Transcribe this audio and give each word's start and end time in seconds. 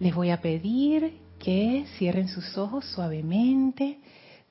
Les 0.00 0.14
voy 0.14 0.30
a 0.30 0.40
pedir 0.40 1.20
que 1.38 1.86
cierren 1.98 2.28
sus 2.28 2.58
ojos 2.58 2.84
suavemente, 2.86 4.00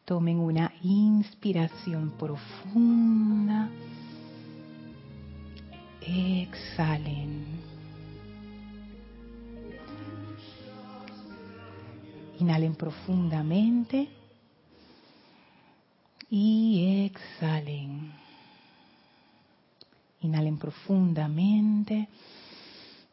tomen 0.05 0.39
una 0.39 0.71
inspiración 0.83 2.11
profunda, 2.17 3.69
exhalen. 6.01 7.45
Inhalen 12.39 12.75
profundamente 12.75 14.09
y 16.29 17.05
exhalen. 17.05 18.13
Inhalen 20.21 20.57
profundamente 20.57 22.07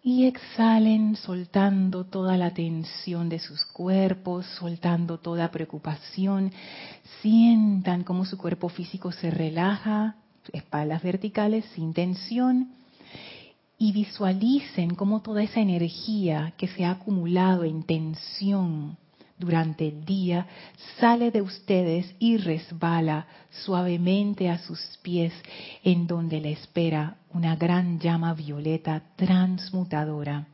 y 0.03 0.27
exhalen 0.27 1.17
soltando 1.17 2.05
toda 2.05 2.37
la 2.37 2.55
tensión 2.55 3.29
de 3.29 3.39
sus 3.39 3.65
cuerpos, 3.67 4.47
soltando 4.59 5.19
toda 5.19 5.51
preocupación. 5.51 6.53
Sientan 7.21 8.05
cómo 8.05 8.25
su 8.25 8.39
cuerpo 8.39 8.69
físico 8.69 9.13
se 9.13 9.31
relaja, 9.31 10.17
espaldas 10.53 11.03
verticales 11.03 11.65
sin 11.75 11.93
tensión. 11.93 12.71
Y 13.77 13.93
visualicen 13.93 14.95
cómo 14.95 15.21
toda 15.21 15.43
esa 15.43 15.61
energía 15.61 16.55
que 16.57 16.69
se 16.69 16.85
ha 16.85 16.93
acumulado 16.93 17.65
en 17.65 17.83
tensión 17.83 18.97
durante 19.41 19.89
el 19.89 20.05
día 20.05 20.47
sale 20.99 21.31
de 21.31 21.43
ustedes 21.43 22.15
y 22.19 22.37
resbala 22.37 23.27
suavemente 23.51 24.49
a 24.49 24.59
sus 24.59 24.79
pies 25.03 25.33
en 25.83 26.07
donde 26.07 26.41
le 26.41 26.53
espera 26.53 27.17
una 27.33 27.57
gran 27.57 27.99
llama 27.99 28.35
violeta 28.35 29.03
transmutadora. 29.17 30.47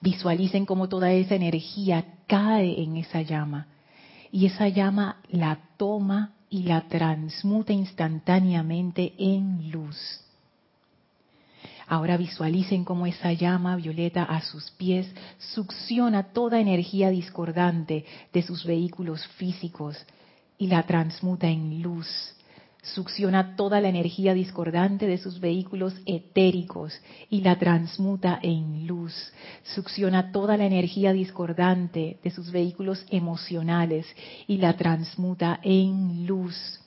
Visualicen 0.00 0.64
cómo 0.66 0.88
toda 0.88 1.12
esa 1.12 1.34
energía 1.34 2.04
cae 2.26 2.82
en 2.82 2.96
esa 2.96 3.22
llama 3.22 3.68
y 4.32 4.46
esa 4.46 4.68
llama 4.68 5.18
la 5.28 5.58
toma 5.76 6.32
y 6.48 6.64
la 6.64 6.88
transmuta 6.88 7.72
instantáneamente 7.72 9.14
en 9.18 9.70
luz. 9.70 10.23
Ahora 11.86 12.16
visualicen 12.16 12.84
cómo 12.84 13.06
esa 13.06 13.32
llama 13.32 13.76
violeta 13.76 14.22
a 14.22 14.40
sus 14.40 14.70
pies 14.72 15.06
succiona 15.38 16.32
toda 16.32 16.60
energía 16.60 17.10
discordante 17.10 18.04
de 18.32 18.42
sus 18.42 18.64
vehículos 18.64 19.26
físicos 19.36 19.96
y 20.56 20.68
la 20.68 20.84
transmuta 20.84 21.48
en 21.48 21.82
luz. 21.82 22.06
Succiona 22.82 23.56
toda 23.56 23.80
la 23.80 23.88
energía 23.88 24.34
discordante 24.34 25.06
de 25.06 25.16
sus 25.16 25.40
vehículos 25.40 25.94
etéricos 26.04 26.92
y 27.30 27.40
la 27.40 27.58
transmuta 27.58 28.38
en 28.42 28.86
luz. 28.86 29.14
Succiona 29.74 30.32
toda 30.32 30.58
la 30.58 30.66
energía 30.66 31.14
discordante 31.14 32.18
de 32.22 32.30
sus 32.30 32.50
vehículos 32.50 33.04
emocionales 33.08 34.06
y 34.46 34.58
la 34.58 34.76
transmuta 34.76 35.60
en 35.62 36.26
luz 36.26 36.83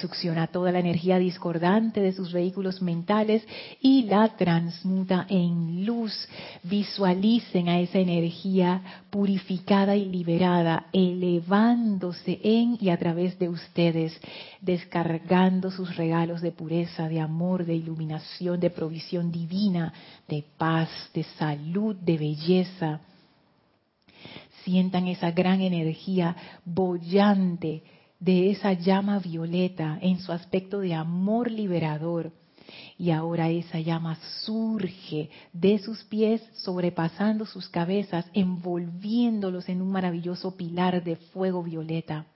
succiona 0.00 0.46
toda 0.46 0.72
la 0.72 0.78
energía 0.78 1.18
discordante 1.18 2.00
de 2.00 2.12
sus 2.12 2.32
vehículos 2.32 2.82
mentales 2.82 3.46
y 3.80 4.04
la 4.04 4.36
transmuta 4.36 5.26
en 5.28 5.84
luz. 5.84 6.28
Visualicen 6.62 7.68
a 7.68 7.80
esa 7.80 7.98
energía 7.98 8.82
purificada 9.10 9.96
y 9.96 10.06
liberada, 10.06 10.86
elevándose 10.92 12.40
en 12.42 12.78
y 12.80 12.90
a 12.90 12.98
través 12.98 13.38
de 13.38 13.48
ustedes, 13.48 14.18
descargando 14.60 15.70
sus 15.70 15.96
regalos 15.96 16.40
de 16.40 16.52
pureza, 16.52 17.08
de 17.08 17.20
amor, 17.20 17.64
de 17.64 17.74
iluminación, 17.74 18.60
de 18.60 18.70
provisión 18.70 19.30
divina, 19.30 19.92
de 20.28 20.44
paz, 20.56 20.88
de 21.14 21.24
salud, 21.38 21.96
de 21.96 22.18
belleza. 22.18 23.00
Sientan 24.64 25.08
esa 25.08 25.30
gran 25.30 25.60
energía 25.60 26.36
bollante 26.64 27.82
de 28.20 28.50
esa 28.50 28.72
llama 28.72 29.18
violeta 29.18 29.98
en 30.00 30.20
su 30.20 30.32
aspecto 30.32 30.80
de 30.80 30.94
amor 30.94 31.50
liberador. 31.50 32.32
Y 32.98 33.12
ahora 33.12 33.48
esa 33.48 33.80
llama 33.80 34.18
surge 34.44 35.30
de 35.52 35.78
sus 35.78 36.04
pies, 36.04 36.42
sobrepasando 36.54 37.46
sus 37.46 37.68
cabezas, 37.68 38.26
envolviéndolos 38.34 39.68
en 39.68 39.80
un 39.80 39.90
maravilloso 39.90 40.56
pilar 40.56 41.02
de 41.02 41.16
fuego 41.16 41.62
violeta. 41.62 42.26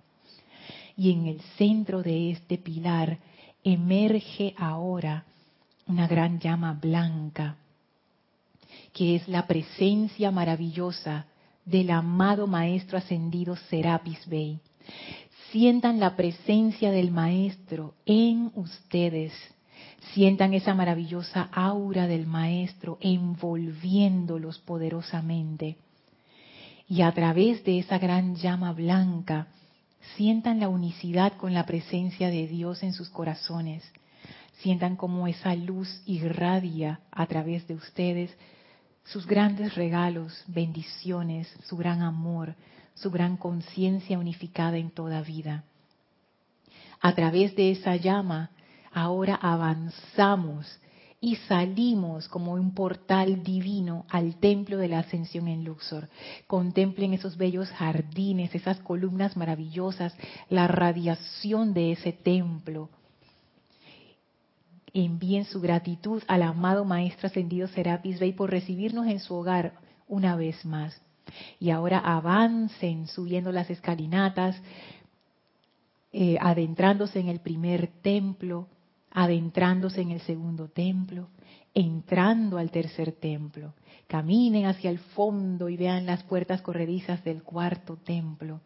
Y 0.96 1.10
en 1.10 1.26
el 1.26 1.40
centro 1.58 2.02
de 2.02 2.30
este 2.30 2.58
pilar 2.58 3.18
emerge 3.64 4.54
ahora 4.56 5.24
una 5.86 6.06
gran 6.06 6.38
llama 6.38 6.78
blanca, 6.80 7.56
que 8.92 9.16
es 9.16 9.28
la 9.28 9.46
presencia 9.46 10.30
maravillosa 10.30 11.26
del 11.64 11.90
amado 11.90 12.46
Maestro 12.46 12.98
Ascendido 12.98 13.56
Serapis 13.56 14.26
Bey 14.26 14.60
sientan 15.52 16.00
la 16.00 16.16
presencia 16.16 16.90
del 16.90 17.10
Maestro 17.10 17.94
en 18.06 18.50
ustedes. 18.54 19.34
Sientan 20.14 20.54
esa 20.54 20.74
maravillosa 20.74 21.50
aura 21.52 22.06
del 22.06 22.26
Maestro 22.26 22.96
envolviéndolos 23.00 24.58
poderosamente. 24.60 25.76
Y 26.88 27.02
a 27.02 27.12
través 27.12 27.62
de 27.64 27.78
esa 27.78 27.98
gran 27.98 28.34
llama 28.34 28.72
blanca, 28.72 29.48
sientan 30.16 30.58
la 30.58 30.68
unicidad 30.68 31.34
con 31.34 31.52
la 31.52 31.66
presencia 31.66 32.30
de 32.30 32.48
Dios 32.48 32.82
en 32.82 32.94
sus 32.94 33.10
corazones. 33.10 33.84
Sientan 34.62 34.96
cómo 34.96 35.26
esa 35.26 35.54
luz 35.54 36.02
irradia 36.06 37.00
a 37.10 37.26
través 37.26 37.68
de 37.68 37.74
ustedes 37.74 38.30
sus 39.04 39.26
grandes 39.26 39.74
regalos, 39.74 40.44
bendiciones, 40.46 41.52
su 41.64 41.76
gran 41.76 42.02
amor, 42.02 42.54
su 42.94 43.10
gran 43.10 43.36
conciencia 43.36 44.18
unificada 44.18 44.76
en 44.76 44.90
toda 44.90 45.22
vida. 45.22 45.64
A 47.00 47.14
través 47.14 47.56
de 47.56 47.72
esa 47.72 47.96
llama, 47.96 48.50
ahora 48.92 49.34
avanzamos 49.34 50.80
y 51.20 51.36
salimos 51.36 52.28
como 52.28 52.54
un 52.54 52.74
portal 52.74 53.44
divino 53.44 54.06
al 54.08 54.36
templo 54.36 54.76
de 54.76 54.88
la 54.88 54.98
ascensión 54.98 55.46
en 55.46 55.64
Luxor. 55.64 56.08
Contemplen 56.48 57.14
esos 57.14 57.36
bellos 57.36 57.70
jardines, 57.70 58.52
esas 58.56 58.80
columnas 58.80 59.36
maravillosas, 59.36 60.16
la 60.50 60.66
radiación 60.66 61.74
de 61.74 61.92
ese 61.92 62.12
templo. 62.12 62.90
Envíen 64.92 65.44
su 65.44 65.60
gratitud 65.60 66.22
al 66.26 66.42
amado 66.42 66.84
Maestro 66.84 67.28
Ascendido 67.28 67.68
Serapis 67.68 68.18
Bey 68.18 68.32
por 68.32 68.50
recibirnos 68.50 69.06
en 69.06 69.20
su 69.20 69.34
hogar 69.34 69.74
una 70.08 70.34
vez 70.34 70.64
más. 70.64 71.00
Y 71.58 71.70
ahora 71.70 71.98
avancen 71.98 73.06
subiendo 73.06 73.52
las 73.52 73.70
escalinatas, 73.70 74.60
eh, 76.12 76.36
adentrándose 76.40 77.20
en 77.20 77.28
el 77.28 77.40
primer 77.40 77.88
templo, 78.02 78.68
adentrándose 79.10 80.00
en 80.00 80.10
el 80.10 80.20
segundo 80.20 80.68
templo, 80.68 81.28
entrando 81.74 82.58
al 82.58 82.70
tercer 82.70 83.12
templo. 83.12 83.74
Caminen 84.06 84.66
hacia 84.66 84.90
el 84.90 84.98
fondo 84.98 85.68
y 85.68 85.76
vean 85.76 86.04
las 86.06 86.22
puertas 86.24 86.60
corredizas 86.60 87.24
del 87.24 87.42
cuarto 87.42 87.96
templo, 87.96 88.60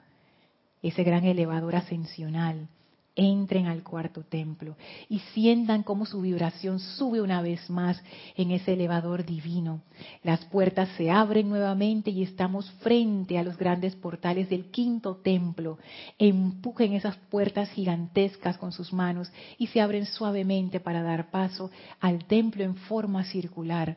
ese 0.83 1.05
gran 1.05 1.25
elevador 1.25 1.77
ascensional 1.77 2.69
entren 3.17 3.67
al 3.67 3.83
cuarto 3.83 4.23
templo 4.23 4.77
y 5.09 5.19
sientan 5.33 5.83
cómo 5.83 6.05
su 6.05 6.21
vibración 6.21 6.79
sube 6.79 7.23
una 7.23 7.41
vez 7.41 7.69
más 7.71 8.01
en 8.37 8.51
ese 8.51 8.75
elevador 8.75 9.25
divino. 9.25 9.81
Las 10.23 10.45
puertas 10.45 10.91
se 10.97 11.11
abren 11.11 11.49
nuevamente 11.49 12.11
y 12.11 12.23
estamos 12.23 12.71
frente 12.83 13.39
a 13.39 13.43
los 13.43 13.57
grandes 13.57 13.97
portales 13.97 14.51
del 14.51 14.67
quinto 14.71 15.17
templo. 15.17 15.79
Empujen 16.19 16.93
esas 16.93 17.17
puertas 17.17 17.71
gigantescas 17.71 18.59
con 18.59 18.71
sus 18.71 18.93
manos 18.93 19.33
y 19.57 19.69
se 19.69 19.81
abren 19.81 20.05
suavemente 20.05 20.79
para 20.79 21.03
dar 21.03 21.31
paso 21.31 21.71
al 22.01 22.27
templo 22.27 22.63
en 22.63 22.77
forma 22.77 23.25
circular, 23.25 23.97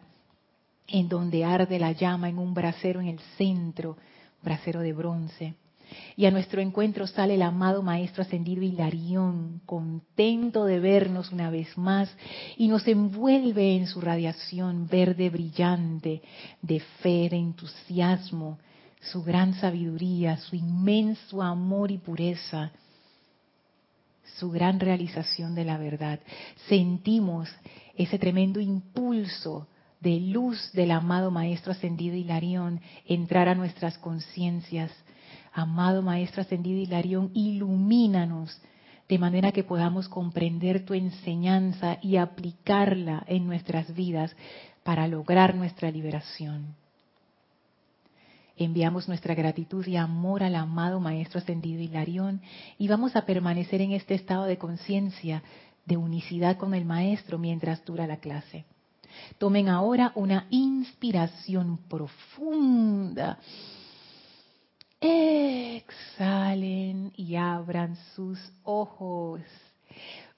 en 0.88 1.10
donde 1.10 1.44
arde 1.44 1.78
la 1.78 1.92
llama 1.92 2.30
en 2.30 2.40
un 2.40 2.54
brasero 2.54 3.02
en 3.02 3.08
el 3.08 3.20
centro, 3.38 3.98
brasero 4.42 4.80
de 4.80 4.94
bronce 4.94 5.56
y 6.16 6.26
a 6.26 6.32
nuestro 6.32 6.62
encuentro 6.62 7.08
sale 7.08 7.36
el 7.36 7.42
amado 7.42 7.82
Maestro 7.82 8.22
Ascendido 8.22 8.62
Hilarión, 8.62 9.62
contento 9.66 10.66
de 10.66 10.80
vernos 10.80 11.32
una 11.32 11.50
vez 11.50 11.78
más, 11.78 12.10
y 12.58 12.68
nos 12.68 12.88
envuelve 12.88 13.76
en 13.76 13.88
su 13.88 14.02
radiación 14.02 14.88
verde 14.88 15.30
brillante, 15.30 16.22
de 16.62 16.80
fe, 17.02 17.30
de 17.30 17.38
entusiasmo, 17.38 18.60
su 19.02 19.24
gran 19.24 19.54
sabiduría, 19.56 20.38
su 20.38 20.56
inmenso 20.56 21.42
amor 21.42 21.92
y 21.92 21.98
pureza, 21.98 22.72
su 24.38 24.52
gran 24.52 24.80
realización 24.80 25.56
de 25.56 25.66
la 25.66 25.78
verdad. 25.78 26.20
Sentimos 26.68 27.50
ese 27.96 28.20
tremendo 28.20 28.60
impulso 28.60 29.68
de 30.00 30.20
luz 30.20 30.72
del 30.74 30.92
amado 30.92 31.32
Maestro 31.32 31.72
Ascendido 31.72 32.16
Hilarión 32.16 32.80
entrar 33.06 33.50
a 33.50 33.56
nuestras 33.56 33.98
conciencias 33.98 34.92
Amado 35.54 36.02
Maestro 36.02 36.42
Ascendido 36.42 36.80
Hilarión, 36.80 37.32
ilumínanos 37.34 38.62
de 39.08 39.18
manera 39.18 39.52
que 39.52 39.64
podamos 39.64 40.08
comprender 40.08 40.86
tu 40.86 40.94
enseñanza 40.94 41.98
y 42.02 42.18
aplicarla 42.18 43.24
en 43.28 43.48
nuestras 43.48 43.94
vidas 43.94 44.36
para 44.84 45.08
lograr 45.08 45.56
nuestra 45.56 45.90
liberación. 45.90 46.76
Enviamos 48.56 49.08
nuestra 49.08 49.34
gratitud 49.34 49.88
y 49.88 49.96
amor 49.96 50.44
al 50.44 50.56
amado 50.56 51.00
Maestro 51.00 51.40
Ascendido 51.40 51.82
Hilarión 51.82 52.42
y 52.78 52.88
vamos 52.88 53.16
a 53.16 53.26
permanecer 53.26 53.82
en 53.82 53.94
este 53.94 54.14
estado 54.14 54.44
de 54.44 54.58
conciencia, 54.58 55.42
de 55.86 55.98
unicidad 55.98 56.58
con 56.58 56.74
el 56.74 56.86
Maestro 56.86 57.40
mientras 57.40 57.84
dura 57.86 58.06
la 58.06 58.18
clase. 58.18 58.66
Tomen 59.38 59.70
ahora 59.70 60.12
una 60.16 60.46
inspiración 60.50 61.80
profunda. 61.90 63.40
Exhalen 65.02 66.60
y 67.16 67.38
abran 67.38 67.96
sus 68.16 68.38
ojos. 68.64 69.42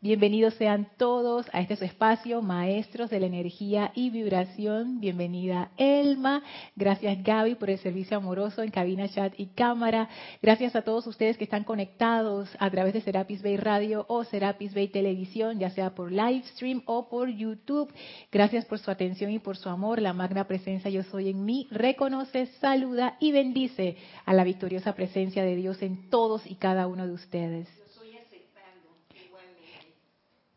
Bienvenidos 0.04 0.56
sean 0.56 0.88
todos 0.98 1.46
a 1.54 1.62
este 1.62 1.76
espacio, 1.86 2.42
maestros 2.42 3.12
de 3.12 3.20
la 3.20 3.28
energía 3.28 3.92
y 3.94 4.10
vibración. 4.10 5.00
Bienvenida 5.00 5.70
Elma. 5.78 6.42
Gracias 6.76 7.24
Gaby 7.24 7.54
por 7.54 7.70
el 7.70 7.78
servicio 7.78 8.18
amoroso 8.18 8.64
en 8.64 8.72
cabina, 8.72 9.08
chat 9.10 9.32
y 9.38 9.46
cámara. 9.46 10.10
Gracias 10.42 10.76
a 10.76 10.82
todos 10.82 11.06
ustedes 11.06 11.38
que 11.38 11.44
están 11.44 11.64
conectados 11.64 12.50
a 12.58 12.72
través 12.72 12.96
de 12.96 13.02
Serapis 13.02 13.44
Bay 13.44 13.58
Radio 13.58 14.08
o 14.10 14.24
Serapis 14.24 14.74
Bay 14.74 14.88
Televisión, 14.88 15.60
ya 15.60 15.70
sea 15.70 15.94
por 15.94 16.12
live 16.12 16.46
stream 16.56 16.82
o 16.88 17.08
por 17.08 17.30
YouTube. 17.30 17.94
Gracias 18.32 18.66
por 18.66 18.80
su 18.80 18.90
atención 18.90 19.30
y 19.30 19.38
por 19.38 19.56
su 19.56 19.70
amor. 19.70 20.02
La 20.02 20.14
magna 20.14 20.48
presencia 20.48 20.90
yo 20.90 21.04
soy 21.04 21.30
en 21.30 21.46
mí 21.46 21.68
reconoce, 21.70 22.48
saluda 22.60 23.18
y 23.20 23.34
bendice 23.34 23.98
a 24.26 24.34
la 24.34 24.44
victoriosa 24.44 24.96
presencia 24.96 25.44
de 25.44 25.56
Dios 25.56 25.80
en 25.84 26.10
todos 26.10 26.50
y 26.50 26.56
cada 26.56 26.88
uno 26.88 27.06
de 27.06 27.14
ustedes. 27.14 27.81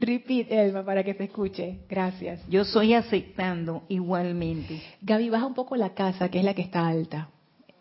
Repeat, 0.04 0.50
Elma, 0.50 0.84
para 0.84 1.02
que 1.02 1.14
se 1.14 1.24
escuche. 1.24 1.80
Gracias. 1.88 2.40
Yo 2.48 2.62
estoy 2.62 2.94
aceptando 2.94 3.84
igualmente. 3.88 4.82
Gaby, 5.00 5.30
baja 5.30 5.46
un 5.46 5.54
poco 5.54 5.76
la 5.76 5.94
casa, 5.94 6.28
que 6.28 6.38
es 6.38 6.44
la 6.44 6.54
que 6.54 6.62
está 6.62 6.86
alta. 6.86 7.28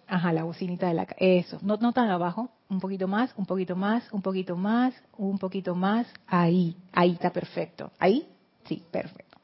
Ajá, 0.08 0.31
la 0.31 0.44
bocinita 0.44 0.88
de 0.88 0.94
la 0.94 1.06
casa. 1.06 1.18
Eso. 1.20 1.60
No, 1.62 1.78
no 1.78 1.92
tan 1.92 2.10
abajo. 2.10 2.50
Un 2.70 2.80
poquito 2.80 3.08
más, 3.08 3.34
un 3.38 3.46
poquito 3.46 3.75
más, 3.75 4.12
un 4.12 4.22
poquito 4.22 4.56
más, 4.56 4.94
un 5.18 5.38
poquito 5.38 5.75
más. 5.75 6.08
Ahí. 6.28 6.75
Ahí 6.92 7.12
está 7.12 7.31
perfecto. 7.31 7.92
¿Ahí? 8.00 8.28
Sí, 8.66 8.81
perfecto. 8.92 9.38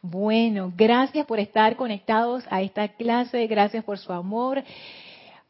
Bueno, 0.00 0.72
gracias 0.76 1.26
por 1.26 1.38
estar 1.38 1.76
conectados 1.76 2.44
a 2.50 2.60
esta 2.62 2.88
clase. 2.88 3.46
Gracias 3.46 3.84
por 3.84 3.98
su 3.98 4.12
amor. 4.12 4.62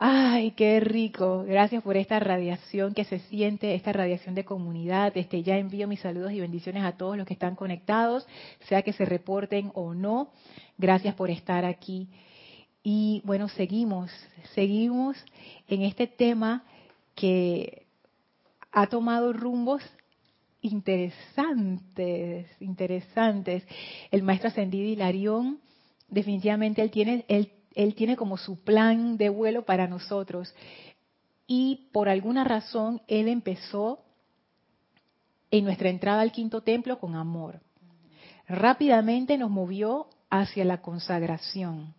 Ay, 0.05 0.51
qué 0.57 0.81
rico. 0.81 1.45
Gracias 1.47 1.81
por 1.81 1.97
esta 1.97 2.19
radiación 2.19 2.93
que 2.93 3.05
se 3.05 3.21
siente, 3.21 3.77
esta 3.77 3.93
radiación 3.93 4.35
de 4.35 4.45
comunidad. 4.45 5.17
Este, 5.17 5.45
ya 5.45 5.57
envío 5.57 5.87
mis 5.87 6.01
saludos 6.01 6.33
y 6.33 6.41
bendiciones 6.41 6.83
a 6.83 6.97
todos 6.97 7.17
los 7.17 7.25
que 7.25 7.35
están 7.35 7.55
conectados, 7.55 8.27
sea 8.67 8.83
que 8.83 8.93
se 8.93 9.05
reporten 9.05 9.71
o 9.75 9.95
no. 9.95 10.33
Gracias 10.77 11.15
por 11.15 11.31
estar 11.31 11.65
aquí. 11.65 12.09
Y 12.83 13.23
bueno, 13.25 13.49
seguimos, 13.49 14.11
seguimos 14.57 15.25
en 15.69 15.83
este 15.83 16.09
tema 16.09 16.65
que 17.15 17.87
ha 18.73 18.89
tomado 18.89 19.33
rumbos 19.33 19.85
interesantes, 20.63 22.49
interesantes. 22.59 23.65
El 24.11 24.25
maestro 24.25 24.49
ascendido 24.49 24.89
Hilarión, 24.89 25.61
definitivamente 26.09 26.83
él 26.83 26.91
tiene, 26.91 27.25
él 27.29 27.53
él 27.75 27.95
tiene 27.95 28.17
como 28.17 28.37
su 28.37 28.63
plan 28.63 29.17
de 29.17 29.29
vuelo 29.29 29.65
para 29.65 29.87
nosotros. 29.87 30.55
Y 31.47 31.89
por 31.93 32.09
alguna 32.09 32.45
razón 32.45 33.03
Él 33.09 33.29
empezó 33.29 34.01
en 35.51 35.65
nuestra 35.65 35.91
entrada 35.91 36.23
al 36.23 36.33
quinto 36.33 36.63
templo 36.63 36.99
con 36.99 37.15
amor. 37.15 37.61
Rápidamente 38.49 39.37
nos 39.39 39.51
movió 39.51 40.07
hacia 40.31 40.65
la 40.65 40.81
consagración. 40.81 41.95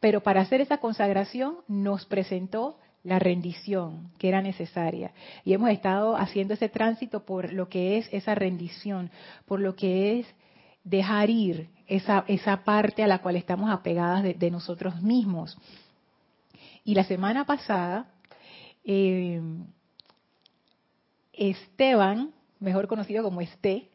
Pero 0.00 0.22
para 0.22 0.42
hacer 0.42 0.60
esa 0.60 0.78
consagración 0.78 1.56
nos 1.68 2.04
presentó 2.04 2.78
la 3.02 3.18
rendición 3.18 4.12
que 4.18 4.28
era 4.28 4.42
necesaria. 4.42 5.12
Y 5.44 5.54
hemos 5.54 5.70
estado 5.70 6.16
haciendo 6.16 6.54
ese 6.54 6.68
tránsito 6.68 7.24
por 7.24 7.52
lo 7.52 7.68
que 7.68 7.98
es 7.98 8.08
esa 8.12 8.34
rendición, 8.34 9.10
por 9.46 9.60
lo 9.60 9.74
que 9.74 10.20
es 10.20 10.26
dejar 10.84 11.30
ir 11.30 11.68
esa, 11.86 12.24
esa 12.28 12.64
parte 12.64 13.02
a 13.02 13.06
la 13.06 13.18
cual 13.18 13.36
estamos 13.36 13.70
apegadas 13.70 14.22
de, 14.22 14.50
nosotros 14.50 15.00
mismos. 15.02 15.56
Y 16.84 16.94
la 16.94 17.04
semana 17.04 17.44
pasada, 17.44 18.06
eh, 18.84 19.40
Esteban, 21.32 22.32
mejor 22.60 22.88
conocido 22.88 23.22
como 23.22 23.40
Esté, 23.40 23.88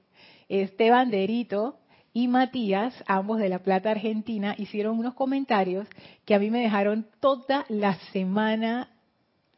Esteban 0.50 1.12
Derito 1.12 1.78
y 2.13 2.28
Matías, 2.28 2.94
ambos 3.07 3.40
de 3.40 3.50
La 3.50 3.60
Plata, 3.60 3.92
Argentina, 3.92 4.56
hicieron 4.57 4.98
unos 4.98 5.13
comentarios 5.13 5.88
que 6.25 6.33
a 6.33 6.40
mí 6.40 6.50
me 6.50 6.62
dejaron 6.62 7.06
toda 7.19 7.66
la 7.69 7.95
semana 8.12 8.90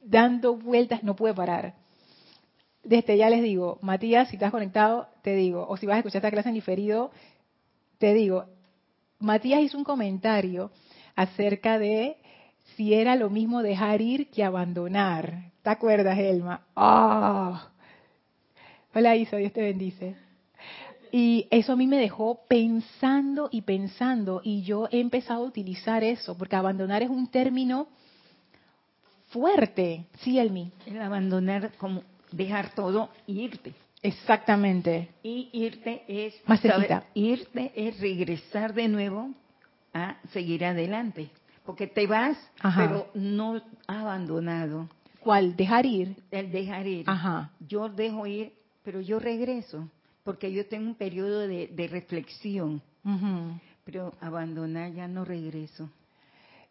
dando 0.01 0.55
vueltas, 0.55 1.03
no 1.03 1.15
pude 1.15 1.33
parar. 1.33 1.78
Desde 2.83 3.17
ya 3.17 3.29
les 3.29 3.43
digo, 3.43 3.77
Matías, 3.81 4.29
si 4.29 4.35
estás 4.35 4.51
conectado, 4.51 5.07
te 5.21 5.35
digo, 5.35 5.65
o 5.67 5.77
si 5.77 5.85
vas 5.85 5.95
a 5.95 5.99
escuchar 5.99 6.19
esta 6.19 6.31
clase 6.31 6.49
en 6.49 6.55
diferido, 6.55 7.11
te 7.97 8.13
digo, 8.13 8.45
Matías 9.19 9.61
hizo 9.61 9.77
un 9.77 9.83
comentario 9.83 10.71
acerca 11.15 11.77
de 11.77 12.17
si 12.75 12.93
era 12.93 13.15
lo 13.15 13.29
mismo 13.29 13.61
dejar 13.61 14.01
ir 14.01 14.29
que 14.29 14.43
abandonar. 14.43 15.51
¿Te 15.61 15.69
acuerdas, 15.69 16.17
Elma? 16.17 16.61
¡Ah! 16.75 17.69
Hola 18.95 19.15
Isa, 19.15 19.37
Dios 19.37 19.51
te 19.51 19.61
bendice. 19.61 20.15
Y 21.11 21.47
eso 21.51 21.73
a 21.73 21.75
mí 21.75 21.87
me 21.87 21.97
dejó 21.97 22.41
pensando 22.47 23.49
y 23.51 23.61
pensando 23.61 24.41
y 24.43 24.61
yo 24.61 24.87
he 24.91 24.99
empezado 24.99 25.43
a 25.43 25.47
utilizar 25.47 26.03
eso, 26.03 26.37
porque 26.37 26.55
abandonar 26.55 27.03
es 27.03 27.09
un 27.09 27.27
término 27.27 27.87
fuerte, 29.27 30.05
sí, 30.19 30.39
Elmi. 30.39 30.71
El 30.85 31.01
abandonar 31.01 31.71
como 31.77 32.03
dejar 32.31 32.73
todo 32.73 33.09
e 33.27 33.31
irte. 33.33 33.73
Exactamente. 34.01 35.09
Y 35.23 35.49
irte 35.51 36.03
es 36.07 36.35
más 36.47 36.61
irte 37.13 37.71
es 37.75 37.99
regresar 37.99 38.73
de 38.73 38.87
nuevo 38.87 39.31
a 39.93 40.17
seguir 40.31 40.63
adelante, 40.63 41.29
porque 41.65 41.87
te 41.87 42.07
vas, 42.07 42.37
pero 42.75 43.09
no 43.13 43.61
abandonado. 43.87 44.87
¿Cuál? 45.19 45.55
Dejar 45.55 45.85
ir. 45.85 46.15
El 46.31 46.51
dejar 46.51 46.87
ir. 46.87 47.09
Ajá. 47.09 47.51
Yo 47.59 47.89
dejo 47.89 48.25
ir, 48.25 48.53
pero 48.83 49.01
yo 49.01 49.19
regreso, 49.19 49.89
porque 50.23 50.51
yo 50.51 50.65
tengo 50.67 50.87
un 50.87 50.95
periodo 50.95 51.47
de, 51.47 51.87
reflexión. 51.91 52.81
Pero 53.83 54.13
abandonar 54.21 54.93
ya 54.93 55.07
no 55.07 55.25
regreso. 55.25 55.89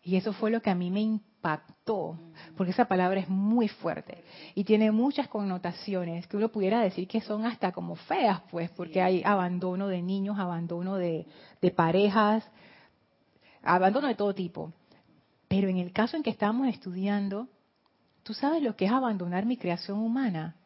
Y 0.03 0.17
eso 0.17 0.33
fue 0.33 0.51
lo 0.51 0.63
que 0.63 0.71
a 0.71 0.75
mí 0.75 0.91
me 0.91 1.01
impactó, 1.01 2.19
porque 2.59 2.73
esa 2.73 2.87
palabra 2.87 3.21
es 3.21 3.29
muy 3.29 3.69
fuerte 3.69 4.25
y 4.57 4.65
tiene 4.65 4.91
muchas 4.91 5.29
connotaciones 5.29 6.27
que 6.27 6.37
uno 6.37 6.49
pudiera 6.49 6.81
decir 6.81 7.07
que 7.07 7.21
son 7.21 7.47
hasta 7.47 7.71
como 7.71 7.95
feas, 7.95 8.43
pues, 8.51 8.69
porque 8.71 9.01
hay 9.01 9.23
abandono 9.25 9.87
de 9.87 10.03
niños, 10.03 10.39
abandono 10.41 10.97
de, 10.97 11.25
parejas, 11.75 12.45
abandono 13.63 14.09
de 14.09 14.17
todo 14.17 14.35
tipo. 14.35 14.73
Pero 15.47 15.69
en 15.69 15.79
el 15.79 15.93
caso 15.93 16.17
en 16.17 16.25
que 16.25 16.31
estamos 16.31 16.67
estudiando, 16.67 17.47
¿tú 18.25 18.35
sabes 18.35 18.61
lo 18.61 18.75
que 18.75 18.87
es 18.87 18.91
abandonar 18.91 19.47
mi 19.47 19.57
creación 19.57 20.01
humana? 20.01 20.57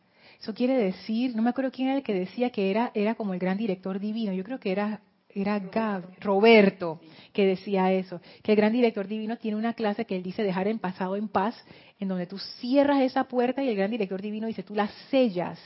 Eso 0.40 0.54
quiere 0.54 0.78
decir, 0.78 1.36
no 1.36 1.42
me 1.42 1.50
acuerdo 1.50 1.70
quién 1.70 1.88
era 1.88 1.98
el 1.98 2.02
que 2.02 2.14
decía 2.14 2.50
que 2.50 2.70
era, 2.70 2.90
era 2.94 3.14
como 3.14 3.34
el 3.34 3.38
gran 3.38 3.58
director 3.58 4.00
divino, 4.00 4.32
yo 4.32 4.44
creo 4.44 4.58
que 4.58 4.72
era 4.72 5.02
era 5.34 5.58
Gab, 5.58 6.04
Roberto, 6.20 7.00
que 7.32 7.46
decía 7.46 7.92
eso, 7.92 8.20
que 8.42 8.52
el 8.52 8.56
gran 8.56 8.72
director 8.72 9.06
divino 9.06 9.36
tiene 9.38 9.56
una 9.56 9.74
clase 9.74 10.04
que 10.04 10.16
él 10.16 10.22
dice 10.22 10.42
dejar 10.42 10.68
en 10.68 10.78
pasado 10.78 11.16
en 11.16 11.28
paz, 11.28 11.54
en 11.98 12.08
donde 12.08 12.26
tú 12.26 12.38
cierras 12.38 13.00
esa 13.02 13.24
puerta 13.24 13.62
y 13.62 13.68
el 13.68 13.76
gran 13.76 13.90
director 13.90 14.20
divino 14.20 14.46
dice 14.46 14.62
tú 14.62 14.74
la 14.74 14.88
sellas 15.10 15.58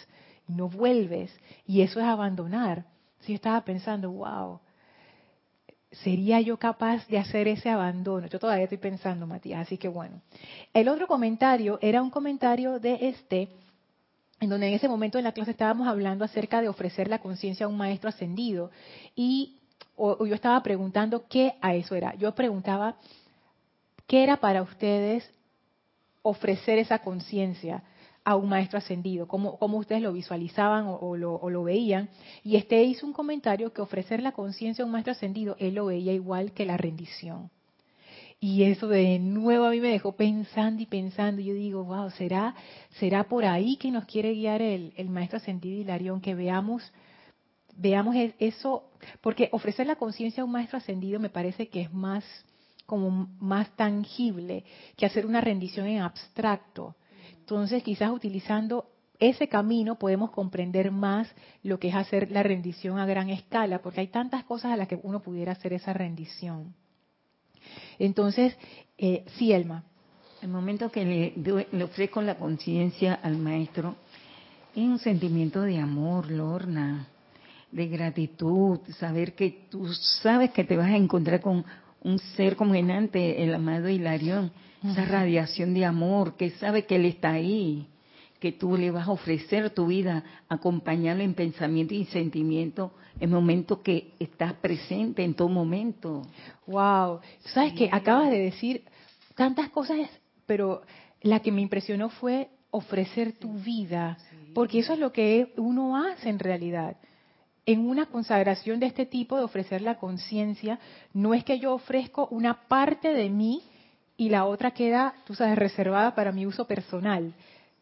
y 0.48 0.52
no 0.52 0.68
vuelves, 0.68 1.36
y 1.66 1.80
eso 1.80 2.00
es 2.00 2.06
abandonar. 2.06 2.84
Si 3.20 3.32
yo 3.32 3.36
estaba 3.36 3.64
pensando, 3.64 4.10
wow, 4.10 4.60
¿sería 5.90 6.40
yo 6.40 6.58
capaz 6.58 7.06
de 7.08 7.18
hacer 7.18 7.48
ese 7.48 7.68
abandono? 7.70 8.26
Yo 8.28 8.38
todavía 8.38 8.64
estoy 8.64 8.78
pensando, 8.78 9.26
Matías, 9.26 9.60
así 9.62 9.78
que 9.78 9.88
bueno. 9.88 10.20
El 10.72 10.88
otro 10.88 11.06
comentario 11.06 11.78
era 11.82 12.02
un 12.02 12.10
comentario 12.10 12.78
de 12.78 13.08
este, 13.08 13.48
en 14.40 14.50
donde 14.50 14.68
en 14.68 14.74
ese 14.74 14.88
momento 14.88 15.18
en 15.18 15.24
la 15.24 15.32
clase 15.32 15.52
estábamos 15.52 15.88
hablando 15.88 16.24
acerca 16.24 16.60
de 16.60 16.68
ofrecer 16.68 17.08
la 17.08 17.20
conciencia 17.20 17.66
a 17.66 17.68
un 17.68 17.76
maestro 17.76 18.10
ascendido 18.10 18.70
y 19.14 19.55
yo 19.98 20.34
estaba 20.34 20.62
preguntando 20.62 21.26
qué 21.28 21.54
a 21.60 21.74
eso 21.74 21.94
era. 21.94 22.14
Yo 22.16 22.34
preguntaba 22.34 22.96
qué 24.06 24.22
era 24.22 24.36
para 24.36 24.62
ustedes 24.62 25.28
ofrecer 26.22 26.78
esa 26.78 26.98
conciencia 26.98 27.82
a 28.24 28.34
un 28.34 28.48
maestro 28.48 28.78
ascendido, 28.78 29.28
cómo, 29.28 29.56
cómo 29.56 29.78
ustedes 29.78 30.02
lo 30.02 30.12
visualizaban 30.12 30.86
o, 30.88 31.16
lo, 31.16 31.36
o, 31.36 31.48
lo, 31.48 31.62
veían. 31.62 32.08
Y 32.42 32.56
este 32.56 32.82
hizo 32.82 33.06
un 33.06 33.12
comentario 33.12 33.72
que 33.72 33.80
ofrecer 33.80 34.20
la 34.20 34.32
conciencia 34.32 34.82
a 34.82 34.86
un 34.86 34.90
maestro 34.90 35.12
ascendido, 35.12 35.54
él 35.60 35.74
lo 35.74 35.86
veía 35.86 36.12
igual 36.12 36.52
que 36.52 36.66
la 36.66 36.76
rendición. 36.76 37.50
Y 38.40 38.64
eso 38.64 38.88
de 38.88 39.20
nuevo 39.20 39.64
a 39.64 39.70
mí 39.70 39.80
me 39.80 39.88
dejó 39.88 40.12
pensando 40.16 40.82
y 40.82 40.86
pensando. 40.86 41.40
Yo 41.40 41.54
digo, 41.54 41.84
wow, 41.84 42.10
¿será, 42.10 42.54
será 42.98 43.24
por 43.24 43.44
ahí 43.44 43.76
que 43.76 43.92
nos 43.92 44.04
quiere 44.04 44.34
guiar 44.34 44.60
el, 44.60 44.92
el 44.96 45.08
maestro 45.08 45.38
ascendido 45.38 45.80
Hilarión? 45.80 46.20
Que 46.20 46.34
veamos, 46.34 46.82
veamos 47.76 48.16
eso, 48.38 48.90
porque 49.20 49.48
ofrecer 49.52 49.86
la 49.86 49.96
conciencia 49.96 50.42
a 50.42 50.46
un 50.46 50.52
maestro 50.52 50.78
ascendido 50.78 51.20
me 51.20 51.30
parece 51.30 51.68
que 51.68 51.82
es 51.82 51.92
más 51.92 52.24
como 52.86 53.28
más 53.40 53.68
tangible 53.76 54.64
que 54.96 55.06
hacer 55.06 55.26
una 55.26 55.40
rendición 55.40 55.86
en 55.86 56.02
abstracto. 56.02 56.94
Entonces, 57.40 57.82
quizás 57.82 58.10
utilizando 58.10 58.86
ese 59.18 59.48
camino 59.48 59.98
podemos 59.98 60.30
comprender 60.30 60.90
más 60.90 61.28
lo 61.62 61.78
que 61.78 61.88
es 61.88 61.94
hacer 61.94 62.30
la 62.30 62.42
rendición 62.42 62.98
a 62.98 63.06
gran 63.06 63.30
escala, 63.30 63.80
porque 63.80 64.00
hay 64.00 64.08
tantas 64.08 64.44
cosas 64.44 64.72
a 64.72 64.76
las 64.76 64.88
que 64.88 65.00
uno 65.02 65.20
pudiera 65.20 65.52
hacer 65.52 65.72
esa 65.72 65.92
rendición. 65.92 66.74
Entonces, 67.98 68.56
eh, 68.98 69.24
sí, 69.36 69.52
Elma. 69.52 69.84
El 70.42 70.48
momento 70.48 70.92
que 70.92 71.04
le, 71.04 71.66
le 71.72 71.84
ofrezco 71.84 72.20
la 72.20 72.36
conciencia 72.36 73.14
al 73.14 73.38
maestro, 73.38 73.96
es 74.74 74.82
un 74.82 74.98
sentimiento 74.98 75.62
de 75.62 75.78
amor, 75.78 76.30
Lorna, 76.30 77.08
de 77.70 77.88
gratitud, 77.88 78.80
saber 78.98 79.34
que 79.34 79.66
tú 79.70 79.92
sabes 80.22 80.50
que 80.50 80.64
te 80.64 80.76
vas 80.76 80.88
a 80.88 80.96
encontrar 80.96 81.40
con 81.40 81.64
un 82.02 82.18
ser 82.18 82.56
como 82.56 82.74
enante, 82.74 83.42
el 83.42 83.54
amado 83.54 83.88
Hilarión, 83.88 84.52
esa 84.84 85.04
radiación 85.04 85.74
de 85.74 85.84
amor, 85.84 86.36
que 86.36 86.50
sabe 86.50 86.84
que 86.86 86.96
Él 86.96 87.06
está 87.06 87.32
ahí, 87.32 87.88
que 88.38 88.52
tú 88.52 88.76
le 88.76 88.90
vas 88.90 89.08
a 89.08 89.12
ofrecer 89.12 89.70
tu 89.70 89.86
vida, 89.86 90.22
acompañarlo 90.48 91.22
en 91.22 91.34
pensamiento 91.34 91.94
y 91.94 92.04
sentimiento 92.06 92.92
en 93.18 93.30
momento 93.30 93.82
que 93.82 94.12
estás 94.18 94.52
presente 94.54 95.24
en 95.24 95.34
todo 95.34 95.48
momento. 95.48 96.22
Wow, 96.66 97.20
sabes 97.52 97.72
que 97.72 97.88
acabas 97.90 98.30
de 98.30 98.38
decir 98.38 98.84
tantas 99.34 99.70
cosas, 99.70 99.98
pero 100.46 100.82
la 101.22 101.40
que 101.40 101.52
me 101.52 101.62
impresionó 101.62 102.10
fue 102.10 102.48
ofrecer 102.70 103.32
tu 103.32 103.54
vida, 103.54 104.18
porque 104.54 104.80
eso 104.80 104.92
es 104.92 104.98
lo 104.98 105.12
que 105.12 105.52
uno 105.56 105.96
hace 105.96 106.28
en 106.28 106.38
realidad. 106.38 106.96
En 107.66 107.88
una 107.88 108.06
consagración 108.06 108.78
de 108.78 108.86
este 108.86 109.06
tipo 109.06 109.36
de 109.36 109.42
ofrecer 109.42 109.82
la 109.82 109.96
conciencia, 109.96 110.78
no 111.12 111.34
es 111.34 111.44
que 111.44 111.58
yo 111.58 111.74
ofrezco 111.74 112.28
una 112.30 112.68
parte 112.68 113.12
de 113.12 113.28
mí 113.28 113.62
y 114.16 114.30
la 114.30 114.46
otra 114.46 114.70
queda, 114.70 115.14
tú 115.26 115.34
sabes, 115.34 115.58
reservada 115.58 116.14
para 116.14 116.32
mi 116.32 116.46
uso 116.46 116.66
personal. 116.66 117.34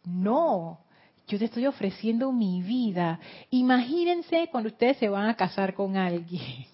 No, 0.05 0.81
yo 1.29 1.39
te 1.39 1.47
estoy 1.47 1.67
ofreciendo 1.67 2.33
mi 2.33 2.63
vida. 2.63 3.21
Imagínense 3.51 4.49
cuando 4.51 4.69
ustedes 4.69 4.97
se 4.99 5.09
van 5.09 5.29
a 5.29 5.37
casar 5.37 5.75
con 5.75 5.97
alguien. 5.97 6.67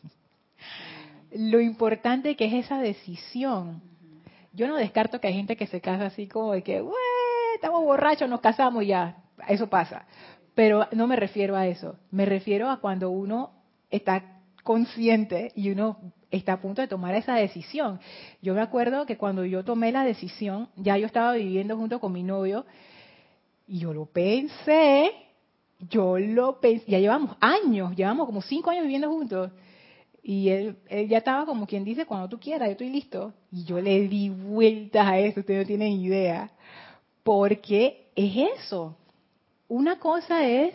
Lo 1.32 1.60
importante 1.60 2.36
que 2.36 2.46
es 2.46 2.64
esa 2.64 2.78
decisión. 2.78 3.82
Yo 4.52 4.66
no 4.66 4.76
descarto 4.76 5.20
que 5.20 5.28
hay 5.28 5.34
gente 5.34 5.56
que 5.56 5.66
se 5.66 5.80
casa 5.80 6.06
así 6.06 6.26
como 6.26 6.52
de 6.52 6.62
que, 6.62 6.84
estamos 7.54 7.84
borrachos, 7.84 8.28
nos 8.28 8.40
casamos 8.40 8.84
ya. 8.84 9.16
Eso 9.48 9.68
pasa. 9.68 10.06
Pero 10.54 10.86
no 10.92 11.06
me 11.06 11.16
refiero 11.16 11.56
a 11.56 11.66
eso. 11.66 11.96
Me 12.10 12.26
refiero 12.26 12.70
a 12.70 12.80
cuando 12.80 13.10
uno 13.10 13.50
está 13.90 14.40
consciente 14.62 15.52
y 15.54 15.70
uno 15.70 15.98
está 16.30 16.54
a 16.54 16.60
punto 16.60 16.82
de 16.82 16.88
tomar 16.88 17.14
esa 17.14 17.34
decisión. 17.34 18.00
Yo 18.42 18.54
me 18.54 18.60
acuerdo 18.60 19.06
que 19.06 19.16
cuando 19.16 19.44
yo 19.44 19.64
tomé 19.64 19.92
la 19.92 20.04
decisión, 20.04 20.68
ya 20.76 20.96
yo 20.96 21.06
estaba 21.06 21.34
viviendo 21.34 21.76
junto 21.76 22.00
con 22.00 22.12
mi 22.12 22.22
novio 22.22 22.66
y 23.66 23.78
yo 23.78 23.92
lo 23.92 24.06
pensé, 24.06 25.12
yo 25.88 26.18
lo 26.18 26.60
pensé, 26.60 26.84
ya 26.90 26.98
llevamos 26.98 27.36
años, 27.40 27.94
llevamos 27.96 28.26
como 28.26 28.42
cinco 28.42 28.70
años 28.70 28.82
viviendo 28.82 29.08
juntos. 29.08 29.50
Y 30.22 30.50
él, 30.50 30.76
ya 31.08 31.18
estaba 31.18 31.46
como 31.46 31.66
quien 31.66 31.84
dice, 31.84 32.04
cuando 32.04 32.28
tú 32.28 32.38
quieras, 32.38 32.68
yo 32.68 32.72
estoy 32.72 32.90
listo. 32.90 33.32
Y 33.50 33.64
yo 33.64 33.80
le 33.80 34.06
di 34.06 34.28
vueltas 34.28 35.06
a 35.06 35.18
eso, 35.18 35.40
ustedes 35.40 35.60
no 35.60 35.66
tienen 35.66 35.92
idea. 35.92 36.50
Porque 37.22 38.10
es 38.14 38.48
eso. 38.58 38.96
Una 39.70 39.98
cosa 39.98 40.46
es 40.46 40.74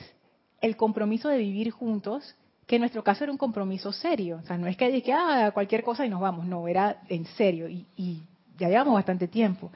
el 0.62 0.76
compromiso 0.76 1.30
de 1.30 1.38
vivir 1.38 1.70
juntos, 1.70 2.36
que 2.66 2.78
en 2.78 2.82
nuestro 2.82 3.04
caso 3.04 3.24
era 3.24 3.32
un 3.32 3.38
compromiso 3.38 3.92
serio. 3.92 4.40
O 4.42 4.48
sea, 4.48 4.58
no 4.58 4.66
es 4.66 4.76
que 4.76 4.90
dije, 4.90 5.14
ah, 5.14 5.52
cualquier 5.54 5.84
cosa 5.84 6.04
y 6.04 6.10
nos 6.10 6.20
vamos. 6.20 6.48
No, 6.48 6.68
era 6.68 7.04
en 7.10 7.26
serio. 7.26 7.70
Y, 7.70 7.86
y 7.96 8.24
ya 8.58 8.70
llevamos 8.70 8.96
bastante 8.96 9.28
tiempo. 9.28 9.70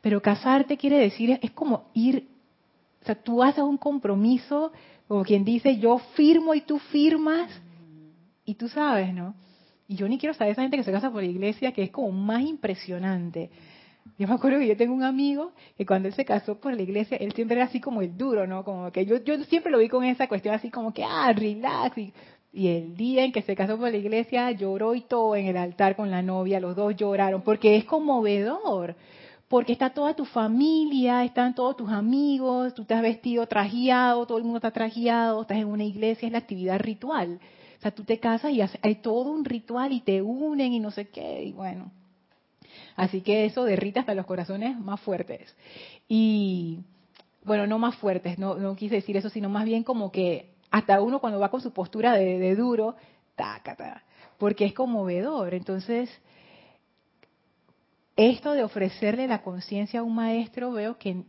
Pero 0.00 0.22
casarte 0.22 0.76
quiere 0.76 0.98
decir, 0.98 1.40
es 1.42 1.50
como 1.50 1.90
ir 1.94 2.28
o 3.02 3.04
sea, 3.04 3.14
tú 3.14 3.42
haces 3.42 3.64
un 3.64 3.78
compromiso, 3.78 4.72
como 5.06 5.24
quien 5.24 5.44
dice, 5.44 5.78
yo 5.78 5.98
firmo 6.14 6.54
y 6.54 6.60
tú 6.62 6.78
firmas, 6.78 7.50
y 8.44 8.54
tú 8.54 8.68
sabes, 8.68 9.12
¿no? 9.14 9.34
Y 9.86 9.96
yo 9.96 10.08
ni 10.08 10.18
quiero 10.18 10.34
saber 10.34 10.52
esa 10.52 10.62
gente 10.62 10.76
que 10.76 10.84
se 10.84 10.92
casa 10.92 11.10
por 11.10 11.22
la 11.22 11.28
iglesia, 11.28 11.72
que 11.72 11.82
es 11.82 11.90
como 11.90 12.10
más 12.12 12.42
impresionante. 12.42 13.50
Yo 14.16 14.28
me 14.28 14.34
acuerdo 14.34 14.58
que 14.58 14.68
yo 14.68 14.76
tengo 14.76 14.94
un 14.94 15.02
amigo 15.02 15.52
que 15.76 15.84
cuando 15.84 16.08
él 16.08 16.14
se 16.14 16.24
casó 16.24 16.58
por 16.58 16.72
la 16.74 16.82
iglesia, 16.82 17.16
él 17.18 17.32
siempre 17.32 17.56
era 17.56 17.66
así 17.66 17.80
como 17.80 18.02
el 18.02 18.16
duro, 18.16 18.46
¿no? 18.46 18.64
Como 18.64 18.90
que 18.92 19.04
yo, 19.06 19.16
yo 19.22 19.42
siempre 19.44 19.70
lo 19.70 19.78
vi 19.78 19.88
con 19.88 20.04
esa 20.04 20.28
cuestión 20.28 20.54
así 20.54 20.70
como 20.70 20.92
que, 20.92 21.04
ah, 21.04 21.32
relax. 21.32 21.98
Y, 21.98 22.12
y 22.52 22.68
el 22.68 22.96
día 22.96 23.24
en 23.24 23.32
que 23.32 23.42
se 23.42 23.54
casó 23.54 23.76
por 23.76 23.90
la 23.90 23.96
iglesia, 23.96 24.50
lloró 24.52 24.94
y 24.94 25.02
todo 25.02 25.36
en 25.36 25.46
el 25.46 25.56
altar 25.56 25.96
con 25.96 26.10
la 26.10 26.22
novia, 26.22 26.60
los 26.60 26.74
dos 26.74 26.96
lloraron, 26.96 27.42
porque 27.42 27.76
es 27.76 27.84
conmovedor 27.84 28.96
porque 29.48 29.72
está 29.72 29.90
toda 29.90 30.14
tu 30.14 30.26
familia, 30.26 31.24
están 31.24 31.54
todos 31.54 31.76
tus 31.76 31.90
amigos, 31.90 32.74
tú 32.74 32.84
te 32.84 32.94
has 32.94 33.02
vestido 33.02 33.46
trajeado, 33.46 34.26
todo 34.26 34.36
el 34.38 34.44
mundo 34.44 34.58
está 34.58 34.70
trajeado, 34.70 35.42
estás 35.42 35.56
en 35.56 35.68
una 35.68 35.84
iglesia, 35.84 36.26
es 36.26 36.32
la 36.32 36.38
actividad 36.38 36.78
ritual. 36.78 37.40
O 37.78 37.80
sea, 37.80 37.90
tú 37.90 38.04
te 38.04 38.18
casas 38.18 38.52
y 38.52 38.60
hay 38.60 38.94
todo 38.96 39.30
un 39.30 39.44
ritual 39.44 39.92
y 39.92 40.00
te 40.00 40.20
unen 40.20 40.72
y 40.72 40.80
no 40.80 40.90
sé 40.90 41.08
qué, 41.08 41.44
y 41.44 41.52
bueno. 41.52 41.90
Así 42.96 43.20
que 43.20 43.44
eso 43.44 43.64
derrita 43.64 44.00
hasta 44.00 44.14
los 44.14 44.26
corazones 44.26 44.78
más 44.78 45.00
fuertes. 45.00 45.54
Y, 46.08 46.80
bueno, 47.44 47.66
no 47.66 47.78
más 47.78 47.96
fuertes, 47.96 48.38
no, 48.38 48.56
no 48.56 48.76
quise 48.76 48.96
decir 48.96 49.16
eso, 49.16 49.30
sino 49.30 49.48
más 49.48 49.64
bien 49.64 49.84
como 49.84 50.10
que 50.12 50.54
hasta 50.70 51.00
uno 51.00 51.20
cuando 51.20 51.40
va 51.40 51.50
con 51.50 51.60
su 51.60 51.72
postura 51.72 52.14
de, 52.14 52.38
de 52.38 52.54
duro, 52.54 52.96
taca, 53.36 54.02
porque 54.38 54.64
es 54.64 54.74
conmovedor. 54.74 55.54
Entonces, 55.54 56.10
esto 58.16 58.52
de 58.52 58.64
ofrecerle 58.64 59.28
la 59.28 59.42
conciencia 59.42 60.00
a 60.00 60.02
un 60.02 60.14
maestro, 60.14 60.72
veo 60.72 60.98
que, 60.98 61.22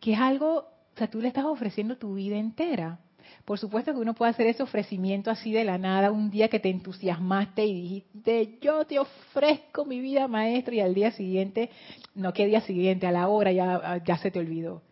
que 0.00 0.12
es 0.14 0.18
algo, 0.18 0.68
o 0.94 0.96
sea, 0.96 1.08
tú 1.08 1.20
le 1.20 1.28
estás 1.28 1.44
ofreciendo 1.44 1.98
tu 1.98 2.14
vida 2.14 2.36
entera. 2.36 2.98
Por 3.44 3.58
supuesto 3.58 3.92
que 3.92 3.98
uno 3.98 4.14
puede 4.14 4.30
hacer 4.30 4.46
ese 4.46 4.62
ofrecimiento 4.62 5.30
así 5.30 5.52
de 5.52 5.64
la 5.64 5.78
nada, 5.78 6.10
un 6.10 6.30
día 6.30 6.48
que 6.48 6.60
te 6.60 6.70
entusiasmaste 6.70 7.64
y 7.64 7.74
dijiste, 7.74 8.58
yo 8.60 8.84
te 8.84 8.98
ofrezco 8.98 9.84
mi 9.84 10.00
vida, 10.00 10.28
maestro, 10.28 10.74
y 10.74 10.80
al 10.80 10.94
día 10.94 11.10
siguiente, 11.12 11.70
no, 12.14 12.32
¿qué 12.32 12.46
día 12.46 12.60
siguiente? 12.60 13.06
A 13.06 13.12
la 13.12 13.28
hora 13.28 13.52
ya, 13.52 14.02
ya 14.04 14.18
se 14.18 14.30
te 14.30 14.38
olvidó. 14.38 14.82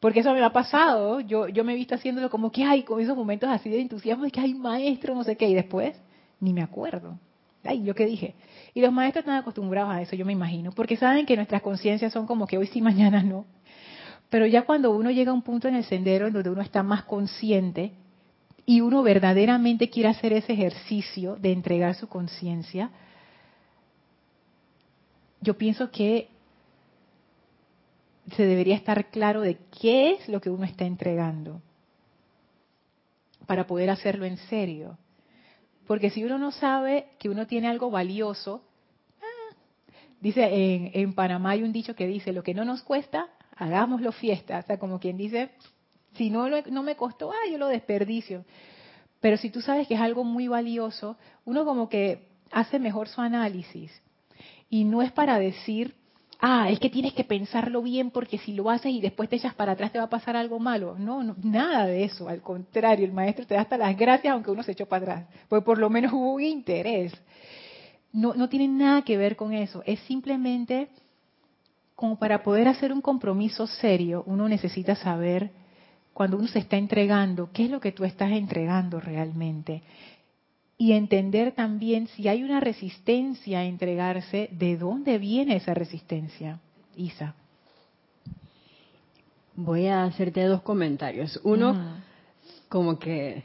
Porque 0.00 0.20
eso 0.20 0.32
me 0.32 0.42
ha 0.42 0.50
pasado, 0.50 1.20
yo, 1.20 1.46
yo 1.46 1.62
me 1.62 1.74
he 1.74 1.76
visto 1.76 1.94
haciéndolo 1.94 2.28
como 2.28 2.50
que 2.50 2.64
hay, 2.64 2.82
con 2.82 3.00
esos 3.00 3.16
momentos 3.16 3.48
así 3.48 3.70
de 3.70 3.80
entusiasmo, 3.80 4.24
de 4.24 4.32
que 4.32 4.40
hay 4.40 4.52
maestro, 4.52 5.14
no 5.14 5.22
sé 5.22 5.36
qué, 5.36 5.48
y 5.48 5.54
después 5.54 5.94
ni 6.40 6.52
me 6.52 6.62
acuerdo. 6.62 7.20
Ay, 7.62 7.84
¿yo 7.84 7.94
qué 7.94 8.06
dije? 8.06 8.34
Y 8.74 8.80
los 8.80 8.92
maestros 8.92 9.22
están 9.22 9.36
acostumbrados 9.36 9.92
a 9.92 10.02
eso, 10.02 10.16
yo 10.16 10.26
me 10.26 10.32
imagino, 10.32 10.72
porque 10.72 10.96
saben 10.96 11.24
que 11.24 11.36
nuestras 11.36 11.62
conciencias 11.62 12.12
son 12.12 12.26
como 12.26 12.48
que 12.48 12.58
hoy 12.58 12.66
sí, 12.66 12.80
mañana 12.82 13.22
no. 13.22 13.44
Pero 14.32 14.46
ya 14.46 14.62
cuando 14.62 14.92
uno 14.92 15.10
llega 15.10 15.30
a 15.30 15.34
un 15.34 15.42
punto 15.42 15.68
en 15.68 15.74
el 15.74 15.84
sendero 15.84 16.26
en 16.26 16.32
donde 16.32 16.48
uno 16.48 16.62
está 16.62 16.82
más 16.82 17.04
consciente 17.04 17.92
y 18.64 18.80
uno 18.80 19.02
verdaderamente 19.02 19.90
quiere 19.90 20.08
hacer 20.08 20.32
ese 20.32 20.54
ejercicio 20.54 21.36
de 21.36 21.52
entregar 21.52 21.94
su 21.96 22.08
conciencia, 22.08 22.90
yo 25.42 25.58
pienso 25.58 25.90
que 25.90 26.30
se 28.34 28.46
debería 28.46 28.74
estar 28.74 29.10
claro 29.10 29.42
de 29.42 29.58
qué 29.78 30.12
es 30.12 30.26
lo 30.30 30.40
que 30.40 30.48
uno 30.48 30.64
está 30.64 30.86
entregando 30.86 31.60
para 33.46 33.66
poder 33.66 33.90
hacerlo 33.90 34.24
en 34.24 34.38
serio. 34.38 34.96
Porque 35.86 36.08
si 36.08 36.24
uno 36.24 36.38
no 36.38 36.52
sabe 36.52 37.08
que 37.18 37.28
uno 37.28 37.46
tiene 37.46 37.68
algo 37.68 37.90
valioso, 37.90 38.64
ah, 39.20 39.54
dice 40.22 40.42
en, 40.42 40.90
en, 40.94 41.12
Panamá 41.12 41.50
hay 41.50 41.64
un 41.64 41.72
dicho 41.74 41.94
que 41.94 42.06
dice, 42.06 42.32
lo 42.32 42.42
que 42.42 42.54
no 42.54 42.64
nos 42.64 42.82
cuesta, 42.82 43.28
hagámoslo 43.56 44.12
fiesta. 44.12 44.58
O 44.58 44.62
sea, 44.62 44.78
como 44.78 44.98
quien 44.98 45.16
dice, 45.16 45.50
si 46.14 46.30
no, 46.30 46.48
no 46.48 46.82
me 46.82 46.96
costó, 46.96 47.30
ah, 47.30 47.50
yo 47.50 47.58
lo 47.58 47.68
desperdicio. 47.68 48.44
Pero 49.20 49.36
si 49.36 49.50
tú 49.50 49.60
sabes 49.60 49.86
que 49.86 49.94
es 49.94 50.00
algo 50.00 50.24
muy 50.24 50.48
valioso, 50.48 51.16
uno 51.44 51.64
como 51.64 51.88
que 51.88 52.28
hace 52.50 52.78
mejor 52.78 53.08
su 53.08 53.20
análisis. 53.20 53.92
Y 54.68 54.84
no 54.84 55.02
es 55.02 55.12
para 55.12 55.38
decir, 55.38 55.94
ah, 56.40 56.68
es 56.70 56.80
que 56.80 56.90
tienes 56.90 57.14
que 57.14 57.24
pensarlo 57.24 57.82
bien 57.82 58.10
porque 58.10 58.38
si 58.38 58.52
lo 58.52 58.68
haces 58.68 58.92
y 58.92 59.00
después 59.00 59.28
te 59.28 59.36
echas 59.36 59.54
para 59.54 59.72
atrás 59.72 59.92
te 59.92 59.98
va 59.98 60.04
a 60.04 60.10
pasar 60.10 60.36
algo 60.36 60.58
malo. 60.58 60.96
No, 60.98 61.22
no 61.22 61.36
nada 61.42 61.86
de 61.86 62.04
eso. 62.04 62.28
Al 62.28 62.42
contrario, 62.42 63.06
el 63.06 63.12
maestro 63.12 63.46
te 63.46 63.54
da 63.54 63.60
hasta 63.62 63.78
las 63.78 63.96
gracias 63.96 64.32
aunque 64.32 64.50
uno 64.50 64.62
se 64.62 64.72
echó 64.72 64.86
para 64.86 65.02
atrás. 65.04 65.28
Porque 65.48 65.64
por 65.64 65.78
lo 65.78 65.88
menos 65.88 66.12
hubo 66.12 66.34
un 66.34 66.42
interés. 66.42 67.12
No, 68.12 68.34
no 68.34 68.48
tiene 68.48 68.68
nada 68.68 69.02
que 69.02 69.16
ver 69.16 69.36
con 69.36 69.52
eso. 69.52 69.82
Es 69.86 70.00
simplemente 70.00 70.88
como 72.02 72.16
para 72.16 72.42
poder 72.42 72.66
hacer 72.66 72.92
un 72.92 73.00
compromiso 73.00 73.64
serio, 73.68 74.24
uno 74.26 74.48
necesita 74.48 74.96
saber 74.96 75.52
cuando 76.12 76.36
uno 76.36 76.48
se 76.48 76.58
está 76.58 76.76
entregando, 76.76 77.50
qué 77.52 77.66
es 77.66 77.70
lo 77.70 77.78
que 77.78 77.92
tú 77.92 78.02
estás 78.02 78.32
entregando 78.32 78.98
realmente 78.98 79.84
y 80.76 80.94
entender 80.94 81.52
también 81.52 82.08
si 82.08 82.26
hay 82.26 82.42
una 82.42 82.58
resistencia 82.58 83.60
a 83.60 83.64
entregarse, 83.66 84.48
de 84.50 84.76
dónde 84.76 85.18
viene 85.18 85.54
esa 85.54 85.74
resistencia. 85.74 86.58
Isa. 86.96 87.36
Voy 89.54 89.86
a 89.86 90.02
hacerte 90.02 90.42
dos 90.42 90.62
comentarios. 90.62 91.38
Uno, 91.44 92.00
como 92.68 92.98
que 92.98 93.44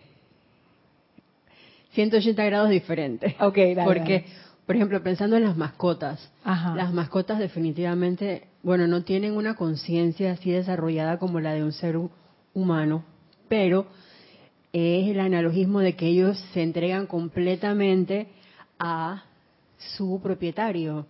180 1.91 2.43
grados 2.43 2.71
diferentes. 2.71 3.35
Ok, 3.39 3.59
Porque 3.85 4.25
por 4.67 4.75
ejemplo, 4.75 5.01
pensando 5.01 5.38
en 5.38 5.43
las 5.45 5.57
mascotas. 5.57 6.29
Ajá. 6.43 6.75
Las 6.75 6.93
mascotas 6.93 7.39
definitivamente, 7.39 8.47
bueno, 8.62 8.86
no 8.86 9.01
tienen 9.03 9.33
una 9.36 9.55
conciencia 9.55 10.33
así 10.33 10.51
desarrollada 10.51 11.17
como 11.17 11.39
la 11.39 11.53
de 11.53 11.63
un 11.63 11.71
ser 11.71 11.95
hu- 11.95 12.12
humano, 12.53 13.03
pero 13.47 13.88
es 14.74 15.07
el 15.09 15.19
analogismo 15.21 15.79
de 15.79 15.95
que 15.95 16.07
ellos 16.07 16.38
se 16.53 16.62
entregan 16.62 17.07
completamente 17.07 18.27
a 18.77 19.24
su 19.95 20.19
propietario. 20.21 21.07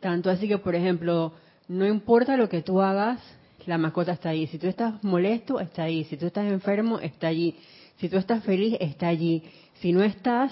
Tanto 0.00 0.28
así 0.28 0.48
que, 0.48 0.58
por 0.58 0.74
ejemplo, 0.74 1.32
no 1.68 1.86
importa 1.86 2.36
lo 2.36 2.48
que 2.48 2.62
tú 2.62 2.82
hagas, 2.82 3.20
la 3.66 3.78
mascota 3.78 4.12
está 4.12 4.30
ahí. 4.30 4.46
Si 4.48 4.58
tú 4.58 4.66
estás 4.66 5.02
molesto, 5.04 5.60
está 5.60 5.84
ahí. 5.84 6.04
Si 6.04 6.16
tú 6.16 6.26
estás 6.26 6.50
enfermo, 6.50 6.98
está 6.98 7.28
allí. 7.28 7.54
Si 7.98 8.08
tú 8.08 8.16
estás 8.16 8.42
feliz, 8.42 8.76
está 8.80 9.08
allí. 9.08 9.44
Si 9.80 9.92
no 9.92 10.02
estás, 10.02 10.50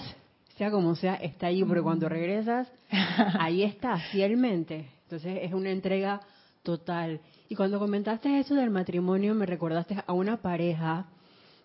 sea 0.57 0.71
como 0.71 0.95
sea, 0.95 1.15
está 1.15 1.47
allí. 1.47 1.63
Porque 1.63 1.81
cuando 1.81 2.09
regresas, 2.09 2.71
ahí 3.39 3.63
está, 3.63 3.97
fielmente. 4.11 4.89
Entonces 5.03 5.39
es 5.41 5.53
una 5.53 5.71
entrega 5.71 6.21
total. 6.63 7.21
Y 7.49 7.55
cuando 7.55 7.79
comentaste 7.79 8.39
eso 8.39 8.55
del 8.55 8.69
matrimonio, 8.69 9.33
me 9.33 9.45
recordaste 9.45 10.03
a 10.05 10.13
una 10.13 10.37
pareja 10.41 11.07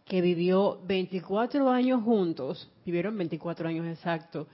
que 0.05 0.21
vivió 0.21 0.81
24 0.87 1.71
años 1.71 2.03
juntos, 2.03 2.71
vivieron 2.85 3.17
24 3.17 3.69
años 3.69 3.87
exacto, 3.87 4.47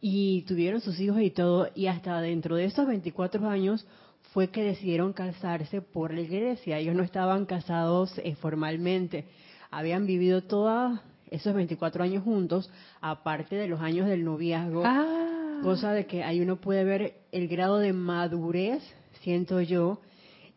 y 0.00 0.42
tuvieron 0.42 0.80
sus 0.80 0.98
hijos 0.98 1.20
y 1.20 1.30
todo, 1.30 1.68
y 1.74 1.86
hasta 1.86 2.20
dentro 2.20 2.56
de 2.56 2.64
esos 2.64 2.86
24 2.86 3.48
años 3.48 3.86
fue 4.32 4.48
que 4.48 4.62
decidieron 4.62 5.12
casarse 5.12 5.82
por 5.82 6.12
la 6.12 6.20
iglesia. 6.20 6.78
Ellos 6.78 6.94
no 6.94 7.02
estaban 7.02 7.46
casados 7.46 8.18
eh, 8.18 8.34
formalmente, 8.34 9.26
habían 9.70 10.06
vivido 10.06 10.42
todos 10.42 11.00
esos 11.32 11.54
24 11.54 12.04
años 12.04 12.22
juntos, 12.22 12.70
aparte 13.00 13.56
de 13.56 13.66
los 13.68 13.80
años 13.80 14.06
del 14.08 14.24
noviazgo, 14.24 14.82
Ah. 14.84 15.60
cosa 15.62 15.92
de 15.92 16.06
que 16.06 16.22
ahí 16.22 16.40
uno 16.40 16.56
puede 16.56 16.84
ver 16.84 17.14
el 17.32 17.48
grado 17.48 17.78
de 17.78 17.92
madurez, 17.92 18.82
siento 19.22 19.60
yo, 19.60 20.00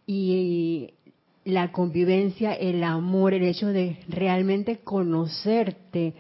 y 0.06 0.92
la 1.46 1.72
convivencia, 1.72 2.54
el 2.54 2.84
amor, 2.84 3.34
el 3.34 3.44
hecho 3.44 3.68
de 3.68 3.98
realmente 4.08 4.78
conocerte 4.80 6.14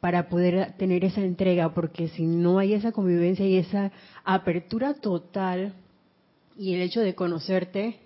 para 0.00 0.28
poder 0.28 0.72
tener 0.76 1.04
esa 1.04 1.22
entrega, 1.22 1.72
porque 1.72 2.08
si 2.08 2.26
no 2.26 2.58
hay 2.58 2.74
esa 2.74 2.92
convivencia 2.92 3.46
y 3.46 3.56
esa 3.56 3.90
apertura 4.24 4.94
total 4.94 5.72
y 6.58 6.74
el 6.74 6.82
hecho 6.82 7.00
de 7.00 7.14
conocerte 7.14 7.96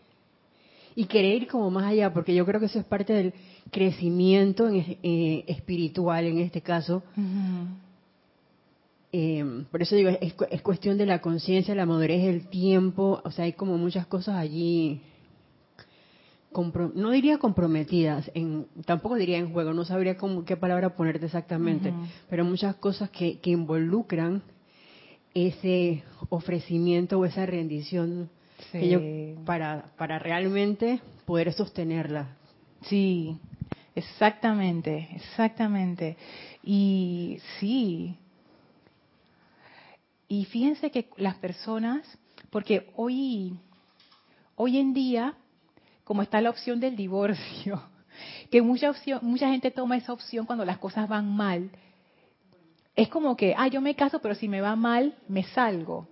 y 0.94 1.04
querer 1.06 1.42
ir 1.42 1.48
como 1.48 1.70
más 1.70 1.84
allá, 1.84 2.12
porque 2.12 2.34
yo 2.34 2.44
creo 2.44 2.58
que 2.60 2.66
eso 2.66 2.78
es 2.80 2.84
parte 2.84 3.12
del 3.12 3.32
crecimiento 3.70 4.68
en- 4.68 4.98
eh, 5.02 5.44
espiritual 5.46 6.24
en 6.26 6.38
este 6.38 6.60
caso, 6.62 7.02
eh, 9.12 9.64
por 9.70 9.82
eso 9.82 9.96
digo, 9.96 10.10
es, 10.10 10.34
es 10.50 10.62
cuestión 10.62 10.98
de 10.98 11.06
la 11.06 11.20
conciencia, 11.20 11.74
la 11.74 11.86
madurez, 11.86 12.24
el 12.24 12.48
tiempo, 12.48 13.20
o 13.24 13.30
sea, 13.30 13.44
hay 13.46 13.52
como 13.54 13.78
muchas 13.78 14.06
cosas 14.06 14.36
allí, 14.36 15.00
compro- 16.52 16.92
no 16.94 17.10
diría 17.10 17.38
comprometidas, 17.38 18.30
en, 18.34 18.66
tampoco 18.84 19.14
diría 19.16 19.38
en 19.38 19.50
juego, 19.52 19.72
no 19.72 19.84
sabría 19.84 20.16
cómo, 20.18 20.44
qué 20.44 20.56
palabra 20.56 20.94
ponerte 20.94 21.26
exactamente, 21.26 21.92
pero 22.28 22.44
muchas 22.44 22.76
cosas 22.76 23.08
que, 23.10 23.38
que 23.38 23.50
involucran 23.50 24.42
ese 25.34 26.02
ofrecimiento 26.30 27.18
o 27.18 27.24
esa 27.24 27.46
rendición 27.46 28.28
que 28.72 28.80
Sí. 28.80 28.90
yo- 28.90 29.00
para, 29.44 29.92
para 29.96 30.18
realmente 30.18 31.00
poder 31.24 31.52
sostenerla. 31.52 32.36
Sí, 32.82 33.38
exactamente, 33.94 35.08
exactamente. 35.14 36.16
Y 36.62 37.40
sí. 37.58 38.16
Y 40.28 40.44
fíjense 40.46 40.90
que 40.90 41.08
las 41.16 41.36
personas, 41.36 42.06
porque 42.50 42.90
hoy, 42.96 43.58
hoy 44.56 44.78
en 44.78 44.92
día, 44.92 45.34
como 46.04 46.22
está 46.22 46.40
la 46.40 46.50
opción 46.50 46.80
del 46.80 46.96
divorcio, 46.96 47.82
que 48.50 48.62
mucha 48.62 48.90
opción, 48.90 49.20
mucha 49.22 49.48
gente 49.48 49.70
toma 49.70 49.96
esa 49.96 50.12
opción 50.12 50.46
cuando 50.46 50.64
las 50.64 50.78
cosas 50.78 51.08
van 51.08 51.34
mal, 51.34 51.70
es 52.94 53.08
como 53.08 53.36
que, 53.36 53.54
ah, 53.56 53.68
yo 53.68 53.80
me 53.80 53.94
caso, 53.94 54.20
pero 54.20 54.34
si 54.34 54.48
me 54.48 54.60
va 54.60 54.74
mal, 54.74 55.14
me 55.28 55.44
salgo. 55.44 56.08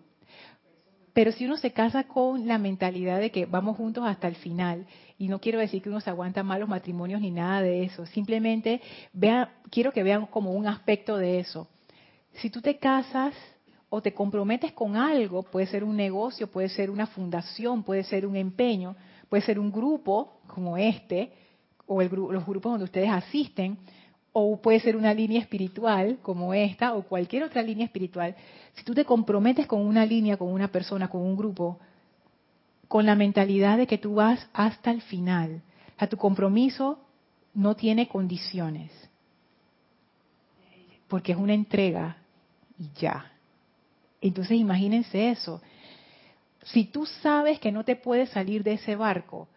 Pero 1.16 1.32
si 1.32 1.46
uno 1.46 1.56
se 1.56 1.72
casa 1.72 2.04
con 2.04 2.46
la 2.46 2.58
mentalidad 2.58 3.18
de 3.20 3.30
que 3.30 3.46
vamos 3.46 3.78
juntos 3.78 4.04
hasta 4.06 4.28
el 4.28 4.34
final, 4.34 4.86
y 5.16 5.28
no 5.28 5.40
quiero 5.40 5.58
decir 5.58 5.80
que 5.80 5.88
uno 5.88 6.02
se 6.02 6.10
aguanta 6.10 6.42
mal 6.42 6.60
los 6.60 6.68
matrimonios 6.68 7.22
ni 7.22 7.30
nada 7.30 7.62
de 7.62 7.84
eso, 7.84 8.04
simplemente 8.04 8.82
vea, 9.14 9.50
quiero 9.70 9.92
que 9.92 10.02
vean 10.02 10.26
como 10.26 10.52
un 10.52 10.66
aspecto 10.66 11.16
de 11.16 11.38
eso. 11.38 11.68
Si 12.34 12.50
tú 12.50 12.60
te 12.60 12.76
casas 12.76 13.32
o 13.88 14.02
te 14.02 14.12
comprometes 14.12 14.72
con 14.72 14.94
algo, 14.94 15.42
puede 15.42 15.66
ser 15.68 15.84
un 15.84 15.96
negocio, 15.96 16.50
puede 16.50 16.68
ser 16.68 16.90
una 16.90 17.06
fundación, 17.06 17.82
puede 17.82 18.04
ser 18.04 18.26
un 18.26 18.36
empeño, 18.36 18.94
puede 19.30 19.42
ser 19.42 19.58
un 19.58 19.72
grupo 19.72 20.42
como 20.46 20.76
este, 20.76 21.32
o 21.86 22.02
el 22.02 22.10
los 22.10 22.44
grupos 22.44 22.72
donde 22.72 22.84
ustedes 22.84 23.08
asisten, 23.08 23.78
o 24.38 24.60
puede 24.60 24.80
ser 24.80 24.98
una 24.98 25.14
línea 25.14 25.40
espiritual 25.40 26.18
como 26.20 26.52
esta, 26.52 26.92
o 26.92 27.04
cualquier 27.04 27.44
otra 27.44 27.62
línea 27.62 27.86
espiritual. 27.86 28.36
Si 28.74 28.84
tú 28.84 28.92
te 28.92 29.06
comprometes 29.06 29.66
con 29.66 29.80
una 29.80 30.04
línea, 30.04 30.36
con 30.36 30.52
una 30.52 30.68
persona, 30.68 31.08
con 31.08 31.22
un 31.22 31.38
grupo, 31.38 31.78
con 32.86 33.06
la 33.06 33.14
mentalidad 33.14 33.78
de 33.78 33.86
que 33.86 33.96
tú 33.96 34.16
vas 34.16 34.46
hasta 34.52 34.90
el 34.90 35.00
final, 35.00 35.62
o 35.94 35.98
sea, 35.98 36.08
tu 36.10 36.18
compromiso 36.18 36.98
no 37.54 37.76
tiene 37.76 38.08
condiciones, 38.08 38.92
porque 41.08 41.32
es 41.32 41.38
una 41.38 41.54
entrega 41.54 42.18
y 42.78 42.90
ya. 43.00 43.32
Entonces 44.20 44.58
imagínense 44.58 45.30
eso. 45.30 45.62
Si 46.62 46.84
tú 46.84 47.06
sabes 47.06 47.58
que 47.58 47.72
no 47.72 47.84
te 47.84 47.96
puedes 47.96 48.28
salir 48.28 48.62
de 48.62 48.74
ese 48.74 48.96
barco, 48.96 49.48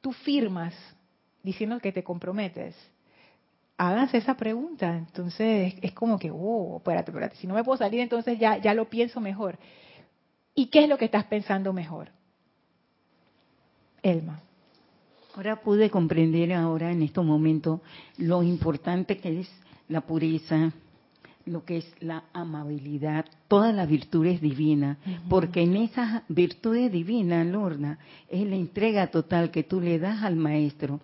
tú 0.00 0.12
firmas 0.12 0.74
diciendo 1.42 1.80
que 1.80 1.90
te 1.90 2.04
comprometes. 2.04 2.76
Háganse 3.76 4.18
esa 4.18 4.36
pregunta. 4.36 4.96
Entonces 4.96 5.74
es 5.80 5.92
como 5.92 6.18
que, 6.18 6.30
oh, 6.32 6.76
espérate, 6.78 7.10
espérate. 7.10 7.36
Si 7.36 7.46
no 7.46 7.54
me 7.54 7.64
puedo 7.64 7.78
salir, 7.78 8.00
entonces 8.00 8.38
ya, 8.38 8.58
ya 8.58 8.74
lo 8.74 8.88
pienso 8.88 9.20
mejor. 9.20 9.58
¿Y 10.54 10.66
qué 10.66 10.84
es 10.84 10.88
lo 10.88 10.98
que 10.98 11.06
estás 11.06 11.24
pensando 11.24 11.72
mejor? 11.72 12.10
Elma. 14.02 14.40
Ahora 15.34 15.56
pude 15.62 15.88
comprender 15.88 16.52
ahora 16.52 16.92
en 16.92 17.02
estos 17.02 17.24
momentos 17.24 17.80
lo 18.18 18.42
importante 18.42 19.16
que 19.16 19.40
es 19.40 19.50
la 19.88 20.02
pureza, 20.02 20.72
lo 21.46 21.64
que 21.64 21.78
es 21.78 21.94
la 22.00 22.24
amabilidad, 22.34 23.24
todas 23.48 23.74
las 23.74 23.88
virtudes 23.88 24.40
divinas, 24.40 24.98
porque 25.28 25.62
en 25.62 25.76
esas 25.76 26.22
virtudes 26.28 26.92
divinas, 26.92 27.46
Lorna, 27.46 27.98
es 28.28 28.46
la 28.46 28.56
entrega 28.56 29.06
total 29.06 29.50
que 29.50 29.62
tú 29.62 29.80
le 29.80 29.98
das 29.98 30.22
al 30.22 30.36
maestro, 30.36 31.00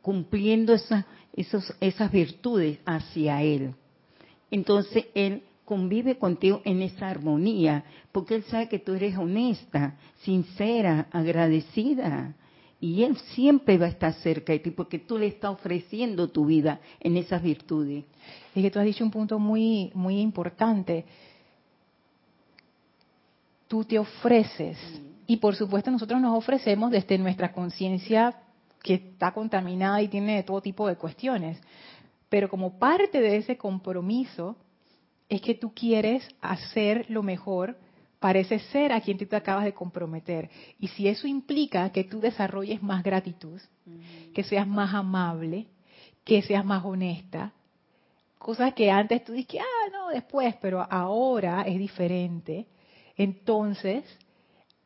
cumpliendo 0.00 0.72
esas, 0.72 1.04
esos, 1.36 1.74
esas 1.80 2.10
virtudes 2.10 2.78
hacia 2.84 3.42
él. 3.42 3.74
Entonces 4.50 5.06
él 5.14 5.42
convive 5.66 6.16
contigo 6.16 6.62
en 6.64 6.80
esa 6.80 7.08
armonía, 7.08 7.84
porque 8.12 8.36
él 8.36 8.44
sabe 8.44 8.68
que 8.68 8.78
tú 8.78 8.94
eres 8.94 9.18
honesta, 9.18 9.96
sincera, 10.22 11.08
agradecida. 11.10 12.34
Y 12.80 13.02
él 13.02 13.16
siempre 13.34 13.76
va 13.78 13.86
a 13.86 13.90
estar 13.90 14.12
cerca 14.14 14.52
de 14.52 14.60
ti, 14.60 14.70
porque 14.70 14.98
tú 14.98 15.18
le 15.18 15.26
estás 15.26 15.50
ofreciendo 15.50 16.28
tu 16.28 16.46
vida 16.46 16.80
en 17.00 17.16
esas 17.16 17.42
virtudes. 17.42 18.04
Es 18.54 18.62
que 18.62 18.70
tú 18.70 18.78
has 18.78 18.84
dicho 18.84 19.04
un 19.04 19.10
punto 19.10 19.38
muy, 19.38 19.90
muy 19.94 20.20
importante. 20.20 21.04
Tú 23.66 23.84
te 23.84 23.98
ofreces. 23.98 24.78
Y 25.26 25.38
por 25.38 25.56
supuesto 25.56 25.90
nosotros 25.90 26.20
nos 26.20 26.38
ofrecemos 26.38 26.92
desde 26.92 27.18
nuestra 27.18 27.52
conciencia 27.52 28.36
que 28.86 28.94
está 28.94 29.32
contaminada 29.32 30.00
y 30.00 30.06
tiene 30.06 30.44
todo 30.44 30.62
tipo 30.62 30.86
de 30.86 30.94
cuestiones. 30.94 31.60
Pero 32.28 32.48
como 32.48 32.78
parte 32.78 33.20
de 33.20 33.36
ese 33.36 33.56
compromiso 33.56 34.56
es 35.28 35.40
que 35.40 35.54
tú 35.54 35.74
quieres 35.74 36.26
hacer 36.40 37.04
lo 37.08 37.24
mejor 37.24 37.76
para 38.20 38.38
ese 38.38 38.60
ser 38.60 38.92
a 38.92 39.00
quien 39.00 39.18
tú 39.18 39.26
te 39.26 39.34
acabas 39.34 39.64
de 39.64 39.74
comprometer. 39.74 40.48
Y 40.78 40.86
si 40.86 41.08
eso 41.08 41.26
implica 41.26 41.90
que 41.90 42.04
tú 42.04 42.20
desarrolles 42.20 42.80
más 42.80 43.02
gratitud, 43.02 43.60
que 44.32 44.44
seas 44.44 44.68
más 44.68 44.94
amable, 44.94 45.66
que 46.22 46.40
seas 46.42 46.64
más 46.64 46.84
honesta, 46.84 47.52
cosas 48.38 48.72
que 48.74 48.88
antes 48.88 49.24
tú 49.24 49.32
dices, 49.32 49.60
ah, 49.60 49.90
no, 49.90 50.10
después, 50.10 50.54
pero 50.62 50.86
ahora 50.88 51.62
es 51.62 51.76
diferente. 51.76 52.68
Entonces, 53.16 54.04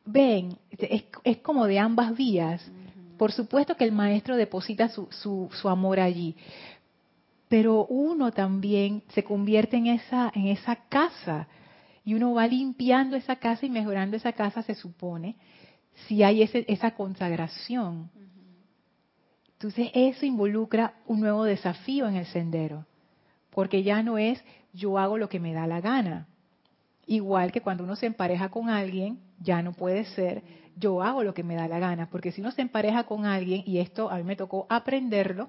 ven, 0.05 0.57
es, 0.71 1.03
es 1.23 1.37
como 1.37 1.67
de 1.67 1.77
ambas 1.77 2.17
vías. 2.17 2.67
Por 3.21 3.31
supuesto 3.31 3.77
que 3.77 3.83
el 3.83 3.91
maestro 3.91 4.35
deposita 4.35 4.89
su, 4.89 5.07
su, 5.11 5.47
su 5.51 5.69
amor 5.69 5.99
allí, 5.99 6.35
pero 7.49 7.85
uno 7.85 8.31
también 8.31 9.03
se 9.09 9.23
convierte 9.23 9.77
en 9.77 9.85
esa, 9.85 10.31
en 10.33 10.47
esa 10.47 10.75
casa 10.89 11.47
y 12.03 12.15
uno 12.15 12.33
va 12.33 12.47
limpiando 12.47 13.15
esa 13.15 13.35
casa 13.35 13.63
y 13.63 13.69
mejorando 13.69 14.17
esa 14.17 14.33
casa, 14.33 14.63
se 14.63 14.73
supone, 14.73 15.35
si 16.07 16.23
hay 16.23 16.41
ese, 16.41 16.65
esa 16.67 16.95
consagración. 16.95 18.09
Entonces 19.51 19.91
eso 19.93 20.25
involucra 20.25 20.95
un 21.05 21.19
nuevo 21.19 21.43
desafío 21.43 22.07
en 22.07 22.15
el 22.15 22.25
sendero, 22.25 22.87
porque 23.51 23.83
ya 23.83 24.01
no 24.01 24.17
es 24.17 24.43
yo 24.73 24.97
hago 24.97 25.19
lo 25.19 25.29
que 25.29 25.39
me 25.39 25.53
da 25.53 25.67
la 25.67 25.79
gana, 25.79 26.27
Igual 27.07 27.51
que 27.51 27.61
cuando 27.61 27.83
uno 27.83 27.95
se 27.95 28.05
empareja 28.05 28.49
con 28.49 28.69
alguien, 28.69 29.19
ya 29.39 29.61
no 29.61 29.73
puede 29.73 30.05
ser 30.05 30.43
yo 30.81 31.01
hago 31.01 31.23
lo 31.23 31.33
que 31.33 31.43
me 31.43 31.55
da 31.55 31.67
la 31.67 31.79
gana, 31.79 32.09
porque 32.09 32.31
si 32.31 32.41
uno 32.41 32.51
se 32.51 32.61
empareja 32.61 33.03
con 33.05 33.25
alguien, 33.25 33.63
y 33.65 33.77
esto 33.77 34.09
a 34.09 34.17
mí 34.17 34.23
me 34.23 34.35
tocó 34.35 34.65
aprenderlo, 34.67 35.47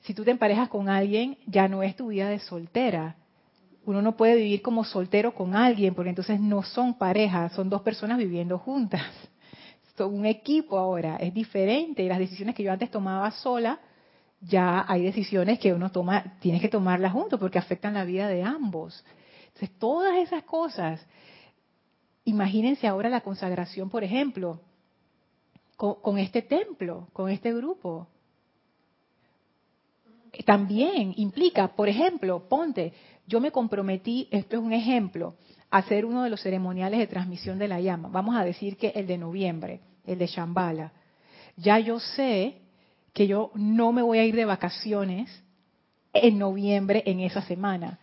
si 0.00 0.14
tú 0.14 0.24
te 0.24 0.30
emparejas 0.30 0.68
con 0.68 0.88
alguien, 0.88 1.36
ya 1.46 1.66
no 1.66 1.82
es 1.82 1.96
tu 1.96 2.08
vida 2.08 2.28
de 2.28 2.38
soltera. 2.38 3.16
Uno 3.86 4.02
no 4.02 4.16
puede 4.16 4.36
vivir 4.36 4.62
como 4.62 4.84
soltero 4.84 5.34
con 5.34 5.56
alguien, 5.56 5.94
porque 5.94 6.10
entonces 6.10 6.40
no 6.40 6.62
son 6.62 6.94
parejas, 6.94 7.52
son 7.52 7.68
dos 7.68 7.82
personas 7.82 8.18
viviendo 8.18 8.58
juntas. 8.58 9.02
Son 9.96 10.12
un 10.12 10.26
equipo 10.26 10.76
ahora, 10.76 11.14
es 11.18 11.32
diferente. 11.32 12.02
Y 12.02 12.08
las 12.08 12.18
decisiones 12.18 12.56
que 12.56 12.64
yo 12.64 12.72
antes 12.72 12.90
tomaba 12.90 13.30
sola, 13.30 13.78
ya 14.40 14.84
hay 14.88 15.04
decisiones 15.04 15.60
que 15.60 15.72
uno 15.72 15.92
toma, 15.92 16.36
tienes 16.40 16.60
que 16.60 16.68
tomarlas 16.68 17.12
juntos 17.12 17.38
porque 17.38 17.60
afectan 17.60 17.94
la 17.94 18.04
vida 18.04 18.26
de 18.26 18.42
ambos. 18.42 19.04
Entonces, 19.46 19.70
todas 19.78 20.16
esas 20.16 20.42
cosas, 20.42 21.06
imagínense 22.24 22.86
ahora 22.86 23.08
la 23.08 23.20
consagración, 23.20 23.90
por 23.90 24.04
ejemplo, 24.04 24.60
con, 25.76 26.18
este 26.18 26.42
templo, 26.42 27.08
con 27.12 27.30
este 27.30 27.52
grupo. 27.52 28.08
También 30.44 31.14
implica, 31.16 31.68
por 31.68 31.88
ejemplo, 31.88 32.48
ponte, 32.48 32.92
yo 33.26 33.40
me 33.40 33.50
comprometí, 33.50 34.28
esto 34.30 34.56
es 34.56 34.62
un 34.62 34.72
ejemplo, 34.72 35.34
a 35.70 35.78
hacer 35.78 36.04
uno 36.04 36.22
de 36.22 36.30
los 36.30 36.40
ceremoniales 36.40 36.98
de 36.98 37.06
transmisión 37.06 37.58
de 37.58 37.68
la 37.68 37.80
llama. 37.80 38.08
Vamos 38.08 38.36
a 38.36 38.44
decir 38.44 38.76
que 38.76 38.88
el 38.88 39.06
de 39.06 39.18
noviembre, 39.18 39.80
el 40.04 40.18
de 40.18 40.26
Shambhala. 40.26 40.92
Ya 41.56 41.78
yo 41.78 42.00
sé 42.00 42.62
que 43.12 43.26
yo 43.26 43.50
no 43.54 43.92
me 43.92 44.02
voy 44.02 44.18
a 44.18 44.24
ir 44.24 44.34
de 44.34 44.44
vacaciones 44.44 45.30
en 46.12 46.38
noviembre 46.38 47.02
en 47.06 47.20
esa 47.20 47.42
semana. 47.42 47.98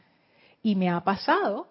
Y 0.64 0.76
me 0.76 0.90
ha 0.90 1.02
pasado, 1.02 1.68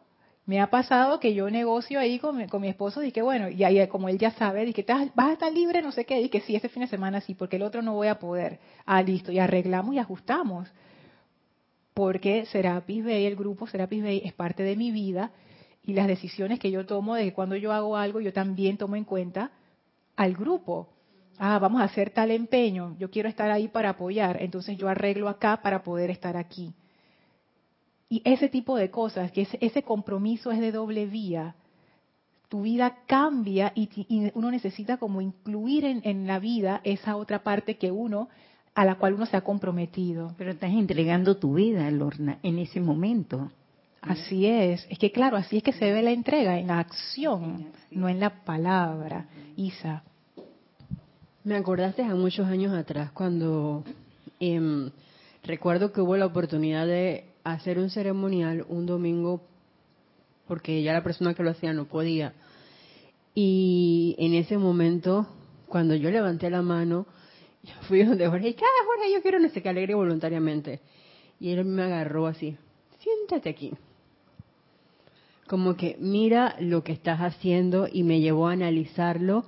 me 0.47 0.61
ha 0.61 0.69
pasado 0.69 1.21
que 1.21 1.35
yo 1.35 1.51
negocio 1.51 2.01
ahí 2.01 2.19
con 2.19 2.37
mi, 2.37 2.47
con 2.47 2.63
mi 2.63 2.69
esposo 2.69 3.03
y 3.03 3.13
que 3.13 3.23
bueno, 3.23 3.49
y 3.49 3.63
ahí 3.65 3.87
como 3.89 4.09
él 4.09 4.19
ya 4.19 4.33
sabe, 4.33 4.73
que 4.73 4.85
vas 5.15 5.29
a 5.29 5.33
estar 5.33 5.53
libre, 5.53 5.83
no 5.83 5.93
sé 5.93 6.05
qué, 6.05 6.21
y 6.21 6.29
que 6.29 6.41
sí, 6.41 6.57
este 6.57 6.69
fin 6.69 6.83
de 6.83 6.89
semana 6.89 7.21
sí, 7.21 7.35
porque 7.35 7.57
el 7.57 7.63
otro 7.63 7.83
no 7.83 7.95
voy 7.95 8.09
a 8.09 8.19
poder. 8.19 8.59
Ah, 8.85 9.03
listo, 9.03 9.31
y 9.33 9.39
arreglamos 9.39 9.95
y 9.95 9.99
ajustamos. 9.99 10.69
Porque 11.95 12.47
Serapis 12.47 13.05
Bay, 13.05 13.27
el 13.27 13.37
grupo 13.37 13.67
Serapis 13.67 14.03
Bay, 14.03 14.23
es 14.25 14.33
parte 14.33 14.63
de 14.63 14.77
mi 14.77 14.91
vida 14.91 15.31
y 15.85 15.93
las 15.93 16.07
decisiones 16.07 16.59
que 16.59 16.71
yo 16.71 16.87
tomo 16.87 17.15
de 17.15 17.25
que 17.25 17.33
cuando 17.33 17.57
yo 17.57 17.73
hago 17.73 17.97
algo, 17.97 18.21
yo 18.21 18.33
también 18.33 18.77
tomo 18.77 18.97
en 18.97 19.05
cuenta 19.05 19.51
al 20.17 20.35
grupo 20.35 20.89
ah, 21.41 21.59
vamos 21.59 21.81
a 21.81 21.85
hacer 21.85 22.11
tal 22.11 22.31
empeño, 22.31 22.95
yo 22.99 23.11
quiero 23.11 23.29
estar 23.29 23.51
ahí 23.51 23.67
para 23.67 23.91
apoyar, 23.91 24.41
entonces 24.43 24.77
yo 24.77 24.89
arreglo 24.89 25.29
acá 25.29 25.61
para 25.63 25.83
poder 25.83 26.11
estar 26.11 26.37
aquí. 26.37 26.75
Y 28.13 28.23
ese 28.25 28.49
tipo 28.49 28.77
de 28.77 28.91
cosas, 28.91 29.31
que 29.31 29.47
ese, 29.61 29.83
compromiso 29.85 30.51
es 30.51 30.59
de 30.59 30.73
doble 30.73 31.07
vía, 31.07 31.55
tu 32.49 32.63
vida 32.63 32.97
cambia 33.07 33.73
y, 33.77 33.89
uno 34.35 34.51
necesita 34.51 34.97
como 34.97 35.21
incluir 35.21 35.85
en, 35.85 36.01
en, 36.03 36.27
la 36.27 36.41
vida 36.41 36.81
esa 36.83 37.15
otra 37.15 37.45
parte 37.45 37.79
que 37.79 37.93
uno, 37.93 38.29
a 38.75 38.85
la 38.85 38.97
cual 38.97 39.15
uno 39.15 39.27
se 39.27 39.37
ha 39.37 39.43
comprometido. 39.43 40.35
Pero 40.37 40.51
estás 40.51 40.73
entregando 40.73 41.37
tu 41.37 41.55
vida, 41.55 41.89
Lorna, 41.93 42.41
en 42.43 42.59
ese 42.59 42.81
momento. 42.81 43.53
Así 44.03 44.45
es, 44.45 44.85
es 44.91 44.99
que 44.99 45.13
claro, 45.13 45.37
así 45.37 45.59
es 45.59 45.63
que 45.63 45.73
se 45.73 45.93
ve 45.93 46.03
la 46.03 46.11
entrega, 46.11 46.59
en 46.59 46.67
la 46.67 46.81
acción, 46.81 47.69
no 47.93 48.09
en 48.09 48.19
la 48.19 48.43
palabra. 48.45 49.29
Isa. 49.55 50.03
Me 51.45 51.55
acordaste 51.55 52.03
a 52.03 52.15
muchos 52.17 52.49
años 52.49 52.73
atrás 52.75 53.13
cuando 53.13 53.85
em, 54.41 54.91
recuerdo 55.45 55.93
que 55.93 56.01
hubo 56.01 56.17
la 56.17 56.27
oportunidad 56.27 56.87
de 56.87 57.30
hacer 57.45 57.79
un 57.79 57.91
ceremonial 57.91 58.65
un 58.69 58.87
domingo 58.87 59.43
porque 60.47 60.83
ya 60.83 60.93
la 60.93 61.05
persona 61.05 61.35
que 61.35 61.45
lo 61.45 61.51
hacía 61.51 61.73
no 61.73 61.85
podía. 61.85 62.33
Y 63.35 64.17
en 64.19 64.35
ese 64.35 64.59
momento, 64.59 65.29
cuando 65.69 65.95
yo 65.95 66.11
levanté 66.11 66.51
la 66.51 66.63
mano, 66.63 67.07
fui 67.89 68.03
donde 68.03 68.27
Jorge 68.27 68.49
y 68.49 68.57
ah, 68.59 68.85
Jorge, 68.85 69.13
yo 69.13 69.23
quiero 69.23 69.39
no 69.39 69.49
sé 69.51 69.63
qué 69.63 69.69
alegre 69.69 69.95
voluntariamente. 69.95 70.81
Y 71.39 71.51
él 71.51 71.65
me 71.65 71.83
agarró 71.83 72.27
así, 72.27 72.57
siéntate 72.99 73.49
aquí. 73.49 73.73
Como 75.47 75.77
que 75.77 75.97
mira 76.01 76.57
lo 76.59 76.83
que 76.85 76.93
estás 76.93 77.21
haciendo 77.21 77.89
y 77.91 78.03
me 78.03 78.21
llevó 78.21 78.49
a 78.49 78.53
analizarlo 78.53 79.45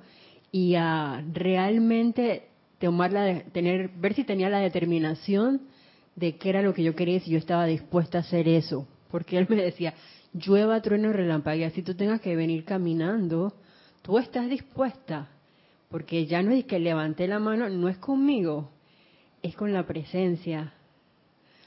y 0.52 0.74
a 0.76 1.24
realmente 1.32 2.48
tomar 2.78 3.44
tener, 3.52 3.88
ver 3.90 4.14
si 4.14 4.24
tenía 4.24 4.48
la 4.48 4.58
determinación 4.58 5.62
de 6.16 6.36
qué 6.36 6.50
era 6.50 6.62
lo 6.62 6.74
que 6.74 6.82
yo 6.82 6.94
quería 6.94 7.16
y 7.16 7.20
si 7.20 7.30
yo 7.30 7.38
estaba 7.38 7.66
dispuesta 7.66 8.18
a 8.18 8.20
hacer 8.22 8.48
eso. 8.48 8.86
Porque 9.10 9.38
él 9.38 9.46
me 9.48 9.56
decía, 9.56 9.94
llueva, 10.32 10.80
trueno, 10.80 11.12
y 11.54 11.70
si 11.70 11.82
tú 11.82 11.94
tengas 11.94 12.20
que 12.20 12.36
venir 12.36 12.64
caminando, 12.64 13.54
tú 14.02 14.18
estás 14.18 14.48
dispuesta. 14.48 15.28
Porque 15.88 16.26
ya 16.26 16.42
no 16.42 16.52
es 16.52 16.64
que 16.64 16.78
levanté 16.78 17.28
la 17.28 17.38
mano, 17.38 17.68
no 17.68 17.88
es 17.88 17.98
conmigo, 17.98 18.70
es 19.42 19.54
con 19.54 19.72
la 19.72 19.86
presencia. 19.86 20.72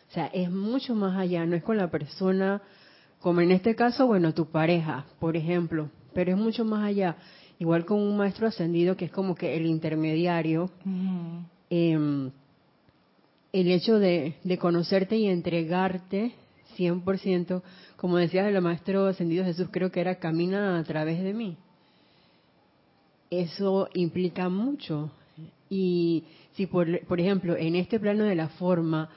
O 0.09 0.13
sea, 0.13 0.27
es 0.27 0.49
mucho 0.49 0.95
más 0.95 1.17
allá, 1.17 1.45
no 1.45 1.55
es 1.55 1.63
con 1.63 1.77
la 1.77 1.91
persona, 1.91 2.61
como 3.19 3.41
en 3.41 3.51
este 3.51 3.75
caso, 3.75 4.07
bueno, 4.07 4.33
tu 4.33 4.47
pareja, 4.47 5.05
por 5.19 5.35
ejemplo, 5.35 5.89
pero 6.13 6.31
es 6.31 6.37
mucho 6.37 6.65
más 6.65 6.83
allá 6.83 7.17
igual 7.59 7.85
con 7.85 7.99
un 7.99 8.17
maestro 8.17 8.47
ascendido 8.47 8.97
que 8.97 9.05
es 9.05 9.11
como 9.11 9.35
que 9.35 9.55
el 9.55 9.65
intermediario, 9.65 10.69
el 13.55 13.71
hecho 13.71 13.99
de, 13.99 14.35
conocerte 14.59 15.15
y 15.15 15.27
entregarte 15.27 16.33
100%, 16.77 17.61
como 17.95 18.17
decía 18.17 18.47
el 18.49 18.61
maestro 18.61 19.05
ascendido 19.05 19.45
Jesús, 19.45 19.69
creo 19.71 19.91
que 19.91 20.01
era 20.01 20.15
camina 20.15 20.77
a 20.77 20.83
través 20.83 21.23
de 21.23 21.33
mí. 21.33 21.55
Eso 23.29 23.87
implica 23.93 24.49
mucho. 24.49 25.09
Y 25.69 26.25
si, 26.55 26.67
por, 26.67 26.99
por 27.05 27.21
ejemplo, 27.21 27.55
en 27.55 27.77
este 27.77 27.97
plano 27.97 28.25
de 28.25 28.35
la 28.35 28.49
forma, 28.49 29.09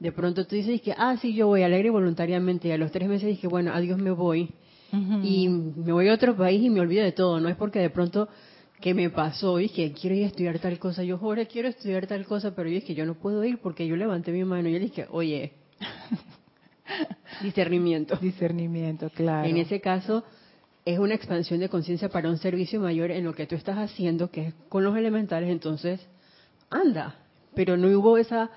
de 0.00 0.10
pronto 0.10 0.46
tú 0.46 0.56
dices 0.56 0.80
que, 0.80 0.94
ah, 0.96 1.18
sí, 1.20 1.34
yo 1.34 1.48
voy 1.48 1.62
alegre 1.62 1.90
voluntariamente, 1.90 2.68
y 2.68 2.72
a 2.72 2.78
los 2.78 2.92
tres 2.92 3.08
meses 3.08 3.28
dije, 3.28 3.46
bueno, 3.46 3.72
adiós 3.74 3.98
me 3.98 4.10
voy, 4.10 4.48
y 5.22 5.48
me 5.48 5.92
voy 5.92 6.08
a 6.08 6.14
otro 6.14 6.34
país 6.34 6.62
y 6.62 6.70
me 6.70 6.80
olvido 6.80 7.04
de 7.04 7.12
todo. 7.12 7.40
No 7.40 7.48
es 7.50 7.56
porque 7.56 7.78
de 7.78 7.90
pronto 7.90 8.28
que 8.82 8.94
me 8.94 9.08
pasó 9.08 9.60
y 9.60 9.68
que 9.68 9.92
quiero 9.92 10.16
ir 10.16 10.24
a 10.24 10.26
estudiar 10.26 10.58
tal 10.58 10.78
cosa. 10.78 11.04
Yo, 11.04 11.18
ahora 11.22 11.46
quiero 11.46 11.68
estudiar 11.68 12.06
tal 12.08 12.26
cosa, 12.26 12.54
pero 12.54 12.68
yo 12.68 12.78
es 12.78 12.84
que 12.84 12.94
yo 12.94 13.06
no 13.06 13.14
puedo 13.14 13.42
ir 13.44 13.58
porque 13.58 13.86
yo 13.86 13.96
levanté 13.96 14.32
mi 14.32 14.44
mano 14.44 14.68
y 14.68 14.72
yo 14.72 14.78
le 14.80 14.84
dije, 14.86 15.06
oye, 15.10 15.52
discernimiento. 17.42 18.16
Discernimiento, 18.16 19.08
claro. 19.10 19.48
En 19.48 19.56
ese 19.56 19.80
caso, 19.80 20.24
es 20.84 20.98
una 20.98 21.14
expansión 21.14 21.60
de 21.60 21.68
conciencia 21.68 22.08
para 22.08 22.28
un 22.28 22.38
servicio 22.38 22.80
mayor 22.80 23.12
en 23.12 23.24
lo 23.24 23.34
que 23.34 23.46
tú 23.46 23.54
estás 23.54 23.78
haciendo, 23.78 24.30
que 24.30 24.48
es 24.48 24.54
con 24.68 24.82
los 24.82 24.96
elementales, 24.96 25.48
entonces, 25.48 26.04
anda. 26.68 27.14
Pero 27.54 27.76
no 27.76 27.86
hubo 27.96 28.18
esa 28.18 28.50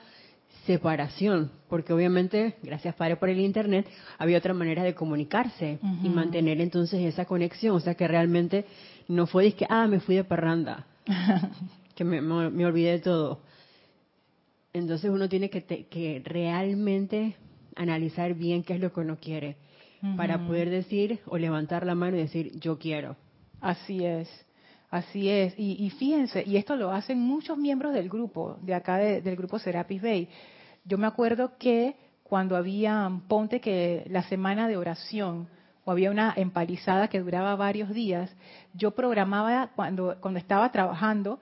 separación, 0.66 1.52
porque 1.70 1.94
obviamente, 1.94 2.56
gracias 2.64 2.96
Padre 2.96 3.18
por 3.18 3.30
el 3.30 3.40
Internet, 3.40 3.86
había 4.18 4.40
otra 4.40 4.56
manera 4.56 4.82
de 4.82 4.96
comunicarse 4.96 5.78
y 6.04 6.10
mantener 6.10 6.60
entonces 6.60 7.02
esa 7.02 7.26
conexión, 7.26 7.76
o 7.76 7.80
sea 7.80 7.94
que 7.94 8.08
realmente 8.08 8.66
no 9.08 9.28
fue 9.28 9.46
de 9.46 9.54
que, 9.54 9.66
ah, 9.70 9.88
me 9.88 10.00
fui 10.00 10.16
de 10.16 10.24
parranda, 10.24 10.86
que 11.96 12.04
me, 12.04 12.22
me, 12.22 12.66
olvidé 12.66 12.92
de 12.92 13.00
todo. 13.00 13.42
Entonces 14.74 15.10
uno 15.10 15.30
tiene 15.30 15.50
que, 15.50 15.64
que 15.64 16.22
realmente 16.24 17.36
analizar 17.76 18.34
bien 18.34 18.64
qué 18.64 18.74
es 18.74 18.80
lo 18.80 18.92
que 18.92 19.00
uno 19.02 19.18
quiere, 19.18 19.58
para 20.18 20.46
poder 20.46 20.70
decir 20.70 21.20
o 21.26 21.38
levantar 21.38 21.84
la 21.84 21.96
mano 21.96 22.16
y 22.16 22.20
decir, 22.20 22.60
yo 22.60 22.78
quiero. 22.78 23.16
Así 23.60 24.06
es. 24.06 24.30
Así 24.96 25.30
es, 25.30 25.54
y, 25.58 25.90
fíjense, 25.90 26.44
y 26.48 26.56
esto 26.56 26.78
lo 26.78 26.90
hacen 26.92 27.20
muchos 27.20 27.58
miembros 27.58 27.94
del 27.94 28.08
grupo, 28.08 28.58
de 28.62 28.74
acá 28.74 28.98
del 28.98 29.36
grupo 29.36 29.60
Serapis 29.60 30.02
Bay. 30.02 30.30
Yo 30.86 30.98
me 30.98 31.06
acuerdo 31.06 31.58
que 31.58 31.98
cuando 32.24 32.56
había, 32.56 33.12
ponte 33.28 33.60
que 33.60 34.06
la 34.10 34.24
semana 34.24 34.70
de 34.70 34.78
oración, 34.78 35.50
o 35.86 35.92
había 35.92 36.12
una 36.12 36.34
empalizada 36.36 37.08
que 37.08 37.22
duraba 37.22 37.56
varios 37.56 37.90
días, 37.94 38.36
yo 38.74 38.92
programaba, 38.92 39.70
cuando, 39.76 40.18
cuando 40.20 40.40
estaba 40.40 40.72
trabajando, 40.72 41.40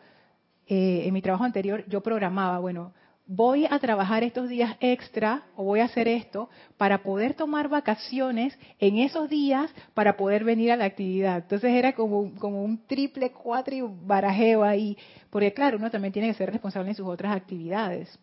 eh, 0.68 1.04
en 1.06 1.14
mi 1.14 1.22
trabajo 1.22 1.46
anterior, 1.46 1.84
yo 1.88 2.02
programaba, 2.02 2.60
bueno, 2.60 2.94
voy 3.26 3.66
a 3.70 3.80
trabajar 3.80 4.24
estos 4.24 4.50
días 4.50 4.76
extra 4.80 5.44
o 5.56 5.64
voy 5.64 5.80
a 5.80 5.86
hacer 5.86 6.08
esto 6.08 6.50
para 6.78 7.04
poder 7.04 7.34
tomar 7.34 7.70
vacaciones 7.70 8.58
en 8.80 8.98
esos 8.98 9.30
días 9.30 9.74
para 9.94 10.18
poder 10.18 10.44
venir 10.44 10.72
a 10.72 10.76
la 10.76 10.86
actividad. 10.86 11.38
Entonces 11.38 11.72
era 11.72 11.94
como, 11.94 12.34
como 12.36 12.64
un 12.64 12.86
triple, 12.86 13.32
cuatro 13.32 13.90
barajeo 14.06 14.64
ahí, 14.64 14.98
porque 15.30 15.54
claro, 15.54 15.78
uno 15.78 15.90
también 15.90 16.12
tiene 16.12 16.28
que 16.30 16.34
ser 16.34 16.52
responsable 16.52 16.90
en 16.90 16.96
sus 16.96 17.08
otras 17.08 17.36
actividades. 17.36 18.20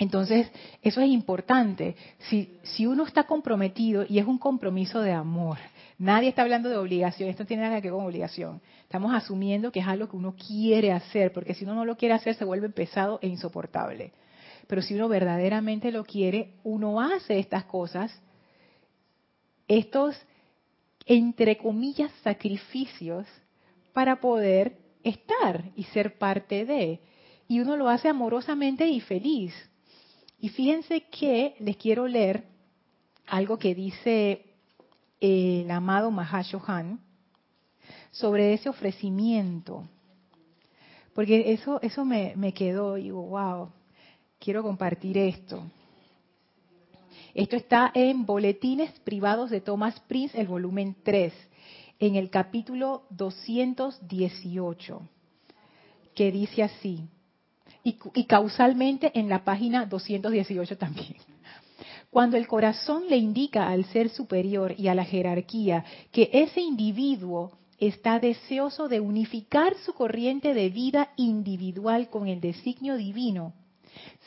Entonces, 0.00 0.50
eso 0.80 1.02
es 1.02 1.10
importante. 1.10 1.94
Si, 2.30 2.58
si 2.62 2.86
uno 2.86 3.04
está 3.04 3.24
comprometido, 3.24 4.06
y 4.08 4.18
es 4.18 4.26
un 4.26 4.38
compromiso 4.38 5.02
de 5.02 5.12
amor, 5.12 5.58
nadie 5.98 6.30
está 6.30 6.40
hablando 6.40 6.70
de 6.70 6.78
obligación, 6.78 7.28
esto 7.28 7.42
no 7.42 7.46
tiene 7.46 7.64
nada 7.64 7.82
que 7.82 7.88
ver 7.88 7.96
con 7.98 8.06
obligación. 8.06 8.62
Estamos 8.82 9.14
asumiendo 9.14 9.70
que 9.70 9.80
es 9.80 9.86
algo 9.86 10.08
que 10.08 10.16
uno 10.16 10.34
quiere 10.34 10.90
hacer, 10.90 11.34
porque 11.34 11.52
si 11.52 11.64
uno 11.64 11.74
no 11.74 11.84
lo 11.84 11.98
quiere 11.98 12.14
hacer 12.14 12.34
se 12.34 12.46
vuelve 12.46 12.70
pesado 12.70 13.18
e 13.20 13.28
insoportable. 13.28 14.12
Pero 14.66 14.80
si 14.80 14.94
uno 14.94 15.06
verdaderamente 15.06 15.92
lo 15.92 16.02
quiere, 16.02 16.54
uno 16.64 16.98
hace 16.98 17.38
estas 17.38 17.64
cosas, 17.64 18.10
estos 19.68 20.16
entre 21.04 21.58
comillas, 21.58 22.10
sacrificios 22.22 23.26
para 23.92 24.20
poder 24.20 24.78
estar 25.02 25.64
y 25.76 25.84
ser 25.84 26.16
parte 26.16 26.64
de. 26.64 27.00
Y 27.48 27.60
uno 27.60 27.76
lo 27.76 27.88
hace 27.88 28.08
amorosamente 28.08 28.88
y 28.88 29.00
feliz. 29.00 29.52
Y 30.40 30.48
fíjense 30.48 31.02
que 31.10 31.54
les 31.60 31.76
quiero 31.76 32.06
leer 32.06 32.44
algo 33.26 33.58
que 33.58 33.74
dice 33.74 34.46
el 35.20 35.70
amado 35.70 36.10
Mahashohan 36.10 36.98
sobre 38.10 38.54
ese 38.54 38.68
ofrecimiento. 38.68 39.86
Porque 41.14 41.52
eso, 41.52 41.80
eso 41.82 42.04
me, 42.04 42.34
me 42.36 42.54
quedó 42.54 42.94
digo, 42.94 43.22
wow, 43.22 43.70
quiero 44.38 44.62
compartir 44.62 45.18
esto. 45.18 45.62
Esto 47.34 47.56
está 47.56 47.92
en 47.94 48.24
Boletines 48.24 48.98
Privados 49.00 49.50
de 49.50 49.60
Thomas 49.60 50.00
Prince, 50.00 50.40
el 50.40 50.48
volumen 50.48 50.96
3, 51.02 51.32
en 52.00 52.16
el 52.16 52.30
capítulo 52.30 53.04
218, 53.10 55.02
que 56.14 56.32
dice 56.32 56.62
así, 56.62 57.06
y, 57.82 58.24
causalmente 58.24 59.10
en 59.18 59.28
la 59.28 59.44
página 59.44 59.86
218 59.86 60.76
también. 60.76 61.16
Cuando 62.10 62.36
el 62.36 62.46
corazón 62.46 63.04
le 63.08 63.16
indica 63.16 63.68
al 63.68 63.84
ser 63.86 64.08
superior 64.10 64.74
y 64.76 64.88
a 64.88 64.94
la 64.94 65.04
jerarquía 65.04 65.84
que 66.10 66.28
ese 66.32 66.60
individuo 66.60 67.52
está 67.78 68.18
deseoso 68.18 68.88
de 68.88 69.00
unificar 69.00 69.74
su 69.84 69.94
corriente 69.94 70.52
de 70.52 70.68
vida 70.68 71.10
individual 71.16 72.10
con 72.10 72.26
el 72.26 72.40
designio 72.40 72.96
divino, 72.96 73.54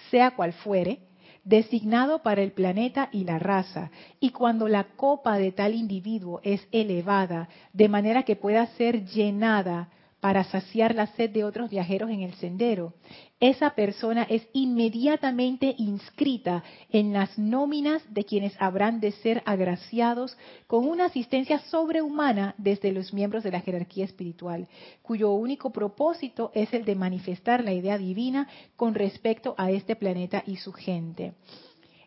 sea 0.10 0.32
cual 0.32 0.54
fuere, 0.54 1.00
designado 1.44 2.24
para 2.24 2.42
el 2.42 2.54
planeta 2.54 3.10
y 3.12 3.26
la 3.26 3.38
raza, 3.38 3.92
y 4.20 4.30
cuando 4.30 4.68
la 4.68 4.86
copa 4.96 5.38
de 5.38 5.52
tal 5.52 5.76
individuo 5.76 6.40
es 6.44 6.66
elevada, 6.72 7.50
de 7.74 7.90
manera 7.90 8.24
que 8.24 8.36
pueda 8.36 8.66
ser 8.78 9.06
llenada 9.06 9.90
para 10.24 10.46
saciar 10.46 10.96
la 10.96 11.08
sed 11.08 11.32
de 11.32 11.44
otros 11.44 11.70
viajeros 11.70 12.10
en 12.10 12.22
el 12.22 12.34
sendero, 12.36 12.94
esa 13.42 13.72
persona 13.72 14.24
es 14.24 14.48
inmediatamente 14.54 15.76
inscrita 15.78 16.64
en 16.90 17.12
las 17.12 17.38
nóminas 17.38 18.02
de 18.08 18.24
quienes 18.24 18.56
habrán 18.58 19.02
de 19.02 19.12
ser 19.12 19.44
agraciados 19.46 20.38
con 20.66 20.88
una 20.88 21.08
asistencia 21.08 21.60
sobrehumana 21.60 22.56
desde 22.58 22.94
los 22.94 23.14
miembros 23.14 23.44
de 23.44 23.52
la 23.52 23.60
jerarquía 23.60 24.06
espiritual, 24.06 24.70
cuyo 25.02 25.32
único 25.32 25.74
propósito 25.74 26.52
es 26.54 26.74
el 26.74 26.86
de 26.86 26.96
manifestar 26.96 27.62
la 27.62 27.74
idea 27.74 27.98
divina 27.98 28.48
con 28.78 28.96
respecto 28.96 29.56
a 29.58 29.72
este 29.72 29.98
planeta 29.98 30.42
y 30.48 30.56
su 30.56 30.72
gente. 30.72 31.34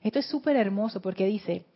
Esto 0.03 0.21
es 0.21 0.27
súper 0.27 0.57
hermoso 0.57 1.03
porque 1.03 1.27
dice, 1.27 1.67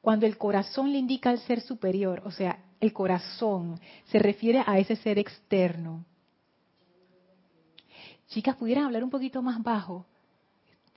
cuando 0.00 0.26
el 0.26 0.38
corazón 0.38 0.90
le 0.90 0.98
indica 0.98 1.30
al 1.30 1.38
ser 1.38 1.60
superior, 1.60 2.20
o 2.24 2.32
sea, 2.32 2.58
el 2.84 2.92
corazón 2.92 3.80
se 4.06 4.18
refiere 4.18 4.62
a 4.64 4.78
ese 4.78 4.96
ser 4.96 5.18
externo. 5.18 6.04
Chicas, 8.28 8.56
¿pudieran 8.56 8.84
hablar 8.84 9.04
un 9.04 9.10
poquito 9.10 9.42
más 9.42 9.62
bajo? 9.62 10.06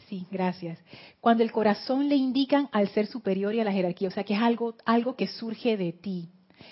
Sí, 0.08 0.26
gracias. 0.32 0.80
Cuando 1.20 1.44
el 1.44 1.52
corazón 1.52 2.08
le 2.08 2.16
indican 2.16 2.70
al 2.72 2.88
ser 2.90 3.08
superior 3.08 3.54
y 3.54 3.60
a 3.60 3.66
la 3.66 3.72
jerarquía, 3.72 4.08
o 4.08 4.12
sea 4.12 4.24
que 4.24 4.36
es 4.36 4.42
algo, 4.42 4.76
algo 4.86 5.16
que 5.16 5.28
surge 5.28 5.76
de 5.76 5.92
ti. 5.92 6.30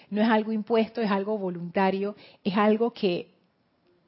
No 0.10 0.22
es 0.22 0.30
algo 0.30 0.52
impuesto, 0.52 1.02
es 1.02 1.12
algo 1.12 1.38
voluntario, 1.38 2.16
es 2.44 2.56
algo 2.56 2.92
que 2.92 3.32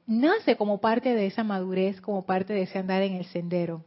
nace 0.06 0.56
como 0.56 0.80
parte 0.80 1.14
de 1.14 1.26
esa 1.26 1.44
madurez, 1.44 2.00
como 2.00 2.24
parte 2.24 2.52
de 2.52 2.62
ese 2.62 2.78
andar 2.78 3.02
en 3.02 3.14
el 3.14 3.26
sendero 3.26 3.84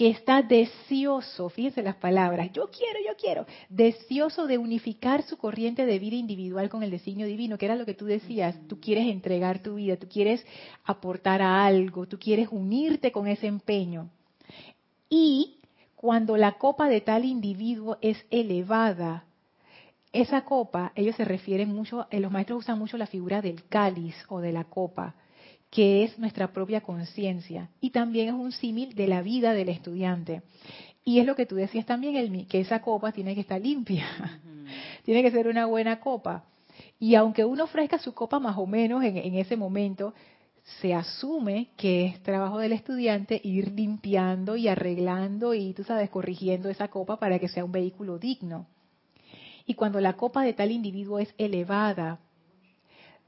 que 0.00 0.08
está 0.08 0.40
deseoso, 0.40 1.50
fíjense 1.50 1.82
las 1.82 1.96
palabras, 1.96 2.50
yo 2.54 2.70
quiero, 2.70 3.00
yo 3.06 3.14
quiero, 3.20 3.44
deseoso 3.68 4.46
de 4.46 4.56
unificar 4.56 5.22
su 5.24 5.36
corriente 5.36 5.84
de 5.84 5.98
vida 5.98 6.16
individual 6.16 6.70
con 6.70 6.82
el 6.82 6.90
designio 6.90 7.26
divino, 7.26 7.58
que 7.58 7.66
era 7.66 7.76
lo 7.76 7.84
que 7.84 7.92
tú 7.92 8.06
decías, 8.06 8.56
tú 8.66 8.80
quieres 8.80 9.08
entregar 9.08 9.62
tu 9.62 9.74
vida, 9.74 9.98
tú 9.98 10.08
quieres 10.08 10.42
aportar 10.86 11.42
a 11.42 11.66
algo, 11.66 12.06
tú 12.06 12.18
quieres 12.18 12.48
unirte 12.50 13.12
con 13.12 13.26
ese 13.26 13.46
empeño. 13.46 14.08
Y 15.10 15.58
cuando 15.96 16.38
la 16.38 16.52
copa 16.52 16.88
de 16.88 17.02
tal 17.02 17.26
individuo 17.26 17.98
es 18.00 18.24
elevada, 18.30 19.26
esa 20.14 20.46
copa, 20.46 20.92
ellos 20.94 21.14
se 21.16 21.26
refieren 21.26 21.68
mucho, 21.68 22.06
eh, 22.10 22.20
los 22.20 22.32
maestros 22.32 22.60
usan 22.60 22.78
mucho 22.78 22.96
la 22.96 23.06
figura 23.06 23.42
del 23.42 23.64
cáliz 23.64 24.16
o 24.30 24.40
de 24.40 24.52
la 24.52 24.64
copa 24.64 25.14
que 25.70 26.04
es 26.04 26.18
nuestra 26.18 26.52
propia 26.52 26.80
conciencia. 26.80 27.70
Y 27.80 27.90
también 27.90 28.28
es 28.28 28.34
un 28.34 28.52
símil 28.52 28.94
de 28.94 29.06
la 29.06 29.22
vida 29.22 29.52
del 29.52 29.68
estudiante. 29.68 30.42
Y 31.04 31.20
es 31.20 31.26
lo 31.26 31.36
que 31.36 31.46
tú 31.46 31.54
decías 31.54 31.86
también, 31.86 32.16
Elmi, 32.16 32.44
que 32.44 32.60
esa 32.60 32.82
copa 32.82 33.12
tiene 33.12 33.34
que 33.34 33.40
estar 33.40 33.60
limpia. 33.60 34.04
tiene 35.04 35.22
que 35.22 35.30
ser 35.30 35.48
una 35.48 35.66
buena 35.66 36.00
copa. 36.00 36.44
Y 36.98 37.14
aunque 37.14 37.44
uno 37.44 37.64
ofrezca 37.64 37.98
su 37.98 38.12
copa 38.12 38.38
más 38.38 38.58
o 38.58 38.66
menos 38.66 39.02
en, 39.04 39.16
en 39.16 39.34
ese 39.36 39.56
momento, 39.56 40.12
se 40.80 40.94
asume 40.94 41.68
que 41.76 42.06
es 42.06 42.22
trabajo 42.22 42.58
del 42.58 42.72
estudiante 42.72 43.40
ir 43.42 43.72
limpiando 43.72 44.56
y 44.56 44.68
arreglando 44.68 45.54
y, 45.54 45.72
tú 45.72 45.84
sabes, 45.84 46.10
corrigiendo 46.10 46.68
esa 46.68 46.88
copa 46.88 47.18
para 47.18 47.38
que 47.38 47.48
sea 47.48 47.64
un 47.64 47.72
vehículo 47.72 48.18
digno. 48.18 48.66
Y 49.66 49.74
cuando 49.74 50.00
la 50.00 50.14
copa 50.14 50.42
de 50.42 50.52
tal 50.52 50.70
individuo 50.70 51.18
es 51.18 51.32
elevada, 51.38 52.18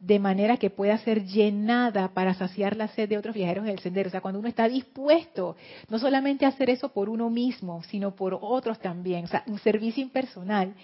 de 0.03 0.19
manera 0.19 0.57
que 0.57 0.69
pueda 0.69 0.99
ser 0.99 1.25
llenada 1.25 2.13
para 2.13 2.35
saciar 2.35 2.77
la 2.77 2.89
sed 2.89 3.09
de 3.09 3.17
otros 3.17 3.37
viajeros 3.37 3.65
en 3.65 3.71
el 3.71 3.79
sendero. 3.79 4.09
O 4.09 4.11
sea, 4.11 4.21
cuando 4.21 4.41
uno 4.41 4.49
está 4.49 4.69
dispuesto 4.69 5.55
no 5.89 6.01
solamente 6.01 6.45
a 6.45 6.49
hacer 6.49 6.71
eso 6.71 6.89
por 6.89 7.09
uno 7.09 7.31
mismo, 7.31 7.85
sino 7.85 8.17
por 8.17 8.37
otros 8.41 8.81
también, 8.81 9.27
o 9.27 9.29
sea, 9.29 9.45
un 9.47 9.61
servicio 9.61 10.03
impersonal, 10.03 10.75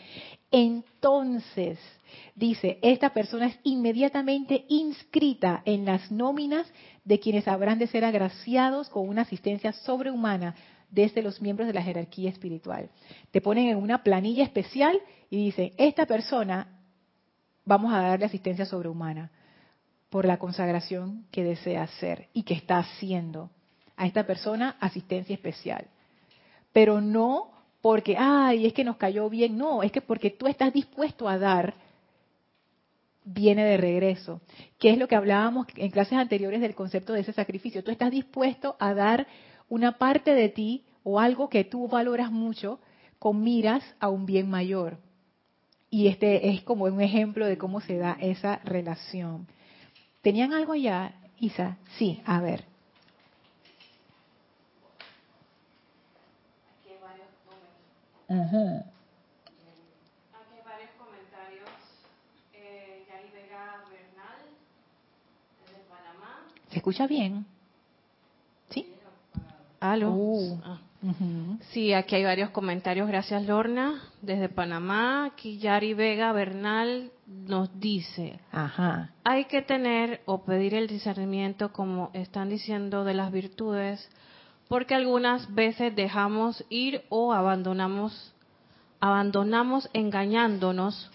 entonces, 0.52 1.80
dice, 2.36 2.78
esta 2.80 3.12
persona 3.12 3.46
es 3.46 3.58
inmediatamente 3.64 4.64
inscrita 4.68 5.62
en 5.64 5.84
las 5.84 6.12
nóminas 6.12 6.72
de 7.04 7.18
quienes 7.18 7.48
habrán 7.48 7.80
de 7.80 7.88
ser 7.88 8.04
agraciados 8.04 8.88
con 8.88 9.08
una 9.08 9.22
asistencia 9.22 9.72
sobrehumana 9.72 10.54
desde 10.90 11.22
los 11.22 11.42
miembros 11.42 11.66
de 11.66 11.74
la 11.74 11.82
jerarquía 11.82 12.30
espiritual. 12.30 12.88
Te 13.32 13.40
ponen 13.40 13.66
en 13.66 13.78
una 13.78 14.04
planilla 14.04 14.44
especial 14.44 14.96
y 15.28 15.46
dicen, 15.46 15.72
esta 15.76 16.06
persona 16.06 16.77
vamos 17.68 17.92
a 17.92 18.00
darle 18.00 18.24
asistencia 18.24 18.64
sobrehumana 18.64 19.30
por 20.08 20.24
la 20.24 20.38
consagración 20.38 21.26
que 21.30 21.44
desea 21.44 21.82
hacer 21.82 22.28
y 22.32 22.42
que 22.42 22.54
está 22.54 22.78
haciendo. 22.78 23.50
A 23.94 24.06
esta 24.06 24.24
persona 24.24 24.76
asistencia 24.80 25.34
especial. 25.34 25.86
Pero 26.72 27.00
no 27.00 27.50
porque, 27.80 28.16
ay, 28.16 28.66
es 28.66 28.72
que 28.72 28.84
nos 28.84 28.96
cayó 28.96 29.28
bien, 29.28 29.58
no, 29.58 29.82
es 29.82 29.92
que 29.92 30.00
porque 30.00 30.30
tú 30.30 30.46
estás 30.46 30.72
dispuesto 30.72 31.28
a 31.28 31.36
dar, 31.36 31.74
viene 33.24 33.64
de 33.64 33.76
regreso. 33.76 34.40
¿Qué 34.78 34.90
es 34.90 34.98
lo 34.98 35.08
que 35.08 35.16
hablábamos 35.16 35.66
en 35.76 35.90
clases 35.90 36.16
anteriores 36.16 36.60
del 36.60 36.74
concepto 36.74 37.12
de 37.12 37.20
ese 37.20 37.32
sacrificio? 37.32 37.84
Tú 37.84 37.90
estás 37.90 38.10
dispuesto 38.10 38.76
a 38.78 38.94
dar 38.94 39.26
una 39.68 39.98
parte 39.98 40.32
de 40.32 40.48
ti 40.48 40.84
o 41.02 41.20
algo 41.20 41.48
que 41.48 41.64
tú 41.64 41.88
valoras 41.88 42.30
mucho 42.30 42.80
con 43.18 43.42
miras 43.42 43.82
a 43.98 44.08
un 44.08 44.26
bien 44.26 44.48
mayor. 44.48 44.98
Y 45.90 46.08
este 46.08 46.50
es 46.50 46.62
como 46.62 46.84
un 46.84 47.00
ejemplo 47.00 47.46
de 47.46 47.56
cómo 47.56 47.80
se 47.80 47.96
da 47.96 48.16
esa 48.20 48.56
relación. 48.64 49.46
¿Tenían 50.20 50.52
algo 50.52 50.74
ya, 50.74 51.14
Isa? 51.38 51.78
Sí, 51.96 52.20
a 52.26 52.40
ver. 52.40 52.64
Aquí 56.76 56.90
hay 56.90 56.98
varios 57.00 57.28
comentarios. 57.46 58.84
Aquí 60.34 60.54
hay 60.54 60.64
varios 60.64 60.90
comentarios. 60.98 61.70
Eh, 62.52 63.06
Yari 63.08 63.30
Vega 63.30 63.84
Bernal, 63.88 64.40
desde 65.64 65.80
Panamá. 65.88 66.44
¿Se 66.68 66.76
escucha 66.76 67.06
bien? 67.06 67.46
¿Sí? 68.68 68.92
Aló. 69.80 70.10
Uh. 70.10 70.60
Ah. 70.62 70.80
Sí, 71.70 71.92
aquí 71.92 72.16
hay 72.16 72.24
varios 72.24 72.50
comentarios. 72.50 73.06
Gracias, 73.06 73.46
Lorna. 73.46 74.02
Desde 74.20 74.48
Panamá, 74.48 75.26
aquí 75.26 75.58
Yari 75.58 75.94
Vega 75.94 76.32
Bernal 76.32 77.12
nos 77.26 77.78
dice, 77.78 78.40
Ajá. 78.50 79.10
hay 79.22 79.44
que 79.44 79.62
tener 79.62 80.22
o 80.24 80.44
pedir 80.44 80.74
el 80.74 80.88
discernimiento, 80.88 81.72
como 81.72 82.10
están 82.14 82.48
diciendo, 82.48 83.04
de 83.04 83.14
las 83.14 83.30
virtudes, 83.30 84.10
porque 84.68 84.94
algunas 84.94 85.54
veces 85.54 85.94
dejamos 85.94 86.64
ir 86.68 87.02
o 87.10 87.32
abandonamos, 87.32 88.34
abandonamos 89.00 89.88
engañándonos 89.92 91.10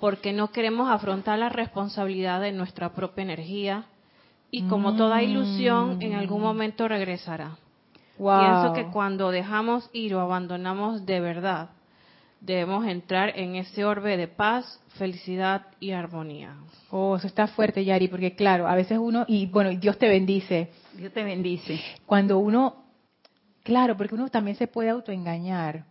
porque 0.00 0.32
no 0.32 0.50
queremos 0.50 0.90
afrontar 0.90 1.38
la 1.38 1.48
responsabilidad 1.48 2.40
de 2.40 2.50
nuestra 2.50 2.92
propia 2.92 3.22
energía 3.22 3.84
y 4.50 4.64
como 4.64 4.96
toda 4.96 5.22
ilusión 5.22 6.02
en 6.02 6.14
algún 6.14 6.42
momento 6.42 6.88
regresará. 6.88 7.56
Wow. 8.18 8.40
Pienso 8.40 8.72
que 8.74 8.92
cuando 8.92 9.30
dejamos 9.30 9.88
ir 9.92 10.14
o 10.14 10.20
abandonamos 10.20 11.06
de 11.06 11.20
verdad, 11.20 11.70
debemos 12.40 12.86
entrar 12.86 13.38
en 13.38 13.54
ese 13.56 13.84
orbe 13.84 14.16
de 14.16 14.28
paz, 14.28 14.80
felicidad 14.98 15.66
y 15.80 15.92
armonía. 15.92 16.56
Oh, 16.90 17.16
eso 17.16 17.26
está 17.26 17.46
fuerte, 17.46 17.84
Yari, 17.84 18.08
porque 18.08 18.34
claro, 18.34 18.66
a 18.66 18.74
veces 18.74 18.98
uno, 18.98 19.24
y 19.28 19.46
bueno, 19.46 19.70
Dios 19.70 19.96
te 19.98 20.08
bendice. 20.08 20.70
Dios 20.94 21.12
te 21.12 21.22
bendice. 21.22 21.80
Cuando 22.04 22.38
uno, 22.38 22.84
claro, 23.62 23.96
porque 23.96 24.14
uno 24.14 24.28
también 24.28 24.56
se 24.56 24.66
puede 24.66 24.90
autoengañar. 24.90 25.86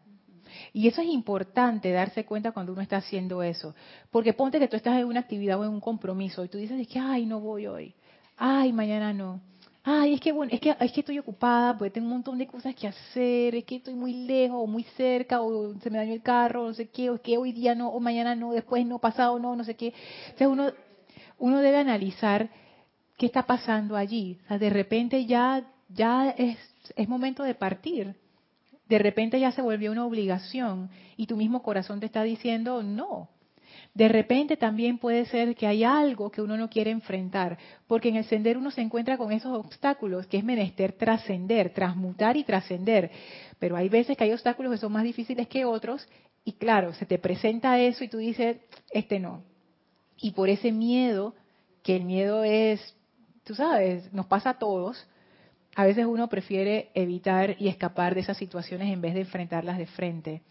Y 0.74 0.88
eso 0.88 1.02
es 1.02 1.08
importante 1.08 1.92
darse 1.92 2.26
cuenta 2.26 2.52
cuando 2.52 2.74
uno 2.74 2.82
está 2.82 2.98
haciendo 2.98 3.42
eso. 3.42 3.74
Porque 4.12 4.34
ponte 4.34 4.60
que 4.60 4.68
tú 4.68 4.76
estás 4.76 5.00
en 5.00 5.06
una 5.06 5.22
actividad 5.22 5.60
o 5.60 5.64
en 5.64 5.72
un 5.72 5.80
compromiso 5.80 6.44
y 6.44 6.50
tú 6.50 6.58
dices 6.58 6.86
que, 6.88 7.00
ay, 7.00 7.26
no 7.26 7.40
voy 7.40 7.68
hoy. 7.68 7.96
Ay, 8.38 8.74
mañana 8.74 9.14
no. 9.14 9.40
Ay, 9.84 10.14
es 10.14 10.22
que 10.22 10.32
bueno, 10.32 10.52
es 10.54 10.60
que, 10.60 10.76
es 10.80 10.92
que 10.92 11.00
estoy 11.00 11.18
ocupada, 11.20 11.76
porque 11.78 11.92
tengo 11.92 12.08
un 12.08 12.14
montón 12.14 12.38
de 12.38 12.46
cosas 12.46 12.76
que 12.76 12.88
hacer, 12.88 13.56
es 13.56 13.66
que 13.66 13.78
estoy 13.78 13.96
muy 13.96 14.14
lejos 14.14 14.60
o 14.62 14.68
muy 14.68 14.84
cerca, 14.96 15.42
o 15.42 15.74
se 15.80 15.90
me 15.90 15.98
dañó 15.98 16.14
el 16.14 16.22
carro, 16.22 16.68
no 16.68 16.74
sé 16.74 16.90
qué, 16.90 17.10
o 17.10 17.16
es 17.16 17.22
que 17.22 17.38
hoy 17.38 17.52
día 17.52 17.74
no, 17.74 17.90
o 17.90 18.00
mañana 18.00 18.36
no, 18.36 18.52
después 18.52 18.86
no, 18.86 19.00
pasado 19.00 19.40
no, 19.40 19.56
no 19.56 19.64
sé 19.64 19.76
qué. 19.76 19.94
Entonces 20.26 20.48
uno, 20.48 20.72
uno 21.40 21.60
debe 21.60 21.78
analizar 21.78 22.50
qué 23.18 23.26
está 23.26 23.48
pasando 23.48 23.96
allí. 23.96 24.40
O 24.46 24.48
sea, 24.50 24.60
de 24.60 24.70
repente 24.70 25.26
ya, 25.26 25.68
ya 25.90 26.30
es, 26.30 26.58
es 26.96 27.10
momento 27.10 27.44
de 27.44 27.56
partir 27.56 28.16
de 28.92 29.00
repente 29.00 29.40
ya 29.40 29.54
se 29.54 29.62
volvió 29.62 29.90
una 29.90 30.06
obligación 30.06 30.90
y 31.16 31.26
tu 31.26 31.38
mismo 31.38 31.64
corazón 31.64 32.02
te 32.02 32.08
está 32.08 32.24
diciendo 32.24 32.84
no. 32.84 33.30
De 33.94 34.08
repente 34.08 34.56
también 34.56 34.98
puede 34.98 35.26
ser 35.26 35.54
que 35.56 35.68
hay 35.68 35.84
algo 35.84 36.32
que 36.32 36.42
uno 36.42 36.56
no 36.56 36.70
quiere 36.70 36.92
enfrentar, 36.92 37.58
porque 37.88 38.08
en 38.08 38.16
el 38.16 38.24
sendero 38.24 38.60
uno 38.60 38.72
se 38.72 38.82
encuentra 38.82 39.18
con 39.18 39.34
esos 39.34 39.58
obstáculos 39.58 40.28
que 40.28 40.38
es 40.38 40.44
menester 40.46 40.94
trascender, 40.94 41.74
transmutar 41.74 42.38
y 42.38 42.46
trascender. 42.46 43.12
Pero 43.60 43.76
hay 43.76 43.90
veces 43.90 44.16
que 44.16 44.24
hay 44.24 44.32
obstáculos 44.32 44.72
que 44.72 44.78
son 44.78 44.94
más 44.94 45.04
difíciles 45.04 45.48
que 45.48 45.66
otros 45.66 46.08
y 46.46 46.54
claro, 46.54 46.94
se 46.94 47.06
te 47.06 47.20
presenta 47.20 47.80
eso 47.80 48.04
y 48.04 48.08
tú 48.08 48.18
dices, 48.18 48.58
este 48.92 49.20
no. 49.20 49.44
Y 50.18 50.32
por 50.32 50.50
ese 50.50 50.72
miedo, 50.72 51.36
que 51.84 51.96
el 51.98 52.06
miedo 52.06 52.44
es, 52.44 52.96
tú 53.44 53.56
sabes, 53.56 54.12
nos 54.14 54.28
pasa 54.28 54.52
a 54.52 54.58
todos, 54.58 55.08
a 55.76 55.86
veces 55.86 56.06
uno 56.06 56.30
prefiere 56.30 56.92
evitar 56.94 57.56
y 57.60 57.68
escapar 57.68 58.16
de 58.16 58.22
esas 58.22 58.38
situaciones 58.38 58.92
en 58.92 59.02
vez 59.02 59.14
de 59.14 59.22
enfrentarlas 59.22 59.78
de 59.78 59.88
frente. 59.88 60.42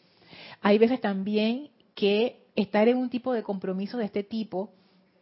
Hay 0.61 0.79
veces 0.79 1.01
también 1.01 1.71
que 1.95 2.40
estar 2.57 2.89
en 2.89 2.97
un 2.97 3.11
tipo 3.11 3.33
de 3.33 3.43
compromiso 3.43 3.99
de 3.99 4.05
este 4.05 4.23
tipo 4.23 4.71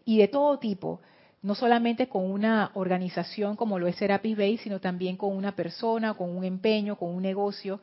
y 0.05 0.19
de 0.19 0.29
todo 0.29 0.59
tipo, 0.59 1.01
no 1.43 1.55
solamente 1.55 2.09
con 2.09 2.31
una 2.31 2.71
organización 2.75 3.57
como 3.57 3.79
lo 3.79 3.87
es 3.87 3.97
Serapis 3.97 4.37
Bay, 4.37 4.59
sino 4.59 4.81
también 4.81 5.17
con 5.17 5.37
una 5.37 5.55
persona, 5.55 6.15
con 6.15 6.37
un 6.37 6.45
empeño, 6.45 6.97
con 6.97 7.15
un 7.15 7.23
negocio, 7.23 7.81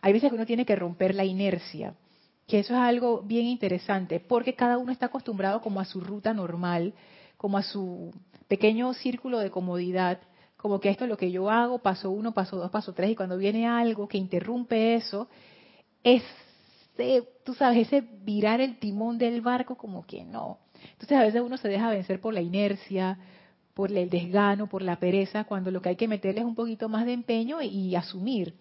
hay 0.00 0.12
veces 0.12 0.30
que 0.30 0.36
uno 0.36 0.46
tiene 0.46 0.64
que 0.64 0.76
romper 0.76 1.14
la 1.14 1.24
inercia, 1.24 1.94
que 2.46 2.60
eso 2.60 2.74
es 2.74 2.80
algo 2.80 3.22
bien 3.22 3.46
interesante, 3.46 4.20
porque 4.20 4.54
cada 4.54 4.78
uno 4.78 4.92
está 4.92 5.06
acostumbrado 5.06 5.60
como 5.60 5.80
a 5.80 5.84
su 5.84 6.00
ruta 6.00 6.32
normal, 6.32 6.94
como 7.36 7.58
a 7.58 7.62
su 7.62 8.12
pequeño 8.48 8.94
círculo 8.94 9.38
de 9.38 9.50
comodidad, 9.50 10.20
como 10.56 10.80
que 10.80 10.88
esto 10.88 11.04
es 11.04 11.10
lo 11.10 11.16
que 11.16 11.30
yo 11.30 11.50
hago, 11.50 11.78
paso 11.78 12.10
uno, 12.10 12.32
paso 12.32 12.56
dos, 12.56 12.70
paso 12.70 12.92
tres, 12.92 13.10
y 13.10 13.16
cuando 13.16 13.36
viene 13.36 13.66
algo 13.66 14.08
que 14.08 14.18
interrumpe 14.18 14.94
eso, 14.94 15.28
ese, 16.02 17.28
tú 17.48 17.54
sabes, 17.54 17.86
ese 17.86 18.06
virar 18.24 18.60
el 18.60 18.78
timón 18.78 19.16
del 19.16 19.40
barco 19.40 19.74
como 19.74 20.04
que 20.04 20.22
no. 20.22 20.58
Entonces 20.92 21.16
a 21.16 21.22
veces 21.22 21.40
uno 21.40 21.56
se 21.56 21.66
deja 21.66 21.88
vencer 21.88 22.20
por 22.20 22.34
la 22.34 22.42
inercia, 22.42 23.18
por 23.72 23.90
el 23.90 24.10
desgano, 24.10 24.66
por 24.66 24.82
la 24.82 24.96
pereza, 24.96 25.44
cuando 25.44 25.70
lo 25.70 25.80
que 25.80 25.88
hay 25.88 25.96
que 25.96 26.08
meterle 26.08 26.42
es 26.42 26.46
un 26.46 26.54
poquito 26.54 26.90
más 26.90 27.06
de 27.06 27.14
empeño 27.14 27.62
y, 27.62 27.96
asumir. 27.96 28.52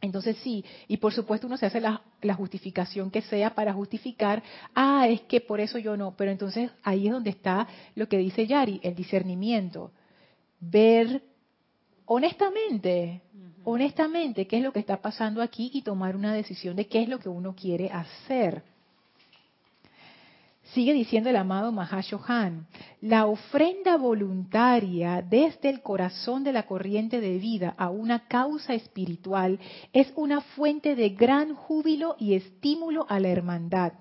Entonces 0.00 0.36
sí, 0.38 0.64
y 0.88 0.96
por 0.96 1.12
supuesto 1.12 1.46
uno 1.46 1.56
se 1.56 1.66
hace 1.66 1.80
la, 1.80 2.02
la, 2.22 2.34
justificación 2.34 3.08
que 3.08 3.22
sea 3.22 3.54
para 3.54 3.72
justificar, 3.72 4.42
ah, 4.74 5.06
es 5.06 5.20
que 5.20 5.40
por 5.40 5.60
eso 5.60 5.78
yo 5.78 5.96
no, 5.96 6.16
pero 6.16 6.32
entonces 6.32 6.72
ahí 6.82 7.06
es 7.06 7.12
donde 7.12 7.30
está 7.30 7.68
lo 7.94 8.08
que 8.08 8.18
dice 8.18 8.48
Yari, 8.48 8.80
el 8.82 8.96
discernimiento 8.96 9.92
ver 10.58 11.22
honestamente, 12.06 13.22
honestamente 13.64 14.46
qué 14.46 14.58
es 14.58 14.62
lo 14.62 14.72
que 14.72 14.80
está 14.80 15.00
pasando 15.00 15.42
aquí 15.42 15.70
y 15.72 15.82
tomar 15.82 16.16
una 16.16 16.32
decisión 16.32 16.76
de 16.76 16.86
qué 16.86 17.02
es 17.02 17.08
lo 17.08 17.18
que 17.18 17.28
uno 17.28 17.54
quiere 17.54 17.90
hacer. 17.90 18.62
Sigue 20.72 20.94
diciendo 20.94 21.28
el 21.28 21.36
amado 21.36 21.70
Mahashohan, 21.70 22.66
la 23.02 23.26
ofrenda 23.26 23.98
voluntaria 23.98 25.20
desde 25.20 25.68
el 25.68 25.82
corazón 25.82 26.44
de 26.44 26.52
la 26.52 26.62
corriente 26.62 27.20
de 27.20 27.36
vida 27.38 27.74
a 27.76 27.90
una 27.90 28.26
causa 28.26 28.72
espiritual 28.72 29.58
es 29.92 30.10
una 30.16 30.40
fuente 30.40 30.94
de 30.94 31.10
gran 31.10 31.54
júbilo 31.54 32.16
y 32.18 32.34
estímulo 32.34 33.04
a 33.10 33.20
la 33.20 33.28
hermandad 33.28 33.92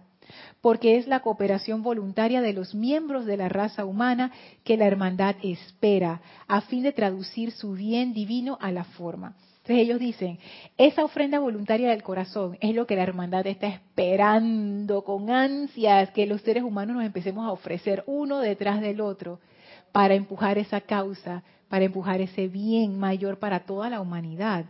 porque 0.61 0.97
es 0.97 1.07
la 1.07 1.21
cooperación 1.21 1.83
voluntaria 1.83 2.41
de 2.41 2.53
los 2.53 2.75
miembros 2.75 3.25
de 3.25 3.37
la 3.37 3.49
raza 3.49 3.85
humana 3.85 4.31
que 4.63 4.77
la 4.77 4.85
hermandad 4.85 5.35
espera, 5.43 6.21
a 6.47 6.61
fin 6.61 6.83
de 6.83 6.91
traducir 6.91 7.51
su 7.51 7.73
bien 7.73 8.13
divino 8.13 8.57
a 8.61 8.71
la 8.71 8.83
forma. 8.83 9.35
Entonces 9.61 9.83
ellos 9.83 9.99
dicen, 9.99 10.39
esa 10.77 11.05
ofrenda 11.05 11.39
voluntaria 11.39 11.89
del 11.91 12.01
corazón 12.01 12.57
es 12.61 12.73
lo 12.73 12.87
que 12.87 12.95
la 12.95 13.03
hermandad 13.03 13.45
está 13.45 13.67
esperando 13.67 15.03
con 15.03 15.29
ansias, 15.29 16.09
que 16.11 16.25
los 16.25 16.41
seres 16.41 16.63
humanos 16.63 16.95
nos 16.95 17.05
empecemos 17.05 17.45
a 17.45 17.51
ofrecer 17.51 18.03
uno 18.07 18.39
detrás 18.39 18.81
del 18.81 19.01
otro 19.01 19.39
para 19.91 20.15
empujar 20.15 20.57
esa 20.57 20.81
causa, 20.81 21.43
para 21.69 21.85
empujar 21.85 22.21
ese 22.21 22.47
bien 22.47 22.97
mayor 22.97 23.37
para 23.37 23.59
toda 23.59 23.89
la 23.89 24.01
humanidad. 24.01 24.65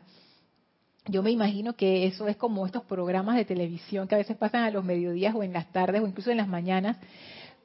Yo 1.12 1.22
me 1.22 1.32
imagino 1.32 1.74
que 1.74 2.06
eso 2.06 2.30
es 2.30 2.38
como 2.38 2.66
estos 2.66 2.84
programas 2.86 3.36
de 3.36 3.44
televisión 3.44 4.08
que 4.08 4.16
a 4.16 4.18
veces 4.18 4.38
pasan 4.38 4.64
a 4.64 4.72
los 4.72 4.86
mediodías 4.86 5.36
o 5.36 5.44
en 5.44 5.52
las 5.52 5.70
tardes 5.74 6.02
o 6.02 6.08
incluso 6.08 6.32
en 6.32 6.38
las 6.38 6.48
mañanas, 6.48 6.98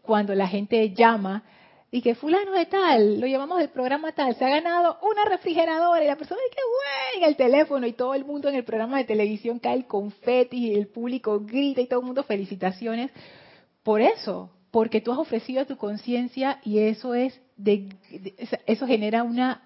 cuando 0.02 0.34
la 0.34 0.48
gente 0.48 0.90
llama 0.90 1.44
y 1.92 2.02
que 2.02 2.16
fulano 2.16 2.50
de 2.50 2.66
tal, 2.66 3.20
lo 3.20 3.28
llamamos 3.28 3.58
del 3.58 3.68
programa 3.68 4.10
tal, 4.10 4.34
se 4.34 4.44
ha 4.44 4.48
ganado 4.48 4.98
una 5.00 5.24
refrigeradora 5.26 6.02
y 6.02 6.08
la 6.08 6.16
persona 6.16 6.40
dice 6.42 6.56
que 6.56 7.18
en 7.18 7.28
el 7.28 7.36
teléfono 7.36 7.86
y 7.86 7.92
todo 7.92 8.14
el 8.14 8.24
mundo 8.24 8.48
en 8.48 8.56
el 8.56 8.64
programa 8.64 8.98
de 8.98 9.04
televisión 9.04 9.60
cae 9.60 9.76
el 9.76 9.86
confeti 9.86 10.56
y 10.56 10.74
el 10.74 10.88
público 10.88 11.38
grita 11.40 11.80
y 11.80 11.86
todo 11.86 12.00
el 12.00 12.06
mundo 12.06 12.24
felicitaciones. 12.24 13.12
Por 13.84 14.00
eso, 14.00 14.50
porque 14.72 15.00
tú 15.00 15.12
has 15.12 15.18
ofrecido 15.18 15.62
a 15.62 15.66
tu 15.66 15.76
conciencia 15.76 16.58
y 16.64 16.80
eso 16.80 17.14
es 17.14 17.40
de, 17.56 17.88
eso 18.66 18.86
genera 18.88 19.22
una 19.22 19.62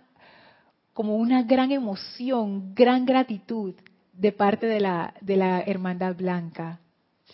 como 1.01 1.17
una 1.17 1.45
gran 1.45 1.73
emoción, 1.73 2.75
gran 2.75 3.07
gratitud 3.07 3.75
de 4.13 4.33
parte 4.33 4.67
de 4.67 4.81
la, 4.81 5.15
de 5.23 5.37
la 5.37 5.63
hermandad 5.63 6.15
blanca. 6.15 6.79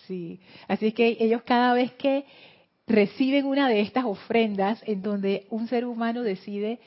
Sí. 0.07 0.39
Así 0.69 0.93
que 0.93 1.17
ellos 1.19 1.43
cada 1.43 1.75
vez 1.75 1.93
que 1.95 2.27
reciben 2.87 3.45
una 3.45 3.69
de 3.69 3.81
estas 3.81 4.05
ofrendas 4.05 4.81
en 4.87 5.03
donde 5.03 5.49
un 5.51 5.67
ser 5.67 5.85
humano 5.85 6.23
decide 6.23 6.79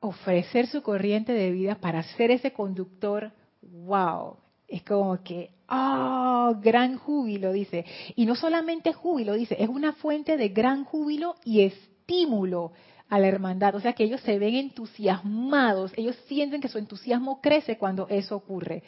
ofrecer 0.00 0.66
su 0.66 0.82
corriente 0.82 1.32
de 1.32 1.52
vida 1.52 1.76
para 1.76 2.02
ser 2.02 2.32
ese 2.32 2.52
conductor, 2.52 3.30
wow, 3.62 4.36
es 4.66 4.82
como 4.82 5.22
que, 5.22 5.50
oh, 5.68 6.56
gran 6.60 6.98
júbilo, 6.98 7.52
dice. 7.52 7.84
Y 8.16 8.26
no 8.26 8.34
solamente 8.34 8.92
júbilo, 8.92 9.34
dice, 9.34 9.54
es 9.56 9.68
una 9.68 9.92
fuente 9.92 10.36
de 10.36 10.48
gran 10.48 10.82
júbilo 10.82 11.36
y 11.44 11.60
estímulo 11.60 12.72
a 13.08 13.18
la 13.18 13.28
hermandad. 13.28 13.74
O 13.74 13.80
sea 13.80 13.92
que 13.92 14.04
ellos 14.04 14.20
se 14.22 14.38
ven 14.38 14.54
entusiasmados, 14.54 15.92
ellos 15.96 16.16
sienten 16.26 16.60
que 16.60 16.68
su 16.68 16.78
entusiasmo 16.78 17.40
crece 17.40 17.78
cuando 17.78 18.06
eso 18.08 18.36
ocurre. 18.36 18.82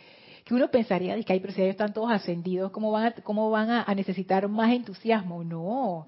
Que 0.44 0.54
uno 0.54 0.70
pensaría, 0.70 1.20
que 1.22 1.32
hay 1.32 1.40
pero 1.40 1.52
si 1.52 1.60
ellos 1.60 1.72
están 1.72 1.92
todos 1.92 2.10
ascendidos, 2.10 2.70
¿cómo 2.70 2.92
van, 2.92 3.06
a, 3.06 3.12
cómo 3.12 3.50
van 3.50 3.70
a, 3.70 3.94
necesitar 3.94 4.46
más 4.48 4.72
entusiasmo? 4.72 5.42
No. 5.42 6.06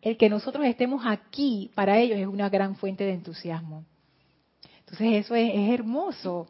El 0.00 0.16
que 0.16 0.28
nosotros 0.28 0.64
estemos 0.64 1.02
aquí 1.04 1.70
para 1.74 1.98
ellos 1.98 2.18
es 2.18 2.26
una 2.26 2.48
gran 2.48 2.76
fuente 2.76 3.04
de 3.04 3.12
entusiasmo. 3.14 3.84
Entonces 4.80 5.24
eso 5.24 5.34
es, 5.34 5.50
es 5.54 5.70
hermoso. 5.70 6.48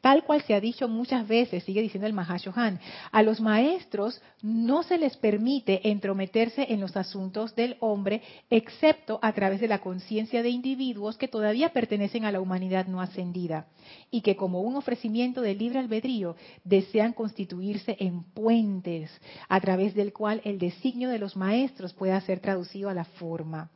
Tal 0.00 0.24
cual 0.24 0.42
se 0.42 0.54
ha 0.54 0.60
dicho 0.60 0.88
muchas 0.88 1.26
veces, 1.26 1.64
sigue 1.64 1.82
diciendo 1.82 2.06
el 2.06 2.12
Mahashohan, 2.12 2.80
a 3.10 3.22
los 3.22 3.40
maestros 3.40 4.20
no 4.42 4.82
se 4.82 4.98
les 4.98 5.16
permite 5.16 5.88
entrometerse 5.90 6.66
en 6.72 6.80
los 6.80 6.96
asuntos 6.96 7.54
del 7.54 7.76
hombre, 7.80 8.22
excepto 8.50 9.18
a 9.22 9.32
través 9.32 9.60
de 9.60 9.68
la 9.68 9.80
conciencia 9.80 10.42
de 10.42 10.50
individuos 10.50 11.16
que 11.16 11.28
todavía 11.28 11.72
pertenecen 11.72 12.24
a 12.24 12.32
la 12.32 12.40
humanidad 12.40 12.86
no 12.86 13.00
ascendida 13.00 13.66
y 14.10 14.20
que 14.20 14.36
como 14.36 14.60
un 14.60 14.76
ofrecimiento 14.76 15.40
de 15.40 15.54
libre 15.54 15.78
albedrío 15.78 16.36
desean 16.64 17.12
constituirse 17.12 17.96
en 18.00 18.22
puentes 18.22 19.10
a 19.48 19.60
través 19.60 19.94
del 19.94 20.12
cual 20.12 20.40
el 20.44 20.58
designio 20.58 21.08
de 21.08 21.18
los 21.18 21.36
maestros 21.36 21.92
pueda 21.92 22.20
ser 22.20 22.40
traducido 22.40 22.88
a 22.88 22.94
la 22.94 23.04
forma. 23.04 23.70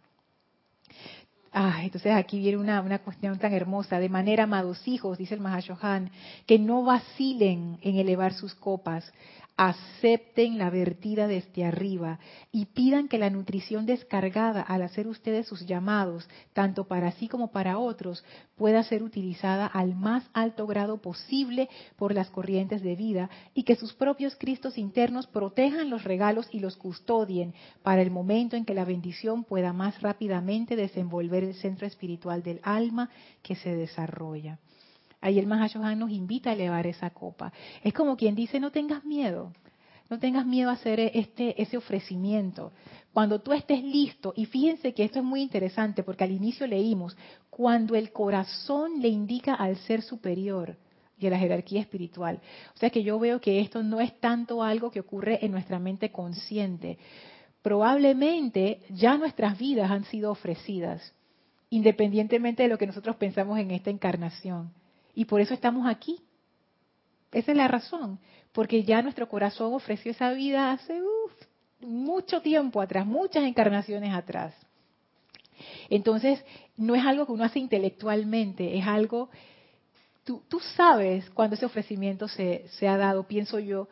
Ah, 1.52 1.80
entonces 1.82 2.12
aquí 2.12 2.38
viene 2.38 2.58
una, 2.58 2.80
una, 2.80 2.98
cuestión 2.98 3.38
tan 3.38 3.52
hermosa. 3.52 3.98
De 3.98 4.08
manera, 4.08 4.44
amados 4.44 4.86
hijos, 4.86 5.18
dice 5.18 5.34
el 5.34 5.40
Mahashohan, 5.40 6.10
que 6.46 6.58
no 6.58 6.84
vacilen 6.84 7.78
en 7.82 7.96
elevar 7.96 8.34
sus 8.34 8.54
copas, 8.54 9.10
acepten 9.58 10.56
la 10.56 10.70
vertida 10.70 11.26
desde 11.26 11.64
arriba 11.64 12.20
y 12.52 12.66
pidan 12.66 13.08
que 13.08 13.18
la 13.18 13.28
nutrición 13.28 13.86
descargada 13.86 14.62
al 14.62 14.82
hacer 14.82 15.08
ustedes 15.08 15.48
sus 15.48 15.66
llamados, 15.66 16.28
tanto 16.52 16.84
para 16.84 17.10
sí 17.12 17.26
como 17.26 17.50
para 17.50 17.76
otros, 17.76 18.24
pueda 18.56 18.84
ser 18.84 19.02
utilizada 19.02 19.66
al 19.66 19.96
más 19.96 20.22
alto 20.32 20.68
grado 20.68 21.02
posible 21.02 21.68
por 21.96 22.14
las 22.14 22.30
corrientes 22.30 22.82
de 22.82 22.94
vida 22.94 23.30
y 23.52 23.64
que 23.64 23.74
sus 23.74 23.94
propios 23.94 24.36
Cristos 24.36 24.78
internos 24.78 25.26
protejan 25.26 25.90
los 25.90 26.04
regalos 26.04 26.48
y 26.52 26.60
los 26.60 26.76
custodien 26.76 27.52
para 27.82 28.00
el 28.00 28.12
momento 28.12 28.54
en 28.54 28.64
que 28.64 28.74
la 28.74 28.84
bendición 28.84 29.42
pueda 29.42 29.72
más 29.72 30.00
rápidamente 30.00 30.76
desenvolver 30.76 31.37
el 31.44 31.54
centro 31.54 31.86
espiritual 31.86 32.42
del 32.42 32.60
alma 32.62 33.10
que 33.42 33.56
se 33.56 33.74
desarrolla. 33.74 34.58
Ahí 35.20 35.38
el 35.38 35.46
Mahashohan 35.46 35.98
nos 35.98 36.10
invita 36.10 36.50
a 36.50 36.52
elevar 36.52 36.86
esa 36.86 37.10
copa. 37.10 37.52
Es 37.82 37.92
como 37.92 38.16
quien 38.16 38.34
dice, 38.34 38.60
no 38.60 38.70
tengas 38.70 39.04
miedo, 39.04 39.52
no 40.08 40.18
tengas 40.18 40.46
miedo 40.46 40.70
a 40.70 40.74
hacer 40.74 41.00
este, 41.00 41.60
ese 41.60 41.76
ofrecimiento. 41.76 42.72
Cuando 43.12 43.40
tú 43.40 43.52
estés 43.52 43.82
listo, 43.82 44.32
y 44.36 44.46
fíjense 44.46 44.94
que 44.94 45.04
esto 45.04 45.18
es 45.18 45.24
muy 45.24 45.42
interesante 45.42 46.02
porque 46.02 46.24
al 46.24 46.30
inicio 46.30 46.66
leímos, 46.66 47.16
cuando 47.50 47.96
el 47.96 48.12
corazón 48.12 49.00
le 49.02 49.08
indica 49.08 49.54
al 49.54 49.76
ser 49.78 50.02
superior 50.02 50.76
y 51.18 51.26
a 51.26 51.30
la 51.30 51.38
jerarquía 51.38 51.80
espiritual. 51.80 52.40
O 52.74 52.78
sea 52.78 52.90
que 52.90 53.02
yo 53.02 53.18
veo 53.18 53.40
que 53.40 53.60
esto 53.60 53.82
no 53.82 54.00
es 54.00 54.18
tanto 54.20 54.62
algo 54.62 54.90
que 54.90 55.00
ocurre 55.00 55.44
en 55.44 55.50
nuestra 55.50 55.80
mente 55.80 56.12
consciente. 56.12 56.98
Probablemente 57.60 58.82
ya 58.90 59.18
nuestras 59.18 59.58
vidas 59.58 59.90
han 59.90 60.04
sido 60.04 60.30
ofrecidas, 60.30 61.12
independientemente 61.70 62.62
de 62.62 62.68
lo 62.68 62.78
que 62.78 62.86
nosotros 62.86 63.16
pensamos 63.16 63.58
en 63.58 63.70
esta 63.70 63.90
encarnación. 63.90 64.72
Y 65.14 65.24
por 65.24 65.40
eso 65.40 65.54
estamos 65.54 65.86
aquí. 65.86 66.20
Esa 67.32 67.50
es 67.50 67.56
la 67.56 67.68
razón, 67.68 68.18
porque 68.52 68.84
ya 68.84 69.02
nuestro 69.02 69.28
corazón 69.28 69.74
ofreció 69.74 70.12
esa 70.12 70.32
vida 70.32 70.72
hace 70.72 71.00
mucho 71.80 72.40
tiempo 72.40 72.80
atrás, 72.80 73.06
muchas 73.06 73.44
encarnaciones 73.44 74.14
atrás. 74.14 74.54
Entonces, 75.90 76.42
no 76.76 76.94
es 76.94 77.04
algo 77.04 77.26
que 77.26 77.32
uno 77.32 77.44
hace 77.44 77.58
intelectualmente, 77.58 78.78
es 78.78 78.86
algo, 78.86 79.28
tú, 80.24 80.42
tú 80.48 80.60
sabes 80.60 81.28
cuando 81.30 81.56
ese 81.56 81.66
ofrecimiento 81.66 82.28
se, 82.28 82.66
se 82.78 82.88
ha 82.88 82.96
dado, 82.96 83.24
pienso 83.24 83.58
yo, 83.58 83.88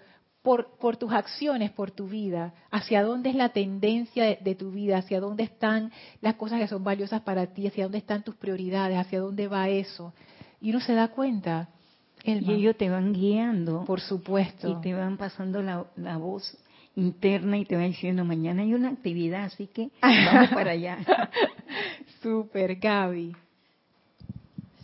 por, 0.46 0.78
por, 0.78 0.96
tus 0.96 1.12
acciones, 1.12 1.72
por 1.72 1.90
tu 1.90 2.06
vida, 2.06 2.54
hacia 2.70 3.02
dónde 3.02 3.30
es 3.30 3.34
la 3.34 3.48
tendencia 3.48 4.22
de, 4.22 4.38
de, 4.40 4.54
tu 4.54 4.70
vida, 4.70 4.98
hacia 4.98 5.18
dónde 5.18 5.42
están 5.42 5.90
las 6.20 6.36
cosas 6.36 6.60
que 6.60 6.68
son 6.68 6.84
valiosas 6.84 7.22
para 7.22 7.48
ti, 7.48 7.66
hacia 7.66 7.82
dónde 7.82 7.98
están 7.98 8.22
tus 8.22 8.36
prioridades, 8.36 8.96
hacia 8.96 9.18
dónde 9.18 9.48
va 9.48 9.68
eso. 9.68 10.14
Y 10.60 10.70
uno 10.70 10.78
se 10.78 10.94
da 10.94 11.08
cuenta. 11.08 11.68
Elma, 12.22 12.52
y 12.52 12.54
ellos 12.54 12.76
te 12.76 12.88
van 12.88 13.12
guiando. 13.12 13.84
Por 13.86 14.00
supuesto. 14.00 14.70
Y 14.70 14.80
te 14.82 14.94
van 14.94 15.16
pasando 15.16 15.62
la, 15.62 15.84
la 15.96 16.16
voz 16.16 16.56
interna 16.94 17.58
y 17.58 17.64
te 17.64 17.74
van 17.74 17.88
diciendo, 17.88 18.24
mañana 18.24 18.62
hay 18.62 18.72
una 18.72 18.90
actividad, 18.90 19.46
así 19.46 19.66
que 19.66 19.90
vamos 20.00 20.50
para 20.50 20.70
allá. 20.70 20.98
Super, 22.22 22.76
Gaby. 22.76 23.34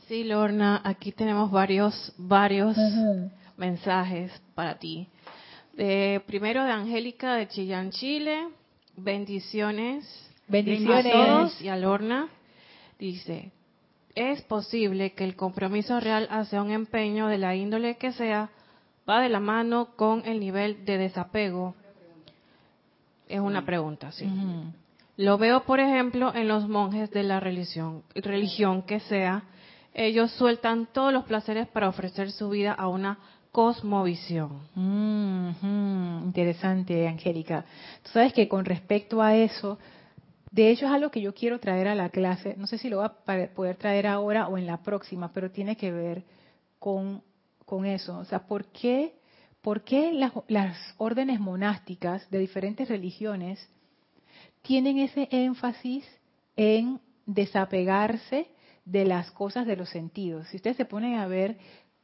Sí, 0.09 0.25
Lorna, 0.25 0.81
aquí 0.83 1.13
tenemos 1.13 1.53
varios, 1.53 2.13
varios 2.19 2.77
uh 2.77 2.81
-huh. 2.81 3.31
mensajes 3.57 4.33
para 4.57 4.81
ti. 4.81 5.07
De, 5.75 6.23
primero 6.27 6.65
de 6.65 6.71
Angélica 6.71 7.35
de 7.35 7.49
Chillán, 7.49 7.91
Chile. 7.91 8.49
Bendiciones. 8.97 10.05
Bendiciones. 10.49 11.07
A 11.07 11.11
todos 11.11 11.63
y 11.63 11.69
a 11.69 11.77
Lorna. 11.77 12.29
Dice, 12.99 13.51
es 14.15 14.43
posible 14.43 15.13
que 15.13 15.25
el 15.25 15.35
compromiso 15.35 15.99
real 15.99 16.29
hacia 16.31 16.63
un 16.63 16.71
empeño 16.71 17.27
de 17.29 17.39
la 17.39 17.57
índole 17.57 17.97
que 17.97 18.13
sea 18.13 18.51
va 19.09 19.21
de 19.21 19.29
la 19.29 19.41
mano 19.41 19.97
con 19.97 20.25
el 20.27 20.41
nivel 20.41 20.85
de 20.85 20.99
desapego. 20.99 21.75
Es 23.29 23.41
una 23.41 23.65
pregunta, 23.65 24.13
sí. 24.13 24.27
Uh 24.27 24.29
-huh. 24.29 24.73
Lo 25.17 25.39
veo, 25.39 25.65
por 25.65 25.81
ejemplo, 25.81 26.35
en 26.35 26.49
los 26.49 26.69
monjes 26.69 27.11
de 27.11 27.23
la 27.23 27.41
religión, 27.41 28.03
religión 28.15 28.83
que 28.83 29.01
sea. 29.01 29.45
Ellos 29.95 30.31
sueltan 30.33 30.87
todos 30.93 31.13
los 31.13 31.25
placeres 31.25 31.67
para 31.69 31.89
ofrecer 31.89 32.31
su 32.31 32.49
vida 32.49 32.73
a 32.73 32.89
una 32.89 33.19
cosmovisión. 33.53 34.67
Mm. 34.75 36.25
Interesante, 36.25 37.07
Angélica. 37.07 37.65
Tú 38.03 38.11
sabes 38.11 38.33
que 38.33 38.49
con 38.49 38.65
respecto 38.65 39.21
a 39.21 39.37
eso, 39.37 39.79
de 40.51 40.71
hecho 40.71 40.87
es 40.87 40.93
algo 40.93 41.11
que 41.11 41.21
yo 41.21 41.35
quiero 41.35 41.61
traer 41.61 41.87
a 41.89 41.95
la 41.95 42.09
clase, 42.09 42.55
no 42.57 42.67
sé 42.67 42.79
si 42.79 42.89
lo 42.89 42.99
va 42.99 43.07
a 43.07 43.49
poder 43.55 43.77
traer 43.77 44.07
ahora 44.07 44.49
o 44.49 44.57
en 44.57 44.67
la 44.67 44.83
próxima, 44.83 45.33
pero 45.33 45.51
tiene 45.51 45.77
que 45.77 45.93
ver 45.93 46.25
con, 46.79 47.23
con 47.67 47.85
eso. 47.85 48.19
O 48.19 48.25
sea, 48.25 48.47
¿por 48.47 48.65
qué, 48.67 49.15
por 49.61 49.85
qué 49.85 50.13
las, 50.13 50.33
las 50.49 50.77
órdenes 50.97 51.39
monásticas 51.39 52.29
de 52.31 52.39
diferentes 52.39 52.89
religiones 52.89 53.69
tienen 54.63 54.99
ese 54.99 55.29
énfasis 55.31 56.07
en 56.57 57.01
desapegarse 57.27 58.47
de 58.85 59.05
las 59.05 59.31
cosas 59.31 59.67
de 59.67 59.77
los 59.77 59.91
sentidos? 59.91 60.49
Si 60.49 60.57
ustedes 60.57 60.79
se 60.79 60.87
ponen 60.87 61.17
a 61.17 61.27
ver, 61.27 61.59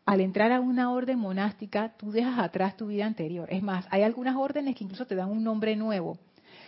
al 0.08 0.22
entrar 0.22 0.52
a 0.52 0.60
una 0.60 0.90
orden 0.90 1.18
monástica, 1.18 1.92
tú 1.98 2.10
dejas 2.10 2.38
atrás 2.38 2.78
tu 2.78 2.86
vida 2.86 3.04
anterior. 3.04 3.46
Es 3.52 3.62
más, 3.62 3.86
hay 3.90 4.00
algunas 4.00 4.36
órdenes 4.36 4.74
que 4.74 4.84
incluso 4.84 5.06
te 5.06 5.14
dan 5.14 5.28
un 5.30 5.44
nombre 5.44 5.76
nuevo. 5.76 6.16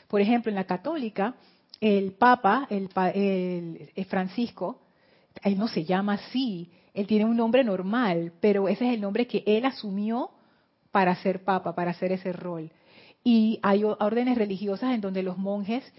Por 0.09 0.21
ejemplo, 0.21 0.51
en 0.51 0.57
la 0.57 0.65
católica, 0.65 1.35
el 1.81 2.13
Papa, 2.13 2.67
el, 2.69 2.91
el, 3.15 3.91
el, 3.97 4.05
Francisco, 4.05 4.83
él 5.43 5.57
no 5.57 5.69
se 5.69 5.87
llama 5.87 6.17
así, 6.17 6.71
él 6.93 7.07
tiene 7.07 7.25
un 7.25 7.35
nombre 7.35 7.65
normal, 7.65 8.35
pero 8.43 8.69
ese 8.69 8.87
es 8.87 8.93
el 8.93 9.01
nombre 9.01 9.27
que 9.27 9.43
él 9.47 9.65
asumió 9.65 10.33
para 10.93 11.17
ser 11.17 11.43
Papa, 11.43 11.75
para 11.75 11.93
hacer 11.93 12.13
ese 12.13 12.35
rol. 12.35 12.71
Y 13.25 13.59
hay 13.63 13.85
órdenes 13.85 14.37
religiosas 14.37 14.95
en 14.95 15.01
donde 15.01 15.23
los 15.23 15.39
monjes 15.39 15.91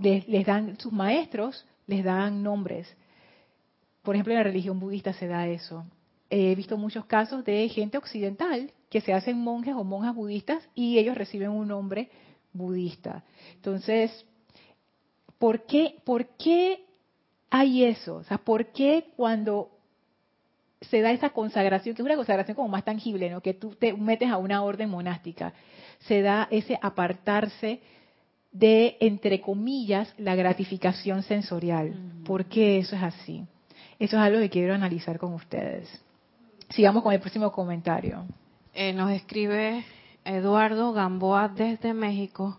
les 0.00 0.46
dan, 0.46 0.80
sus 0.80 0.94
maestros 0.94 1.66
les 1.86 2.02
dan 2.02 2.42
nombres. 2.42 2.90
Por 4.00 4.14
ejemplo, 4.14 4.32
en 4.32 4.38
la 4.38 4.44
religión 4.44 4.80
budista 4.80 5.12
se 5.12 5.26
da 5.26 5.46
eso. 5.46 5.84
He 6.30 6.54
visto 6.54 6.76
muchos 6.76 7.06
casos 7.06 7.44
de 7.44 7.68
gente 7.68 7.96
occidental 7.96 8.70
que 8.90 9.00
se 9.00 9.12
hacen 9.12 9.38
monjes 9.38 9.74
o 9.74 9.84
monjas 9.84 10.14
budistas 10.14 10.68
y 10.74 10.98
ellos 10.98 11.16
reciben 11.16 11.50
un 11.50 11.68
nombre 11.68 12.10
budista. 12.52 13.24
Entonces, 13.54 14.24
¿por 15.38 15.64
qué, 15.66 15.96
¿por 16.04 16.26
qué 16.36 16.84
hay 17.50 17.84
eso? 17.84 18.16
O 18.16 18.24
sea, 18.24 18.38
¿por 18.38 18.66
qué 18.72 19.06
cuando 19.16 19.70
se 20.80 21.00
da 21.00 21.12
esa 21.12 21.30
consagración, 21.30 21.94
que 21.94 22.02
es 22.02 22.06
una 22.06 22.16
consagración 22.16 22.54
como 22.54 22.68
más 22.68 22.84
tangible, 22.84 23.30
¿no? 23.30 23.40
que 23.40 23.54
tú 23.54 23.74
te 23.74 23.92
metes 23.94 24.30
a 24.30 24.36
una 24.36 24.62
orden 24.62 24.90
monástica, 24.90 25.52
se 26.00 26.22
da 26.22 26.46
ese 26.50 26.78
apartarse 26.80 27.80
de, 28.52 28.96
entre 29.00 29.40
comillas, 29.40 30.12
la 30.18 30.34
gratificación 30.34 31.22
sensorial? 31.22 31.88
Uh 31.88 31.92
-huh. 31.92 32.24
¿Por 32.24 32.44
qué 32.46 32.78
eso 32.78 32.96
es 32.96 33.02
así? 33.02 33.44
Eso 33.98 34.16
es 34.16 34.22
algo 34.22 34.38
que 34.38 34.50
quiero 34.50 34.74
analizar 34.74 35.18
con 35.18 35.34
ustedes. 35.34 35.88
Sigamos 36.70 37.02
con 37.02 37.12
el 37.12 37.20
próximo 37.20 37.50
comentario. 37.50 38.26
Eh, 38.74 38.92
nos 38.92 39.10
escribe 39.10 39.84
Eduardo 40.24 40.92
Gamboa 40.92 41.48
desde 41.48 41.94
México 41.94 42.58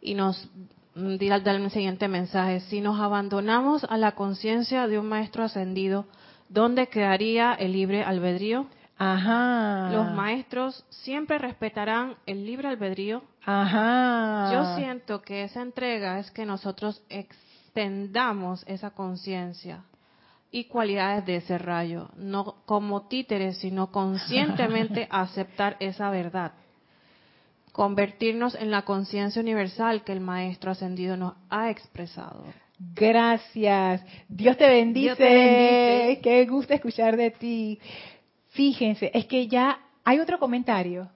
y 0.00 0.14
nos 0.14 0.50
da 0.94 1.52
el 1.52 1.70
siguiente 1.70 2.08
mensaje. 2.08 2.60
Si 2.60 2.80
nos 2.80 3.00
abandonamos 3.00 3.84
a 3.84 3.96
la 3.96 4.12
conciencia 4.12 4.86
de 4.86 4.98
un 4.98 5.08
maestro 5.08 5.44
ascendido, 5.44 6.06
¿dónde 6.48 6.88
quedaría 6.88 7.54
el 7.54 7.72
libre 7.72 8.02
albedrío? 8.04 8.66
Ajá. 8.98 9.90
Los 9.90 10.12
maestros 10.12 10.84
siempre 10.90 11.38
respetarán 11.38 12.16
el 12.26 12.44
libre 12.44 12.68
albedrío. 12.68 13.22
Ajá. 13.44 14.50
Yo 14.52 14.76
siento 14.76 15.22
que 15.22 15.44
esa 15.44 15.62
entrega 15.62 16.18
es 16.18 16.30
que 16.30 16.44
nosotros 16.44 17.02
extendamos 17.08 18.64
esa 18.68 18.90
conciencia 18.90 19.84
y 20.52 20.64
cualidades 20.64 21.24
de 21.24 21.36
ese 21.36 21.56
rayo, 21.56 22.10
no 22.14 22.56
como 22.66 23.08
títeres, 23.08 23.56
sino 23.56 23.90
conscientemente 23.90 25.08
aceptar 25.10 25.78
esa 25.80 26.10
verdad. 26.10 26.52
Convertirnos 27.72 28.54
en 28.54 28.70
la 28.70 28.82
conciencia 28.82 29.40
universal 29.40 30.04
que 30.04 30.12
el 30.12 30.20
Maestro 30.20 30.70
Ascendido 30.70 31.16
nos 31.16 31.34
ha 31.48 31.70
expresado. 31.70 32.44
Gracias. 32.94 34.04
Dios 34.28 34.58
te 34.58 34.68
bendice. 34.68 35.06
Dios 35.06 35.18
te 35.18 35.24
bendice. 35.24 36.20
Qué 36.20 36.44
gusto 36.44 36.74
escuchar 36.74 37.16
de 37.16 37.30
ti. 37.30 37.80
Fíjense, 38.50 39.10
es 39.14 39.24
que 39.24 39.48
ya 39.48 39.80
hay 40.04 40.20
otro 40.20 40.38
comentario. 40.38 41.08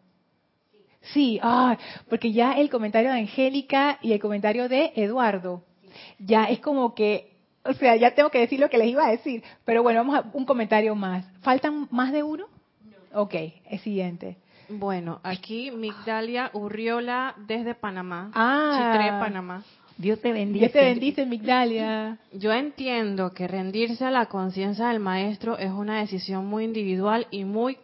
Sí, 1.12 1.38
ah, 1.42 1.76
porque 2.08 2.32
ya 2.32 2.54
el 2.54 2.70
comentario 2.70 3.10
de 3.12 3.18
Angélica 3.18 3.98
y 4.00 4.12
el 4.12 4.18
comentario 4.18 4.68
de 4.68 4.92
Eduardo, 4.96 5.62
ya 6.18 6.44
es 6.44 6.58
como 6.60 6.94
que 6.94 7.35
o 7.68 7.74
sea, 7.74 7.96
ya 7.96 8.12
tengo 8.14 8.30
que 8.30 8.38
decir 8.38 8.60
lo 8.60 8.70
que 8.70 8.78
les 8.78 8.88
iba 8.88 9.06
a 9.06 9.10
decir. 9.10 9.42
Pero 9.64 9.82
bueno, 9.82 10.00
vamos 10.00 10.16
a 10.16 10.24
un 10.32 10.44
comentario 10.44 10.94
más. 10.94 11.24
¿Faltan 11.40 11.88
más 11.90 12.12
de 12.12 12.22
uno? 12.22 12.46
No. 13.12 13.22
Ok, 13.22 13.34
el 13.70 13.78
siguiente. 13.80 14.36
Bueno, 14.68 15.20
aquí 15.22 15.70
Migdalia 15.70 16.50
Urriola 16.52 17.34
desde 17.46 17.74
Panamá. 17.74 18.30
Ah. 18.34 18.92
Chitré, 18.92 19.10
Panamá. 19.10 19.62
Dios 19.98 20.20
te 20.20 20.32
bendice. 20.32 20.58
Dios 20.58 20.72
te 20.72 20.82
bendice, 20.82 21.24
Migdalia. 21.24 22.18
Yo 22.32 22.52
entiendo 22.52 23.32
que 23.32 23.48
rendirse 23.48 24.04
a 24.04 24.10
la 24.10 24.26
conciencia 24.26 24.88
del 24.88 25.00
maestro 25.00 25.56
es 25.56 25.70
una 25.70 26.00
decisión 26.00 26.46
muy 26.46 26.64
individual 26.64 27.26
y 27.30 27.44
muy, 27.44 27.78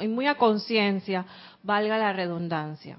y 0.00 0.08
muy 0.08 0.26
a 0.26 0.36
conciencia, 0.36 1.26
valga 1.62 1.98
la 1.98 2.12
redundancia. 2.12 2.98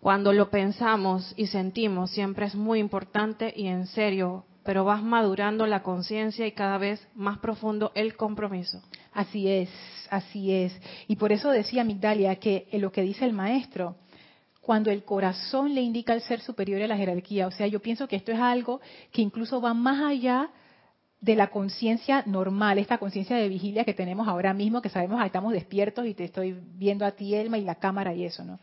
Cuando 0.00 0.32
lo 0.32 0.48
pensamos 0.48 1.34
y 1.36 1.46
sentimos 1.48 2.10
siempre 2.10 2.46
es 2.46 2.54
muy 2.54 2.78
importante 2.78 3.52
y 3.54 3.66
en 3.66 3.86
serio, 3.86 4.46
pero 4.64 4.84
vas 4.84 5.02
madurando 5.02 5.66
la 5.66 5.82
conciencia 5.82 6.46
y 6.46 6.52
cada 6.52 6.78
vez 6.78 7.06
más 7.14 7.38
profundo 7.38 7.92
el 7.94 8.16
compromiso. 8.16 8.82
Así 9.12 9.46
es, 9.46 9.68
así 10.08 10.52
es. 10.52 10.72
Y 11.06 11.16
por 11.16 11.32
eso 11.32 11.50
decía 11.50 11.84
Migdalia 11.84 12.36
que 12.36 12.66
en 12.72 12.80
lo 12.80 12.90
que 12.92 13.02
dice 13.02 13.26
el 13.26 13.34
maestro, 13.34 13.96
cuando 14.62 14.90
el 14.90 15.04
corazón 15.04 15.74
le 15.74 15.82
indica 15.82 16.14
al 16.14 16.22
ser 16.22 16.40
superior 16.40 16.80
a 16.80 16.86
la 16.86 16.96
jerarquía, 16.96 17.46
o 17.46 17.50
sea, 17.50 17.66
yo 17.66 17.80
pienso 17.80 18.08
que 18.08 18.16
esto 18.16 18.32
es 18.32 18.40
algo 18.40 18.80
que 19.12 19.20
incluso 19.20 19.60
va 19.60 19.74
más 19.74 20.00
allá 20.00 20.48
de 21.20 21.34
la 21.34 21.48
conciencia 21.48 22.22
normal, 22.24 22.78
esta 22.78 22.96
conciencia 22.96 23.36
de 23.36 23.50
vigilia 23.50 23.84
que 23.84 23.92
tenemos 23.92 24.26
ahora 24.28 24.54
mismo, 24.54 24.80
que 24.80 24.88
sabemos 24.88 25.20
que 25.20 25.26
estamos 25.26 25.52
despiertos 25.52 26.06
y 26.06 26.14
te 26.14 26.24
estoy 26.24 26.58
viendo 26.76 27.04
a 27.04 27.10
ti, 27.10 27.34
Elma, 27.34 27.58
y 27.58 27.64
la 27.64 27.74
cámara 27.74 28.14
y 28.14 28.24
eso, 28.24 28.44
¿no? 28.44 28.58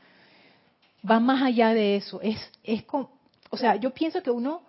Va 1.09 1.19
más 1.19 1.41
allá 1.41 1.73
de 1.73 1.95
eso. 1.95 2.19
Es, 2.21 2.37
es 2.63 2.83
o 3.49 3.57
sea, 3.57 3.75
yo 3.75 3.91
pienso 3.91 4.21
que 4.21 4.31
uno, 4.31 4.61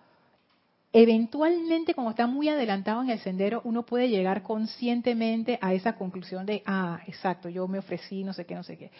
eventualmente, 0.93 1.95
como 1.95 2.11
está 2.11 2.26
muy 2.26 2.49
adelantado 2.49 3.03
en 3.03 3.11
el 3.11 3.18
sendero, 3.18 3.61
uno 3.64 3.84
puede 3.84 4.09
llegar 4.09 4.43
conscientemente 4.43 5.59
a 5.61 5.74
esa 5.74 5.95
conclusión 5.95 6.47
de, 6.47 6.62
ah, 6.66 7.01
exacto, 7.07 7.49
yo 7.49 7.66
me 7.66 7.78
ofrecí, 7.78 8.24
no 8.24 8.32
sé 8.32 8.45
qué, 8.45 8.55
no 8.55 8.62
sé 8.62 8.76
qué. 8.76 8.91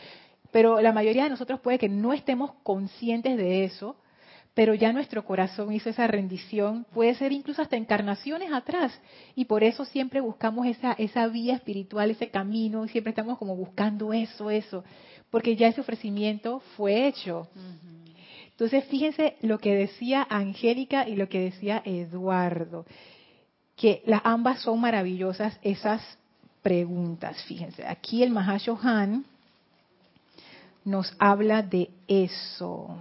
Pero 0.51 0.81
la 0.81 0.93
mayoría 0.93 1.25
de 1.25 1.31
nosotros 1.31 1.61
puede 1.61 1.79
que 1.79 1.89
no 1.89 2.13
estemos 2.13 2.53
conscientes 2.63 3.37
de 3.37 3.65
eso, 3.65 3.97
pero 4.59 4.75
ya 4.75 4.93
nuestro 4.93 5.25
corazón 5.25 5.73
hizo 5.73 5.89
esa 5.89 6.09
rendición, 6.09 6.85
puede 6.93 7.15
ser 7.15 7.31
incluso 7.31 7.63
hasta 7.63 7.77
encarnaciones 7.77 8.53
atrás, 8.53 8.93
y 9.37 9.45
por 9.45 9.63
eso 9.63 9.85
siempre 9.85 10.21
buscamos 10.21 10.67
esa, 10.67 10.95
esa 10.95 11.29
vía 11.29 11.55
espiritual, 11.55 12.11
ese 12.11 12.29
camino, 12.29 12.85
y 12.85 12.89
siempre 12.89 13.11
estamos 13.11 13.39
como 13.39 13.55
buscando 13.55 14.13
eso, 14.13 14.51
eso, 14.51 14.83
porque 15.31 15.55
ya 15.55 15.69
ese 15.69 15.81
ofrecimiento 15.81 16.59
fue 16.77 17.07
hecho. 17.07 17.47
Entonces, 18.51 18.85
fíjense 18.87 19.37
lo 19.43 19.61
que 19.61 19.77
decía 19.77 20.27
Angélica 20.29 21.09
y 21.09 21.15
lo 21.15 21.29
que 21.29 21.39
decía 21.39 21.81
Eduardo, 21.85 22.85
que 23.77 24.03
las 24.07 24.23
ambas 24.25 24.61
son 24.63 24.81
maravillosas 24.81 25.57
esas 25.63 26.03
preguntas. 26.63 27.41
Fíjense, 27.45 27.87
aquí 27.87 28.25
el 28.25 28.31
Mahashohan 28.31 29.25
nos 30.85 31.15
habla 31.21 31.63
de 31.63 31.91
eso. 32.09 32.99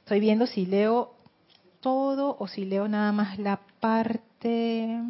Estoy 0.00 0.20
viendo 0.20 0.46
si 0.46 0.66
leo 0.66 1.14
todo 1.80 2.36
o 2.38 2.46
si 2.46 2.64
leo 2.64 2.88
nada 2.88 3.12
más 3.12 3.38
la 3.38 3.60
parte. 3.80 5.00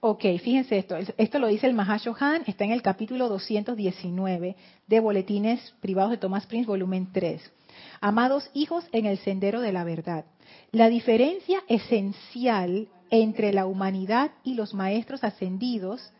Ok, 0.00 0.24
fíjense 0.42 0.78
esto. 0.78 0.96
Esto 0.96 1.38
lo 1.38 1.46
dice 1.46 1.68
el 1.68 1.74
Mahashohan, 1.74 2.42
está 2.46 2.64
en 2.64 2.72
el 2.72 2.82
capítulo 2.82 3.28
219 3.28 4.56
de 4.88 5.00
Boletines 5.00 5.74
Privados 5.80 6.10
de 6.10 6.16
Thomas 6.16 6.46
Prince, 6.46 6.66
volumen 6.66 7.12
3. 7.12 7.40
Amados 8.00 8.50
hijos 8.52 8.84
en 8.90 9.06
el 9.06 9.18
sendero 9.18 9.60
de 9.60 9.72
la 9.72 9.84
verdad. 9.84 10.24
La 10.72 10.88
diferencia 10.88 11.60
esencial 11.68 12.88
entre 13.10 13.52
la 13.52 13.66
humanidad 13.66 14.32
y 14.42 14.54
los 14.54 14.74
maestros 14.74 15.22
ascendidos 15.22 16.12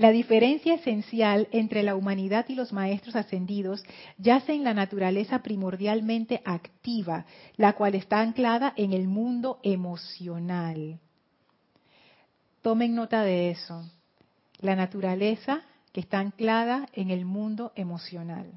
La 0.00 0.12
diferencia 0.12 0.72
esencial 0.76 1.46
entre 1.52 1.82
la 1.82 1.94
humanidad 1.94 2.46
y 2.48 2.54
los 2.54 2.72
maestros 2.72 3.16
ascendidos 3.16 3.82
yace 4.16 4.54
en 4.54 4.64
la 4.64 4.72
naturaleza 4.72 5.42
primordialmente 5.42 6.40
activa, 6.46 7.26
la 7.58 7.74
cual 7.74 7.94
está 7.94 8.20
anclada 8.20 8.72
en 8.78 8.94
el 8.94 9.08
mundo 9.08 9.60
emocional. 9.62 10.98
Tomen 12.62 12.94
nota 12.94 13.22
de 13.24 13.50
eso. 13.50 13.84
La 14.60 14.74
naturaleza 14.74 15.64
que 15.92 16.00
está 16.00 16.18
anclada 16.20 16.88
en 16.94 17.10
el 17.10 17.26
mundo 17.26 17.72
emocional. 17.74 18.50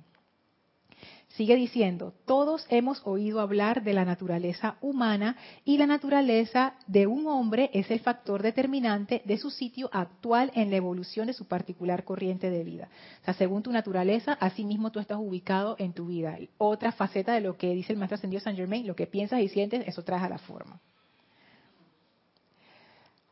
Sigue 1.36 1.56
diciendo, 1.56 2.14
todos 2.26 2.68
hemos 2.70 3.02
oído 3.06 3.42
hablar 3.42 3.82
de 3.82 3.94
la 3.94 4.06
naturaleza 4.06 4.78
humana 4.82 5.36
y 5.66 5.80
la 5.80 5.88
naturaleza 5.88 6.76
de 6.86 7.08
un 7.08 7.26
hombre 7.26 7.72
es 7.74 7.90
el 7.90 8.02
factor 8.02 8.44
determinante 8.44 9.24
de 9.26 9.40
su 9.40 9.50
sitio 9.50 9.90
actual 9.94 10.52
en 10.54 10.70
la 10.70 10.78
evolución 10.78 11.26
de 11.26 11.34
su 11.34 11.48
particular 11.48 12.04
corriente 12.04 12.52
de 12.52 12.64
vida. 12.64 12.90
O 13.24 13.26
sea, 13.26 13.34
según 13.34 13.64
tu 13.64 13.72
naturaleza, 13.72 14.34
así 14.34 14.64
mismo 14.64 14.92
tú 14.92 15.00
estás 15.00 15.18
ubicado 15.18 15.76
en 15.80 15.94
tu 15.94 16.06
vida. 16.06 16.38
Otra 16.60 16.92
faceta 16.92 17.34
de 17.34 17.42
lo 17.42 17.58
que 17.58 17.74
dice 17.74 17.94
el 17.94 17.98
maestro 17.98 18.18
ascendido 18.18 18.40
Saint 18.40 18.60
Germain, 18.60 18.86
lo 18.86 18.96
que 18.96 19.08
piensas 19.08 19.42
y 19.42 19.48
sientes, 19.48 19.88
eso 19.88 20.04
trae 20.04 20.24
a 20.24 20.30
la 20.30 20.38
forma. 20.38 20.80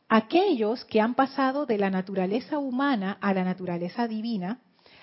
Aquellos 0.08 0.84
que 0.86 1.00
han 1.00 1.14
pasado 1.14 1.66
de 1.66 1.78
la 1.78 1.88
naturaleza 1.88 2.58
humana 2.58 3.16
a 3.20 3.32
la 3.32 3.44
naturaleza 3.44 4.08
divina, 4.08 4.58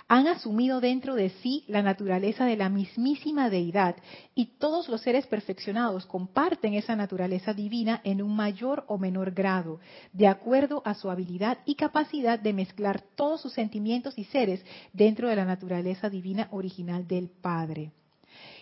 han 0.10 0.26
asumido 0.28 0.82
dentro 0.82 1.14
de 1.14 1.30
sí 1.30 1.64
la 1.68 1.84
naturaleza 1.84 2.44
de 2.44 2.58
la 2.58 2.68
mismísima 2.68 3.52
deidad 3.52 3.96
y 4.34 4.58
todos 4.58 4.90
los 4.90 5.02
seres 5.02 5.28
perfeccionados 5.28 6.08
comparten 6.08 6.74
esa 6.74 6.96
naturaleza 6.96 7.54
divina 7.54 8.02
en 8.04 8.24
un 8.24 8.36
mayor 8.36 8.86
o 8.88 8.98
menor 8.98 9.32
grado, 9.32 9.80
de 10.12 10.28
acuerdo 10.28 10.82
a 10.84 10.96
su 10.96 11.12
habilidad 11.12 11.60
y 11.64 11.76
capacidad 11.76 12.40
de 12.40 12.54
mezclar 12.54 13.04
todos 13.16 13.42
sus 13.42 13.54
sentimientos 13.54 14.18
y 14.18 14.24
seres 14.26 14.66
dentro 14.94 15.30
de 15.30 15.36
la 15.36 15.46
naturaleza 15.46 16.10
divina 16.10 16.48
original 16.52 17.08
del 17.08 17.30
Padre. 17.30 17.92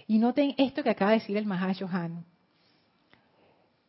Y 0.06 0.20
noten 0.20 0.54
esto 0.58 0.84
que 0.84 0.90
acaba 0.90 1.12
de 1.12 1.20
decir 1.20 1.38
el 1.38 1.46
Mahashohan. 1.46 2.26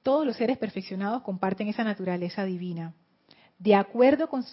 Todos 0.05 0.25
los 0.25 0.37
seres 0.37 0.59
perfeccionados 0.59 1.23
comparten 1.23 1.67
esa 1.67 1.83
naturaleza 1.83 2.45
divina. 2.45 2.95
De 3.59 3.75
acuerdo 3.75 4.29
con, 4.29 4.45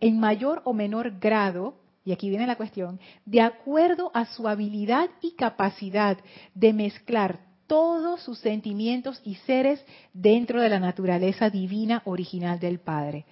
en 0.00 0.20
mayor 0.20 0.60
o 0.66 0.74
menor 0.74 1.18
grado, 1.18 1.81
y 2.04 2.12
aquí 2.12 2.28
viene 2.28 2.46
la 2.46 2.56
cuestión, 2.56 3.00
de 3.24 3.40
acuerdo 3.40 4.10
a 4.14 4.26
su 4.26 4.48
habilidad 4.48 5.08
y 5.20 5.32
capacidad 5.32 6.18
de 6.54 6.72
mezclar 6.72 7.40
todos 7.66 8.20
sus 8.22 8.38
sentimientos 8.38 9.20
y 9.24 9.36
seres 9.36 9.84
dentro 10.12 10.60
de 10.60 10.68
la 10.68 10.80
naturaleza 10.80 11.48
divina 11.48 12.02
original 12.04 12.58
del 12.58 12.80
Padre. 12.80 13.24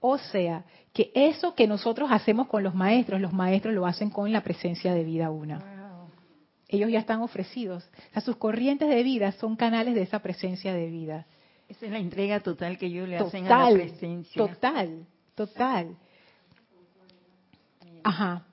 O 0.00 0.18
sea, 0.18 0.64
que 0.92 1.10
eso 1.14 1.54
que 1.54 1.66
nosotros 1.66 2.10
hacemos 2.12 2.48
con 2.48 2.62
los 2.62 2.74
maestros, 2.74 3.20
los 3.20 3.32
maestros 3.32 3.74
lo 3.74 3.86
hacen 3.86 4.10
con 4.10 4.32
la 4.32 4.42
presencia 4.42 4.94
de 4.94 5.04
vida 5.04 5.30
una. 5.30 5.80
Ellos 6.68 6.90
ya 6.90 7.00
están 7.00 7.20
ofrecidos. 7.20 7.88
O 8.14 8.20
sus 8.20 8.36
corrientes 8.36 8.88
de 8.88 9.02
vida 9.02 9.32
son 9.32 9.56
canales 9.56 9.94
de 9.94 10.02
esa 10.02 10.20
presencia 10.20 10.72
de 10.72 10.88
vida. 10.88 11.26
Esa 11.68 11.86
es 11.86 11.92
la 11.92 11.98
entrega 11.98 12.40
total 12.40 12.78
que 12.78 12.86
ellos 12.86 13.08
le 13.08 13.16
hacen 13.16 13.46
a 13.46 13.70
la 13.70 13.76
presencia. 13.76 14.46
Total, 14.46 15.06
total. 15.34 15.96
Ajá. 18.04 18.46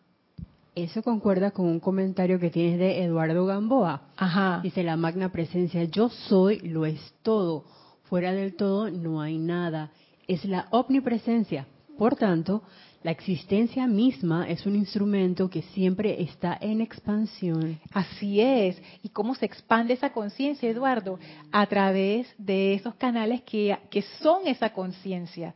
Eso 0.76 1.02
concuerda 1.02 1.52
con 1.52 1.66
un 1.66 1.80
comentario 1.80 2.39
que 2.39 2.52
tienes 2.52 2.78
de 2.78 3.04
Eduardo 3.04 3.45
Gamboa. 3.45 4.02
Ajá. 4.16 4.60
Dice 4.62 4.84
la 4.84 4.95
magna 4.95 5.32
presencia, 5.32 5.84
yo 5.86 6.10
soy, 6.10 6.60
lo 6.60 6.86
es 6.86 7.16
todo. 7.24 7.66
Fuera 8.04 8.32
del 8.32 8.56
todo 8.56 8.91
no 8.91 9.20
hay 9.22 9.39
nada. 9.39 9.91
Es 10.28 10.45
la 10.45 10.68
omnipresencia. 10.70 11.66
Por 11.98 12.16
tanto, 12.16 12.62
la 13.02 13.12
existencia 13.12 13.88
misma 13.88 14.48
es 14.50 14.66
un 14.66 14.76
instrumento 14.76 15.50
que 15.50 15.62
siempre 15.62 16.22
está 16.22 16.58
en 16.62 16.82
expansión. 16.82 17.80
Así 17.91 18.39
es. 18.39 18.82
¿Y 19.02 19.10
cómo 19.10 19.34
se 19.34 19.45
expande 19.45 19.93
esa 19.93 20.12
conciencia, 20.12 20.70
Eduardo? 20.70 21.18
A 21.52 21.66
través 21.68 22.28
de 22.38 22.76
esos 22.76 22.95
canales 22.95 23.41
que, 23.43 23.78
que 23.89 24.04
son 24.22 24.45
esa 24.45 24.74
conciencia. 24.74 25.56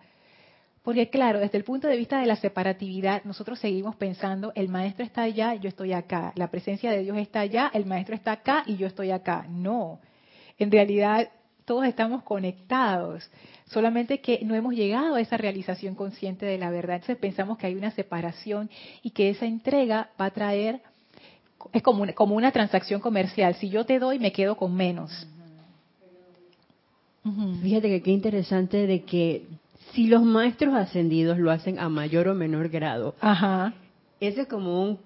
Porque 0.83 1.09
claro, 1.09 1.39
desde 1.39 1.57
el 1.59 1.63
punto 1.63 1.87
de 1.87 1.95
vista 1.95 2.19
de 2.19 2.25
la 2.25 2.35
separatividad, 2.35 3.23
nosotros 3.23 3.59
seguimos 3.59 3.95
pensando, 3.95 4.51
el 4.55 4.67
maestro 4.67 5.05
está 5.05 5.21
allá, 5.21 5.53
yo 5.53 5.69
estoy 5.69 5.93
acá, 5.93 6.33
la 6.35 6.49
presencia 6.49 6.91
de 6.91 7.03
Dios 7.03 7.17
está 7.17 7.41
allá, 7.41 7.69
el 7.73 7.85
maestro 7.85 8.15
está 8.15 8.31
acá 8.31 8.63
y 8.65 8.77
yo 8.77 8.87
estoy 8.87 9.11
acá. 9.11 9.45
No, 9.47 9.99
en 10.57 10.71
realidad 10.71 11.29
todos 11.65 11.85
estamos 11.85 12.23
conectados, 12.23 13.29
solamente 13.65 14.21
que 14.21 14.39
no 14.43 14.55
hemos 14.55 14.73
llegado 14.73 15.15
a 15.15 15.21
esa 15.21 15.37
realización 15.37 15.93
consciente 15.93 16.47
de 16.47 16.57
la 16.57 16.71
verdad. 16.71 16.95
Entonces 16.95 17.17
pensamos 17.17 17.59
que 17.59 17.67
hay 17.67 17.75
una 17.75 17.91
separación 17.91 18.69
y 19.03 19.11
que 19.11 19.29
esa 19.29 19.45
entrega 19.45 20.09
va 20.19 20.25
a 20.25 20.31
traer, 20.31 20.81
es 21.73 21.83
como 21.83 22.01
una, 22.01 22.13
como 22.13 22.35
una 22.35 22.51
transacción 22.51 23.01
comercial, 23.01 23.53
si 23.55 23.69
yo 23.69 23.85
te 23.85 23.99
doy 23.99 24.17
me 24.17 24.31
quedo 24.31 24.57
con 24.57 24.73
menos. 24.73 25.27
Fíjate 27.61 27.87
que 27.87 28.01
qué 28.01 28.09
interesante 28.09 28.87
de 28.87 29.03
que 29.03 29.45
si 29.93 30.07
los 30.07 30.23
maestros 30.23 30.73
ascendidos 30.73 31.37
lo 31.37 31.51
hacen 31.51 31.79
a 31.79 31.89
mayor 31.89 32.27
o 32.27 32.35
menor 32.35 32.69
grado, 32.69 33.15
Ajá. 33.19 33.73
ese 34.19 34.41
es 34.41 34.47
como 34.47 34.83
un, 34.83 34.99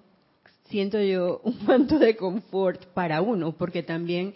siento 0.68 1.00
yo, 1.00 1.40
un 1.44 1.64
manto 1.66 1.98
de 1.98 2.16
confort 2.16 2.84
para 2.86 3.22
uno, 3.22 3.52
porque 3.52 3.82
también 3.82 4.34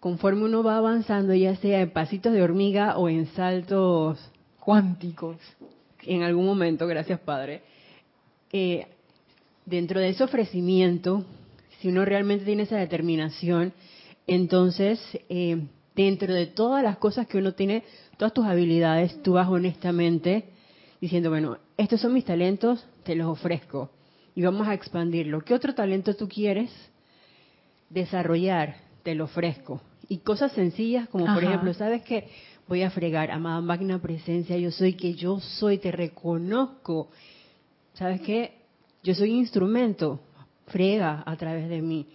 conforme 0.00 0.44
uno 0.44 0.62
va 0.62 0.76
avanzando, 0.76 1.34
ya 1.34 1.56
sea 1.56 1.80
en 1.80 1.90
pasitos 1.90 2.32
de 2.32 2.42
hormiga 2.42 2.96
o 2.96 3.08
en 3.08 3.26
saltos 3.28 4.18
cuánticos, 4.60 5.36
en 6.02 6.22
algún 6.22 6.46
momento, 6.46 6.86
gracias 6.86 7.20
Padre, 7.20 7.62
eh, 8.52 8.86
dentro 9.64 10.00
de 10.00 10.10
ese 10.10 10.24
ofrecimiento, 10.24 11.24
si 11.80 11.88
uno 11.88 12.04
realmente 12.04 12.44
tiene 12.44 12.62
esa 12.62 12.76
determinación, 12.76 13.72
entonces, 14.26 15.00
eh, 15.28 15.66
dentro 15.94 16.32
de 16.32 16.46
todas 16.46 16.82
las 16.82 16.98
cosas 16.98 17.26
que 17.26 17.38
uno 17.38 17.52
tiene 17.52 17.84
todas 18.16 18.32
tus 18.32 18.46
habilidades, 18.46 19.22
tú 19.22 19.34
vas 19.34 19.48
honestamente 19.48 20.44
diciendo, 21.00 21.30
bueno, 21.30 21.58
estos 21.76 22.00
son 22.00 22.14
mis 22.14 22.24
talentos, 22.24 22.86
te 23.04 23.14
los 23.14 23.26
ofrezco 23.26 23.90
y 24.34 24.42
vamos 24.42 24.68
a 24.68 24.74
expandirlo. 24.74 25.42
¿Qué 25.42 25.54
otro 25.54 25.74
talento 25.74 26.14
tú 26.14 26.28
quieres 26.28 26.70
desarrollar? 27.90 28.76
Te 29.02 29.14
lo 29.14 29.24
ofrezco. 29.24 29.80
Y 30.08 30.18
cosas 30.18 30.52
sencillas 30.52 31.08
como, 31.08 31.26
por 31.32 31.42
ejemplo, 31.42 31.72
¿sabes 31.74 32.02
qué? 32.02 32.28
Voy 32.68 32.82
a 32.82 32.90
fregar, 32.90 33.30
amada 33.30 33.60
magna 33.60 34.00
presencia, 34.00 34.56
yo 34.56 34.70
soy 34.70 34.94
que 34.94 35.14
yo 35.14 35.40
soy, 35.40 35.78
te 35.78 35.92
reconozco. 35.92 37.08
¿sabes 37.94 38.20
qué? 38.20 38.52
Yo 39.02 39.14
soy 39.14 39.30
instrumento, 39.32 40.20
frega 40.66 41.22
a 41.26 41.36
través 41.36 41.68
de 41.68 41.80
mí. 41.80 42.06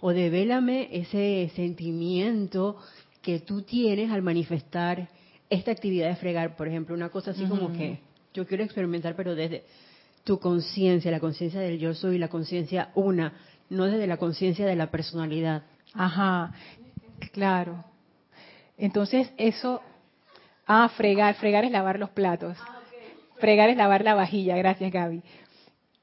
O 0.00 0.12
devélame 0.12 0.88
ese 0.92 1.50
sentimiento 1.54 2.76
que 3.22 3.40
tú 3.40 3.62
tienes 3.62 4.10
al 4.10 4.22
manifestar 4.22 5.08
esta 5.50 5.72
actividad 5.72 6.08
de 6.08 6.16
fregar. 6.16 6.56
Por 6.56 6.68
ejemplo, 6.68 6.94
una 6.94 7.10
cosa 7.10 7.32
así 7.32 7.44
como 7.44 7.72
que 7.72 7.98
yo 8.32 8.46
quiero 8.46 8.64
experimentar, 8.64 9.16
pero 9.16 9.34
desde 9.34 9.64
tu 10.24 10.38
conciencia, 10.38 11.10
la 11.10 11.20
conciencia 11.20 11.60
del 11.60 11.78
yo 11.78 11.92
soy, 11.94 12.18
la 12.18 12.28
conciencia 12.28 12.90
una, 12.94 13.34
no 13.68 13.84
desde 13.84 14.06
la 14.06 14.16
conciencia 14.16 14.66
de 14.66 14.76
la 14.76 14.90
personalidad. 14.90 15.64
Ajá, 15.94 16.52
claro. 17.32 17.84
Entonces 18.78 19.30
eso, 19.36 19.82
ah, 20.66 20.88
fregar, 20.96 21.34
fregar 21.34 21.64
es 21.64 21.72
lavar 21.72 21.98
los 21.98 22.10
platos. 22.10 22.56
Fregar 23.38 23.70
es 23.70 23.76
lavar 23.76 24.04
la 24.04 24.14
vajilla, 24.14 24.56
gracias 24.56 24.92
Gaby. 24.92 25.22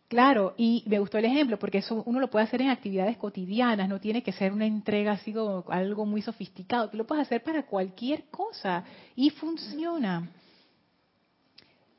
Claro, 0.08 0.54
y 0.56 0.84
me 0.88 1.00
gustó 1.00 1.18
el 1.18 1.26
ejemplo 1.26 1.60
porque 1.60 1.80
eso 1.80 2.02
uno 2.06 2.22
lo 2.22 2.30
puede 2.30 2.46
hacer 2.46 2.62
en 2.62 2.70
actividades 2.70 3.18
cotidianas, 3.18 3.90
no 3.90 4.00
tiene 4.00 4.24
que 4.24 4.32
ser 4.32 4.54
una 4.54 4.66
entrega 4.66 5.12
así 5.12 5.34
como 5.34 5.66
algo 5.68 6.06
muy 6.06 6.22
sofisticado, 6.22 6.90
tú 6.90 6.98
lo 6.98 7.06
puedes 7.06 7.26
hacer 7.26 7.44
para 7.44 7.66
cualquier 7.66 8.30
cosa 8.30 8.86
y 9.18 9.30
funciona. 9.32 10.30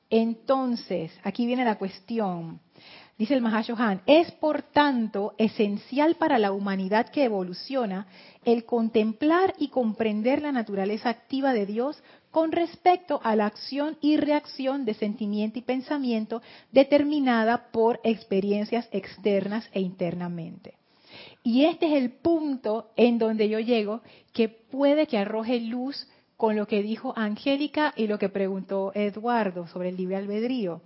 Entonces, 0.09 1.13
aquí 1.23 1.45
viene 1.45 1.67
la 1.67 1.77
cuestión. 1.77 2.61
Dice 3.19 3.35
el 3.35 3.41
Mahashohan, 3.41 4.01
es 4.07 4.31
por 4.31 4.63
tanto 4.63 5.35
esencial 5.39 6.15
para 6.15 6.39
la 6.39 6.53
humanidad 6.53 7.09
que 7.09 7.25
evoluciona 7.25 8.07
el 8.45 8.65
contemplar 8.65 9.55
y 9.59 9.69
comprender 9.69 10.41
la 10.41 10.53
naturaleza 10.53 11.11
activa 11.11 11.53
de 11.53 11.67
Dios 11.67 12.01
con 12.31 12.53
respecto 12.53 13.21
a 13.25 13.35
la 13.35 13.47
acción 13.47 13.99
y 14.01 14.19
reacción 14.19 14.85
de 14.85 14.95
sentimiento 14.95 15.59
y 15.59 15.63
pensamiento 15.63 16.43
determinada 16.71 17.73
por 17.73 17.99
experiencias 18.05 18.89
externas 18.93 19.69
e 19.73 19.81
internamente. 19.81 20.75
Y 21.43 21.65
este 21.65 21.87
es 21.87 21.95
el 21.95 22.13
punto 22.13 22.91
en 22.95 23.19
donde 23.19 23.49
yo 23.49 23.59
llego 23.59 24.01
que 24.33 24.49
puede 24.49 25.09
que 25.09 25.19
arroje 25.19 25.59
luz 25.59 26.07
con 26.37 26.55
lo 26.55 26.69
que 26.69 26.85
dijo 26.85 27.15
Angélica 27.17 27.93
y 27.97 28.07
lo 28.07 28.17
que 28.21 28.29
preguntó 28.29 28.93
Eduardo 28.95 29.67
sobre 29.67 29.89
el 29.89 29.97
libre 29.97 30.15
albedrío. 30.15 30.83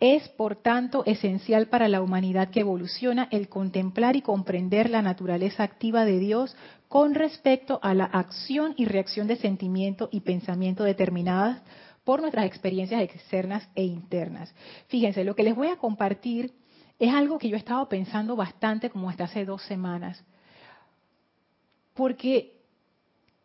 Es, 0.00 0.30
por 0.30 0.56
tanto, 0.56 1.04
esencial 1.04 1.66
para 1.66 1.86
la 1.86 2.00
humanidad 2.00 2.48
que 2.48 2.60
evoluciona 2.60 3.28
el 3.30 3.50
contemplar 3.50 4.16
y 4.16 4.22
comprender 4.22 4.88
la 4.88 5.02
naturaleza 5.02 5.62
activa 5.62 6.06
de 6.06 6.18
Dios 6.18 6.56
con 6.88 7.14
respecto 7.14 7.78
a 7.82 7.92
la 7.92 8.06
acción 8.06 8.72
y 8.78 8.86
reacción 8.86 9.26
de 9.26 9.36
sentimiento 9.36 10.08
y 10.10 10.20
pensamiento 10.20 10.84
determinadas 10.84 11.62
por 12.02 12.22
nuestras 12.22 12.46
experiencias 12.46 13.02
externas 13.02 13.68
e 13.74 13.84
internas. 13.84 14.54
Fíjense, 14.88 15.22
lo 15.22 15.36
que 15.36 15.42
les 15.42 15.54
voy 15.54 15.68
a 15.68 15.76
compartir 15.76 16.54
es 16.98 17.12
algo 17.12 17.38
que 17.38 17.50
yo 17.50 17.56
he 17.56 17.58
estado 17.58 17.86
pensando 17.88 18.36
bastante 18.36 18.88
como 18.88 19.10
hasta 19.10 19.24
hace 19.24 19.44
dos 19.44 19.62
semanas, 19.64 20.24
porque 21.92 22.58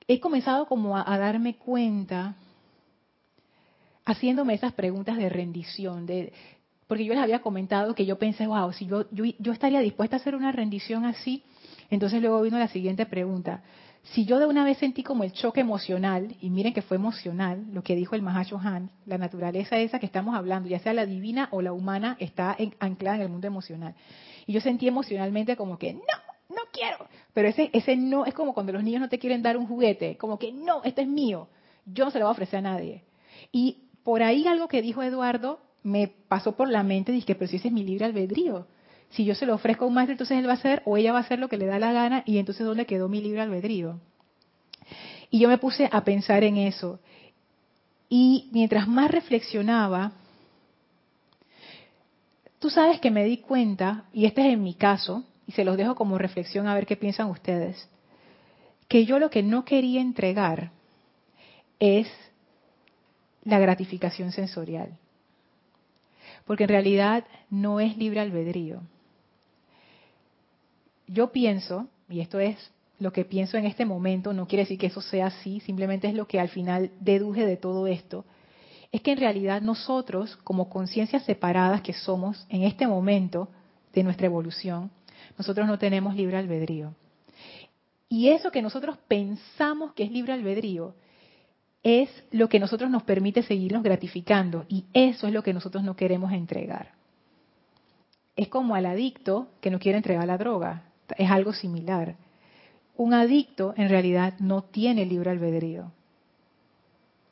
he 0.08 0.22
comenzado 0.22 0.68
como 0.68 0.95
a, 0.95 1.03
a 1.06 1.18
darme 1.18 1.58
cuenta 1.58 2.36
haciéndome 4.06 4.53
esas 4.53 4.74
preguntas 4.74 5.18
de 5.18 5.30
rendición, 5.30 6.06
de, 6.06 6.32
porque 6.88 7.06
yo 7.06 7.14
les 7.14 7.24
había 7.24 7.41
comentado 7.41 7.95
que 7.95 8.06
yo 8.06 8.18
pensé, 8.18 8.45
wow, 8.47 8.72
si 8.72 8.86
yo, 8.86 9.06
yo, 9.12 9.51
estaría 9.51 9.80
dispuesta 9.80 10.16
a 10.16 10.20
hacer 10.20 10.36
una 10.36 10.51
rendición 10.51 11.06
así, 11.06 11.43
entonces 11.89 12.22
luego 12.22 12.41
vino 12.41 12.60
la 12.60 12.68
siguiente 12.68 13.06
pregunta. 13.06 13.64
Si 14.14 14.26
yo 14.26 14.38
de 14.38 14.45
una 14.45 14.64
vez 14.64 14.78
sentí 14.78 15.01
como 15.01 15.24
el 15.24 15.34
choque 15.34 15.62
emocional, 15.62 16.36
y 16.39 16.51
miren 16.51 16.74
que 16.74 16.84
fue 16.84 16.97
emocional, 16.97 17.66
lo 17.74 17.82
que 17.82 17.95
dijo 17.95 18.16
el 18.16 18.22
Mahacho 18.22 18.60
Han, 18.60 18.91
la 19.08 19.18
naturaleza 19.18 19.80
esa 19.80 19.97
que 19.97 20.06
estamos 20.06 20.36
hablando, 20.36 20.70
ya 20.70 20.78
sea 20.78 20.93
la 20.93 21.08
divina 21.08 21.47
o 21.51 21.64
la 21.64 21.74
humana, 21.74 22.16
está 22.20 22.56
anclada 22.80 23.18
en 23.18 23.24
el 23.24 23.30
mundo 23.30 23.47
emocional. 23.47 23.95
Y 24.45 24.53
yo 24.53 24.62
sentí 24.62 24.88
emocionalmente 24.88 25.56
como 25.56 25.80
que, 25.80 25.93
no, 25.93 26.01
no 26.49 26.62
quiero. 26.72 27.08
Pero 27.34 27.47
ese, 27.47 27.72
ese 27.74 27.95
no 27.95 28.28
es 28.28 28.36
como 28.36 28.53
cuando 28.53 28.74
los 28.74 28.84
niños 28.84 29.01
no 29.01 29.10
te 29.10 29.18
quieren 29.18 29.41
dar 29.41 29.58
un 29.58 29.66
juguete, 29.66 30.18
como 30.18 30.38
que 30.38 30.51
no, 30.51 30.84
este 30.84 31.01
es 31.01 31.08
mío, 31.08 31.47
yo 31.88 32.06
no 32.06 32.12
se 32.12 32.20
lo 32.20 32.26
voy 32.26 32.30
a 32.30 32.34
ofrecer 32.34 32.60
a 32.60 32.62
nadie. 32.62 33.03
Y 33.51 33.85
por 34.06 34.22
ahí 34.22 34.47
algo 34.47 34.68
que 34.68 34.84
dijo 34.84 35.01
Eduardo 35.01 35.60
me 35.82 36.08
pasó 36.08 36.56
por 36.56 36.70
la 36.70 36.84
mente, 36.84 37.12
dije, 37.12 37.34
pero 37.34 37.49
si 37.49 37.58
ese 37.58 37.70
es 37.70 37.74
mi 37.74 37.84
libre 37.84 38.06
albedrío. 38.06 38.68
Si 39.10 39.26
yo 39.26 39.34
se 39.34 39.47
lo 39.47 39.56
ofrezco 39.56 39.86
a 39.86 39.88
un 39.88 39.95
maestro, 39.95 40.14
entonces 40.14 40.38
él 40.38 40.47
va 40.47 40.51
a 40.51 40.56
hacer 40.56 40.84
o 40.86 40.95
ella 40.95 41.12
va 41.12 41.18
a 41.18 41.22
hacer 41.22 41.39
lo 41.39 41.49
que 41.49 41.58
le 41.58 41.66
da 41.66 41.80
la 41.80 41.91
gana 41.91 42.24
y 42.26 42.38
entonces 42.38 42.66
¿dónde 42.66 42.86
quedó 42.86 43.10
mi 43.10 43.20
libre 43.20 43.41
albedrío? 43.41 43.99
Y 45.32 45.39
yo 45.39 45.49
me 45.49 45.58
puse 45.58 45.89
a 45.91 46.03
pensar 46.03 46.43
en 46.43 46.58
eso. 46.58 46.99
Y 48.08 48.49
mientras 48.51 48.88
más 48.88 49.10
reflexionaba, 49.10 50.12
tú 52.60 52.70
sabes 52.70 52.99
que 52.99 53.10
me 53.10 53.26
di 53.26 53.38
cuenta, 53.38 54.06
y 54.14 54.26
este 54.26 54.41
es 54.41 54.53
en 54.53 54.62
mi 54.62 54.76
caso, 54.76 55.24
y 55.47 55.53
se 55.53 55.66
los 55.66 55.78
dejo 55.78 55.95
como 55.95 56.20
reflexión 56.20 56.68
a 56.68 56.76
ver 56.76 56.86
qué 56.86 56.95
piensan 56.95 57.32
ustedes, 57.32 57.89
que 58.88 59.06
yo 59.06 59.18
lo 59.18 59.32
que 59.32 59.41
no 59.41 59.66
quería 59.66 59.99
entregar 59.99 60.72
es 61.80 62.08
la 63.46 63.60
gratificación 63.60 64.32
sensorial. 64.32 64.98
Porque 66.46 66.64
en 66.64 66.70
realidad 66.70 67.24
no 67.50 67.80
es 67.80 67.98
libre 67.98 68.20
albedrío. 68.20 68.82
Yo 71.08 71.32
pienso, 71.32 71.88
y 72.10 72.20
esto 72.20 72.39
es 72.39 72.58
lo 73.00 73.14
que 73.14 73.26
pienso 73.26 73.58
en 73.58 73.66
este 73.66 73.86
momento, 73.86 74.34
no 74.34 74.48
quiere 74.48 74.64
decir 74.64 74.80
que 74.80 74.88
eso 74.88 75.02
sea 75.02 75.28
así, 75.28 75.60
simplemente 75.62 76.08
es 76.08 76.14
lo 76.14 76.28
que 76.28 76.39
al 76.39 76.50
final 76.50 76.91
deduje 77.00 77.46
de 77.46 77.58
todo 77.58 77.88
esto, 77.88 78.26
es 78.91 79.02
que 79.02 79.12
en 79.12 79.20
realidad 79.20 79.62
nosotros, 79.62 80.38
como 80.38 80.70
conciencias 80.70 81.24
separadas 81.24 81.82
que 81.82 81.93
somos 81.93 82.46
en 82.50 82.64
este 82.64 82.88
momento 82.88 83.50
de 83.93 84.04
nuestra 84.04 84.28
evolución, 84.28 84.89
nosotros 85.38 85.68
no 85.68 85.78
tenemos 85.78 86.16
libre 86.16 86.38
albedrío. 86.38 86.93
Y 88.08 88.30
eso 88.30 88.52
que 88.52 88.62
nosotros 88.62 88.98
pensamos 89.08 89.93
que 89.93 90.04
es 90.04 90.12
libre 90.12 90.34
albedrío, 90.34 90.96
es 91.86 92.10
lo 92.32 92.50
que 92.50 92.60
nosotros 92.60 92.90
nos 92.90 93.04
permite 93.04 93.44
seguirnos 93.44 93.84
gratificando 93.84 94.66
y 94.68 94.86
eso 94.92 95.28
es 95.28 95.34
lo 95.34 95.44
que 95.44 95.54
nosotros 95.54 95.84
no 95.84 95.96
queremos 95.96 96.34
entregar. 96.34 96.94
Es 98.36 98.48
como 98.48 98.74
al 98.74 98.88
adicto 98.88 99.50
que 99.62 99.70
no 99.70 99.78
quiere 99.78 99.98
entregar 99.98 100.26
la 100.26 100.40
droga, 100.40 100.82
es 101.16 101.30
algo 101.30 101.54
similar. 101.54 102.16
Un 102.98 103.14
adicto 103.14 103.76
en 103.78 103.90
realidad 103.90 104.34
no 104.40 104.64
tiene 104.64 105.06
libre 105.06 105.30
albedrío, 105.30 105.92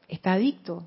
está 0.08 0.34
adicto. 0.34 0.86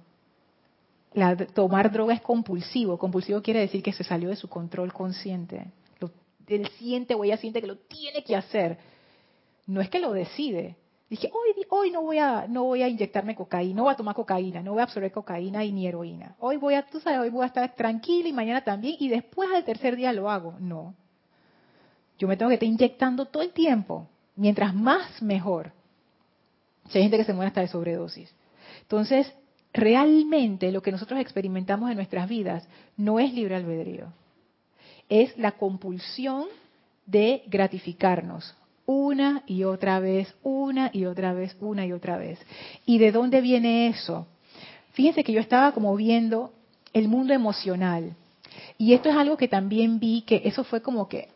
tomar 1.53 1.91
droga 1.91 2.15
es 2.15 2.21
compulsivo, 2.21 2.99
compulsivo 2.99 3.43
quiere 3.43 3.59
decir 3.59 3.83
que 3.83 3.93
se 3.93 4.05
salió 4.05 4.29
de 4.29 4.37
su 4.37 4.49
control 4.49 4.93
consciente. 4.93 5.73
Lo, 5.99 6.13
él 6.47 6.69
siente 6.79 7.17
o 7.17 7.25
ella 7.25 7.37
siente 7.37 7.61
que 7.61 7.67
lo 7.67 7.79
tiene 7.79 8.23
que 8.23 8.37
hacer, 8.37 8.79
no 9.67 9.81
es 9.81 9.91
que 9.91 9.99
lo 9.99 10.13
decide, 10.13 10.77
Dije, 11.09 11.31
hoy, 11.33 11.65
hoy 11.69 11.91
no 11.93 12.03
voy 12.03 12.19
a 12.19 12.47
no 12.49 12.65
voy 12.65 12.83
a 12.83 12.89
inyectarme 12.89 13.37
cocaína, 13.37 13.77
no 13.77 13.83
voy 13.85 13.93
a 13.93 13.97
tomar 13.97 14.15
cocaína, 14.15 14.61
no 14.61 14.73
voy 14.73 14.81
a 14.81 14.85
absorber 14.85 15.13
cocaína 15.13 15.65
y 15.65 15.71
ni 15.71 15.87
heroína. 15.87 16.35
Hoy 16.41 16.57
voy 16.57 16.75
a, 16.75 16.85
tú 16.85 16.99
sabes, 16.99 17.21
hoy 17.21 17.31
voy 17.31 17.45
a 17.45 17.47
estar 17.47 17.75
tranquila 17.77 18.29
y 18.29 18.33
mañana 18.33 18.65
también 18.65 18.97
y 18.99 19.09
después 19.09 19.49
al 19.55 19.65
tercer 19.65 19.95
día 19.95 20.13
lo 20.13 20.29
hago. 20.29 20.57
No. 20.59 20.95
Yo 22.19 22.27
me 22.27 22.37
tengo 22.37 22.49
que 22.49 22.55
estar 22.55 22.69
inyectando 22.69 23.27
todo 23.27 23.43
el 23.43 23.53
tiempo. 23.53 24.09
Mientras 24.35 24.75
más, 24.75 25.23
mejor. 25.23 25.73
hay 26.93 27.03
gente 27.03 27.19
que 27.19 27.25
se 27.25 27.33
muere 27.33 27.49
hasta 27.49 27.61
de 27.61 27.69
sobredosis. 27.69 28.35
Entonces, 28.83 29.33
realmente 29.73 30.73
lo 30.73 30.83
que 30.83 30.91
nosotros 30.91 31.21
experimentamos 31.21 31.89
en 31.91 31.97
nuestras 31.97 32.29
vidas 32.29 32.67
no 32.97 33.21
es 33.21 33.33
libre 33.33 33.55
albedrío. 33.55 34.13
Es 35.09 35.37
la 35.39 35.53
compulsión 35.53 36.47
de 37.07 37.45
gratificarnos 37.47 38.57
una 38.87 39.43
y 39.47 39.65
otra 39.65 40.01
vez, 40.01 40.35
una 40.43 40.91
y 40.93 41.05
otra 41.05 41.33
vez, 41.33 41.57
una 41.61 41.85
y 41.85 41.93
otra 41.93 42.17
vez. 42.17 42.39
¿Y 42.87 42.99
de 42.99 43.13
dónde 43.13 43.41
viene 43.41 43.89
eso? 43.89 44.27
Fíjense 44.93 45.25
que 45.25 45.33
yo 45.33 45.41
estaba 45.41 45.73
como 45.73 45.95
viendo 45.97 46.53
el 46.93 47.09
mundo 47.09 47.35
emocional. 47.35 48.15
Y 48.79 48.95
esto 48.95 49.11
es 49.11 49.17
algo 49.17 49.37
que 49.37 49.49
también 49.49 49.99
vi, 49.99 50.23
que 50.23 50.43
eso 50.45 50.65
fue 50.65 50.81
como 50.81 51.09
que 51.09 51.29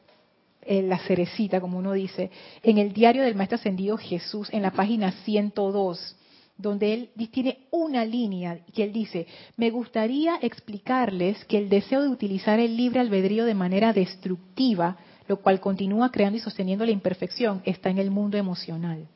eh, 0.62 0.82
la 0.82 0.98
cerecita, 0.98 1.60
como 1.60 1.78
uno 1.78 1.92
dice, 1.92 2.30
en 2.62 2.78
el 2.78 2.92
diario 2.92 3.22
del 3.22 3.34
Maestro 3.34 3.56
Ascendido 3.56 3.96
Jesús, 3.96 4.48
en 4.52 4.62
la 4.62 4.70
página 4.70 5.12
102, 5.24 6.16
donde 6.56 6.92
él 6.92 7.10
tiene 7.30 7.60
una 7.70 8.04
línea 8.04 8.60
que 8.74 8.84
él 8.84 8.92
dice, 8.92 9.26
me 9.56 9.70
gustaría 9.70 10.36
explicarles 10.40 11.44
que 11.46 11.58
el 11.58 11.68
deseo 11.68 12.02
de 12.02 12.08
utilizar 12.08 12.60
el 12.60 12.76
libre 12.76 13.00
albedrío 13.00 13.44
de 13.44 13.54
manera 13.54 13.92
destructiva 13.92 14.98
lo 15.30 15.36
cual 15.36 15.60
continúa 15.60 16.10
creando 16.10 16.38
y 16.38 16.40
sosteniendo 16.40 16.84
la 16.84 16.90
imperfección, 16.90 17.62
está 17.64 17.88
en 17.88 17.98
el 17.98 18.10
mundo 18.10 18.36
emocional. 18.36 19.06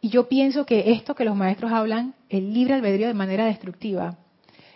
Y 0.00 0.08
yo 0.08 0.28
pienso 0.28 0.66
que 0.66 0.90
esto 0.90 1.14
que 1.14 1.24
los 1.24 1.36
maestros 1.36 1.70
hablan, 1.70 2.14
el 2.28 2.52
libre 2.52 2.74
albedrío 2.74 3.06
de 3.06 3.14
manera 3.14 3.46
destructiva, 3.46 4.18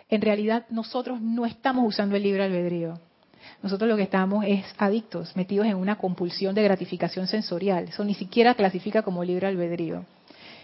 en 0.07 0.21
realidad 0.21 0.65
nosotros 0.69 1.19
no 1.19 1.45
estamos 1.45 1.85
usando 1.85 2.15
el 2.15 2.23
libre 2.23 2.43
albedrío. 2.43 2.97
Nosotros 3.61 3.89
lo 3.89 3.97
que 3.97 4.03
estamos 4.03 4.45
es 4.47 4.63
adictos, 4.77 5.35
metidos 5.35 5.67
en 5.67 5.75
una 5.75 5.97
compulsión 5.97 6.55
de 6.55 6.63
gratificación 6.63 7.27
sensorial. 7.27 7.89
Eso 7.89 8.05
ni 8.05 8.13
siquiera 8.13 8.55
clasifica 8.55 9.01
como 9.01 9.25
libre 9.25 9.47
albedrío. 9.47 10.05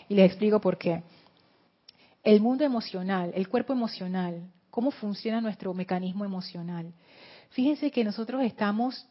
Y 0.07 0.15
les 0.15 0.27
explico 0.27 0.61
por 0.61 0.77
qué. 0.77 1.03
el 2.23 2.39
mundo 2.39 2.63
emocional, 2.63 3.33
el 3.35 3.49
cuerpo 3.49 3.73
emocional, 3.73 4.41
cómo 4.75 4.91
funciona 4.91 5.39
nuestro 5.39 5.73
mecanismo 5.73 6.25
emocional. 6.25 6.91
Fíjense 7.51 7.91
que 7.91 8.03
nosotros 8.03 8.43
estamos 8.43 9.07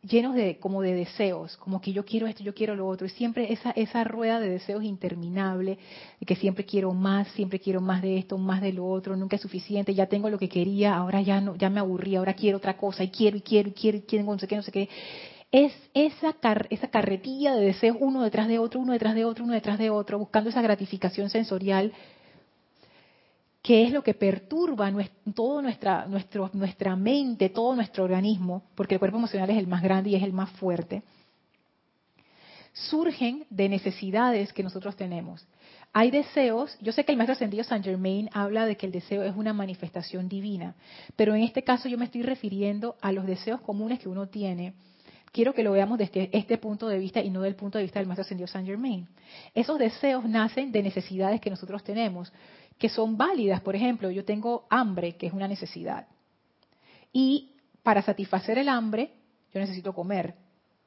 llenos 0.00 0.34
de 0.34 0.58
como 0.58 0.80
de 0.80 0.94
deseos, 0.94 1.58
como 1.58 1.82
que 1.82 1.92
yo 1.92 2.06
quiero 2.06 2.26
esto, 2.26 2.42
yo 2.42 2.54
quiero 2.54 2.74
lo 2.74 2.86
otro, 2.88 3.06
y 3.06 3.10
siempre 3.10 3.52
esa 3.52 3.72
esa 3.72 4.02
rueda 4.04 4.40
de 4.40 4.48
deseos 4.48 4.82
interminable, 4.82 5.78
de 6.18 6.24
que 6.24 6.36
siempre 6.36 6.64
quiero 6.64 6.94
más, 6.94 7.28
siempre 7.32 7.60
quiero 7.60 7.82
más 7.82 8.00
de 8.00 8.16
esto, 8.16 8.38
más 8.38 8.62
de 8.62 8.72
lo 8.72 8.86
otro, 8.86 9.14
nunca 9.14 9.36
es 9.36 9.42
suficiente, 9.42 9.92
ya 9.92 10.06
tengo 10.06 10.30
lo 10.30 10.38
que 10.38 10.48
quería, 10.48 10.96
ahora 10.96 11.20
ya 11.20 11.38
no, 11.42 11.54
ya 11.56 11.68
me 11.68 11.80
aburrí, 11.80 12.16
ahora 12.16 12.32
quiero 12.32 12.56
otra 12.56 12.78
cosa 12.78 13.04
y 13.04 13.10
quiero 13.10 13.36
y 13.36 13.42
quiero 13.42 13.68
y 13.68 13.72
quiero 13.72 13.98
y 13.98 14.02
quiero 14.02 14.24
no 14.24 14.38
sé 14.38 14.48
qué, 14.48 14.56
no 14.56 14.62
sé 14.62 14.72
qué. 14.72 14.88
Es 15.52 15.72
esa 15.92 16.34
esa 16.70 16.88
carretilla 16.88 17.54
de 17.54 17.66
deseos 17.66 17.98
uno 18.00 18.22
detrás 18.22 18.48
de 18.48 18.58
otro, 18.58 18.80
uno 18.80 18.94
detrás 18.94 19.14
de 19.14 19.26
otro, 19.26 19.44
uno 19.44 19.52
detrás 19.52 19.78
de 19.78 19.90
otro, 19.90 20.18
buscando 20.18 20.48
esa 20.48 20.62
gratificación 20.62 21.28
sensorial 21.28 21.92
que 23.66 23.82
es 23.82 23.90
lo 23.90 24.04
que 24.04 24.14
perturba 24.14 24.92
toda 25.34 25.60
nuestra, 25.60 26.06
nuestra 26.06 26.94
mente, 26.94 27.48
todo 27.48 27.74
nuestro 27.74 28.04
organismo, 28.04 28.62
porque 28.76 28.94
el 28.94 29.00
cuerpo 29.00 29.18
emocional 29.18 29.50
es 29.50 29.58
el 29.58 29.66
más 29.66 29.82
grande 29.82 30.10
y 30.10 30.14
es 30.14 30.22
el 30.22 30.32
más 30.32 30.50
fuerte, 30.50 31.02
surgen 32.72 33.44
de 33.50 33.68
necesidades 33.68 34.52
que 34.52 34.62
nosotros 34.62 34.94
tenemos. 34.94 35.44
Hay 35.92 36.12
deseos, 36.12 36.78
yo 36.80 36.92
sé 36.92 37.04
que 37.04 37.10
el 37.10 37.18
maestro 37.18 37.32
ascendido 37.32 37.64
Saint 37.64 37.84
Germain 37.84 38.30
habla 38.32 38.66
de 38.66 38.76
que 38.76 38.86
el 38.86 38.92
deseo 38.92 39.24
es 39.24 39.34
una 39.34 39.52
manifestación 39.52 40.28
divina, 40.28 40.76
pero 41.16 41.34
en 41.34 41.42
este 41.42 41.64
caso 41.64 41.88
yo 41.88 41.98
me 41.98 42.04
estoy 42.04 42.22
refiriendo 42.22 42.94
a 43.00 43.10
los 43.10 43.26
deseos 43.26 43.60
comunes 43.62 43.98
que 43.98 44.08
uno 44.08 44.28
tiene. 44.28 44.74
Quiero 45.32 45.54
que 45.54 45.64
lo 45.64 45.72
veamos 45.72 45.98
desde 45.98 46.30
este 46.32 46.56
punto 46.56 46.86
de 46.86 46.98
vista 46.98 47.20
y 47.20 47.30
no 47.30 47.42
del 47.42 47.56
punto 47.56 47.78
de 47.78 47.84
vista 47.84 47.98
del 47.98 48.06
maestro 48.06 48.22
ascendido 48.22 48.46
Saint 48.46 48.68
Germain. 48.68 49.08
Esos 49.56 49.76
deseos 49.76 50.24
nacen 50.24 50.70
de 50.70 50.84
necesidades 50.84 51.40
que 51.40 51.50
nosotros 51.50 51.82
tenemos 51.82 52.32
que 52.78 52.88
son 52.88 53.16
válidas. 53.16 53.60
Por 53.60 53.76
ejemplo, 53.76 54.10
yo 54.10 54.24
tengo 54.24 54.66
hambre, 54.70 55.16
que 55.16 55.26
es 55.26 55.32
una 55.32 55.48
necesidad. 55.48 56.06
Y 57.12 57.52
para 57.82 58.02
satisfacer 58.02 58.58
el 58.58 58.68
hambre, 58.68 59.12
yo 59.52 59.60
necesito 59.60 59.94
comer. 59.94 60.34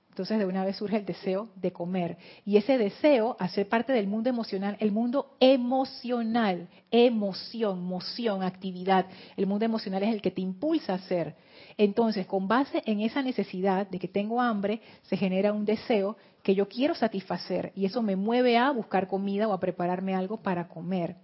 Entonces 0.10 0.40
de 0.40 0.46
una 0.46 0.66
vez 0.66 0.76
surge 0.76 0.98
el 0.98 1.06
deseo 1.06 1.48
de 1.56 1.72
comer. 1.72 2.18
Y 2.46 2.58
ese 2.58 2.78
deseo, 2.78 3.38
hacer 3.40 3.70
parte 3.70 3.94
del 3.94 4.08
mundo 4.08 4.30
emocional, 4.30 4.76
el 4.80 4.92
mundo 4.92 5.38
emocional, 5.40 6.68
emoción, 6.92 7.86
moción, 7.86 8.44
actividad, 8.44 9.06
el 9.38 9.48
mundo 9.48 9.64
emocional 9.64 10.04
es 10.04 10.14
el 10.14 10.22
que 10.22 10.32
te 10.32 10.42
impulsa 10.42 10.92
a 10.92 10.96
hacer. 10.98 11.36
Entonces, 11.78 12.28
con 12.28 12.50
base 12.50 12.82
en 12.86 13.00
esa 13.00 13.22
necesidad 13.22 13.88
de 13.88 13.98
que 13.98 14.10
tengo 14.10 14.42
hambre, 14.42 14.82
se 15.04 15.16
genera 15.16 15.54
un 15.54 15.64
deseo 15.64 16.18
que 16.44 16.54
yo 16.54 16.68
quiero 16.68 16.96
satisfacer 16.96 17.72
y 17.76 17.86
eso 17.86 18.02
me 18.02 18.18
mueve 18.18 18.58
a 18.58 18.72
buscar 18.72 19.08
comida 19.08 19.48
o 19.48 19.54
a 19.54 19.60
prepararme 19.60 20.16
algo 20.16 20.42
para 20.42 20.68
comer. 20.68 21.16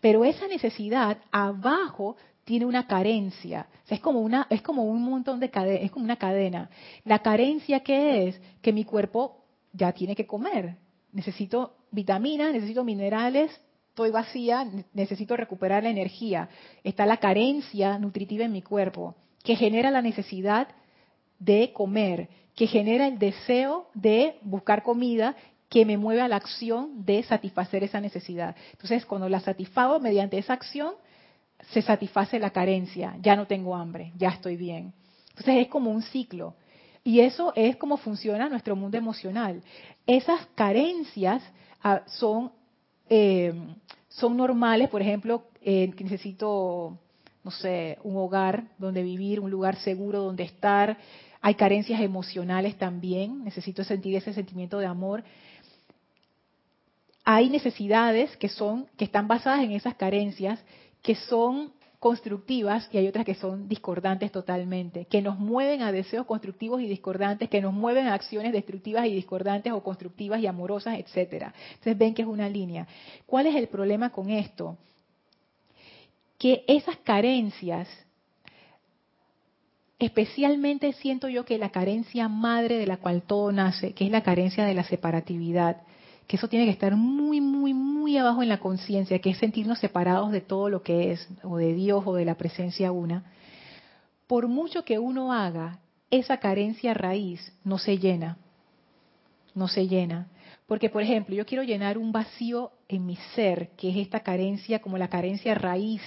Pero 0.00 0.24
esa 0.24 0.46
necesidad 0.46 1.18
abajo 1.30 2.16
tiene 2.44 2.64
una 2.64 2.86
carencia. 2.86 3.68
es 3.88 4.00
como 4.00 4.20
una, 4.20 4.46
es 4.48 4.62
como 4.62 4.84
un 4.84 5.02
montón 5.02 5.38
de 5.38 5.50
cadenas, 5.50 5.82
es 5.82 5.90
como 5.90 6.04
una 6.04 6.16
cadena. 6.16 6.70
La 7.04 7.18
carencia 7.18 7.80
que 7.80 8.28
es 8.28 8.40
que 8.62 8.72
mi 8.72 8.84
cuerpo 8.84 9.44
ya 9.72 9.92
tiene 9.92 10.16
que 10.16 10.26
comer. 10.26 10.76
Necesito 11.12 11.76
vitaminas, 11.90 12.52
necesito 12.52 12.84
minerales, 12.84 13.50
estoy 13.90 14.10
vacía, 14.10 14.66
necesito 14.94 15.36
recuperar 15.36 15.82
la 15.82 15.90
energía. 15.90 16.48
Está 16.84 17.04
la 17.04 17.18
carencia 17.18 17.98
nutritiva 17.98 18.44
en 18.44 18.52
mi 18.52 18.62
cuerpo, 18.62 19.14
que 19.42 19.56
genera 19.56 19.90
la 19.90 20.02
necesidad 20.02 20.68
de 21.38 21.72
comer, 21.72 22.28
que 22.54 22.66
genera 22.66 23.06
el 23.06 23.18
deseo 23.18 23.88
de 23.94 24.38
buscar 24.42 24.82
comida 24.82 25.36
que 25.68 25.84
me 25.84 25.96
mueve 25.96 26.22
a 26.22 26.28
la 26.28 26.36
acción 26.36 27.04
de 27.04 27.22
satisfacer 27.22 27.84
esa 27.84 28.00
necesidad. 28.00 28.56
Entonces, 28.72 29.04
cuando 29.04 29.28
la 29.28 29.40
satisfago 29.40 30.00
mediante 30.00 30.38
esa 30.38 30.54
acción, 30.54 30.94
se 31.72 31.82
satisface 31.82 32.38
la 32.38 32.50
carencia, 32.50 33.16
ya 33.20 33.36
no 33.36 33.46
tengo 33.46 33.74
hambre, 33.76 34.12
ya 34.16 34.28
estoy 34.30 34.56
bien. 34.56 34.94
Entonces 35.30 35.56
es 35.62 35.68
como 35.68 35.90
un 35.90 36.02
ciclo. 36.02 36.54
Y 37.04 37.20
eso 37.20 37.52
es 37.54 37.76
como 37.76 37.96
funciona 37.96 38.48
nuestro 38.48 38.76
mundo 38.76 38.98
emocional. 38.98 39.62
Esas 40.06 40.46
carencias 40.54 41.42
ah, 41.82 42.02
son, 42.06 42.52
eh, 43.08 43.52
son 44.08 44.36
normales, 44.36 44.88
por 44.88 45.02
ejemplo, 45.02 45.44
eh, 45.62 45.92
necesito, 46.00 46.98
no 47.44 47.50
sé, 47.50 47.98
un 48.02 48.16
hogar 48.16 48.64
donde 48.78 49.02
vivir, 49.02 49.40
un 49.40 49.50
lugar 49.50 49.76
seguro 49.76 50.22
donde 50.22 50.44
estar. 50.44 50.98
Hay 51.40 51.54
carencias 51.54 52.00
emocionales 52.00 52.76
también, 52.76 53.44
necesito 53.44 53.84
sentir 53.84 54.16
ese 54.16 54.34
sentimiento 54.34 54.78
de 54.78 54.86
amor 54.86 55.24
hay 57.30 57.50
necesidades 57.50 58.34
que 58.38 58.48
son 58.48 58.86
que 58.96 59.04
están 59.04 59.28
basadas 59.28 59.62
en 59.62 59.72
esas 59.72 59.96
carencias 59.96 60.58
que 61.02 61.14
son 61.14 61.74
constructivas 61.98 62.88
y 62.90 62.96
hay 62.96 63.06
otras 63.06 63.26
que 63.26 63.34
son 63.34 63.68
discordantes 63.68 64.32
totalmente, 64.32 65.04
que 65.04 65.20
nos 65.20 65.38
mueven 65.38 65.82
a 65.82 65.92
deseos 65.92 66.24
constructivos 66.24 66.80
y 66.80 66.86
discordantes, 66.86 67.50
que 67.50 67.60
nos 67.60 67.74
mueven 67.74 68.06
a 68.06 68.14
acciones 68.14 68.54
destructivas 68.54 69.04
y 69.08 69.14
discordantes 69.14 69.74
o 69.74 69.82
constructivas 69.82 70.40
y 70.40 70.46
amorosas, 70.46 70.98
etcétera. 70.98 71.52
Entonces 71.72 71.98
ven 71.98 72.14
que 72.14 72.22
es 72.22 72.28
una 72.28 72.48
línea. 72.48 72.86
¿Cuál 73.26 73.46
es 73.46 73.56
el 73.56 73.68
problema 73.68 74.08
con 74.08 74.30
esto? 74.30 74.78
Que 76.38 76.64
esas 76.66 76.96
carencias 76.96 77.88
especialmente 79.98 80.94
siento 80.94 81.28
yo 81.28 81.44
que 81.44 81.58
la 81.58 81.72
carencia 81.72 82.26
madre 82.28 82.78
de 82.78 82.86
la 82.86 82.96
cual 82.96 83.20
todo 83.20 83.52
nace, 83.52 83.92
que 83.92 84.06
es 84.06 84.10
la 84.10 84.22
carencia 84.22 84.64
de 84.64 84.72
la 84.72 84.84
separatividad, 84.84 85.82
que 86.28 86.36
eso 86.36 86.48
tiene 86.48 86.66
que 86.66 86.72
estar 86.72 86.94
muy, 86.94 87.40
muy, 87.40 87.72
muy 87.72 88.18
abajo 88.18 88.42
en 88.42 88.50
la 88.50 88.60
conciencia, 88.60 89.18
que 89.18 89.30
es 89.30 89.38
sentirnos 89.38 89.78
separados 89.78 90.30
de 90.30 90.42
todo 90.42 90.68
lo 90.68 90.82
que 90.82 91.10
es, 91.10 91.26
o 91.42 91.56
de 91.56 91.72
Dios 91.72 92.02
o 92.06 92.14
de 92.14 92.26
la 92.26 92.36
presencia 92.36 92.92
una. 92.92 93.32
Por 94.26 94.46
mucho 94.46 94.84
que 94.84 94.98
uno 94.98 95.32
haga, 95.32 95.80
esa 96.10 96.36
carencia 96.36 96.92
raíz 96.92 97.52
no 97.64 97.78
se 97.78 97.96
llena, 97.96 98.36
no 99.54 99.68
se 99.68 99.88
llena. 99.88 100.28
Porque, 100.66 100.90
por 100.90 101.02
ejemplo, 101.02 101.34
yo 101.34 101.46
quiero 101.46 101.62
llenar 101.62 101.96
un 101.96 102.12
vacío 102.12 102.72
en 102.88 103.06
mi 103.06 103.16
ser, 103.34 103.70
que 103.78 103.88
es 103.88 103.96
esta 103.96 104.20
carencia 104.20 104.80
como 104.80 104.98
la 104.98 105.08
carencia 105.08 105.54
raíz 105.54 106.02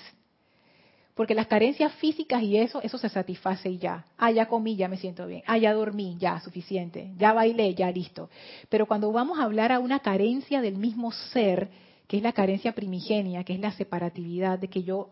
porque 1.16 1.36
las 1.36 1.48
carencias 1.48 1.94
físicas 1.96 2.42
y 2.42 2.58
eso, 2.58 2.82
eso 2.82 2.98
se 2.98 3.10
satisface 3.10 3.70
y 3.70 3.78
ya. 3.78 4.06
Ah, 4.18 4.32
ya 4.32 4.48
comí, 4.48 4.76
ya 4.76 4.88
me 4.88 4.98
siento 4.98 5.28
bien. 5.28 5.44
Ah, 5.46 5.58
ya 5.58 5.74
dormí, 5.74 6.18
ya, 6.18 6.40
suficiente. 6.40 7.12
Ya 7.18 7.34
bailé, 7.34 7.74
ya 7.76 7.92
listo. 7.92 8.30
Pero 8.70 8.86
cuando 8.86 9.12
vamos 9.12 9.40
a 9.40 9.44
hablar 9.44 9.72
a 9.72 9.80
una 9.80 10.00
carencia 10.00 10.62
del 10.62 10.78
mismo 10.78 11.12
ser, 11.12 11.70
que 12.08 12.18
es 12.18 12.24
la 12.24 12.34
carencia 12.34 12.74
primigenia, 12.74 13.44
que 13.44 13.54
es 13.54 13.60
la 13.60 13.72
separatividad, 13.74 14.60
de 14.60 14.70
que 14.70 14.84
yo, 14.84 15.10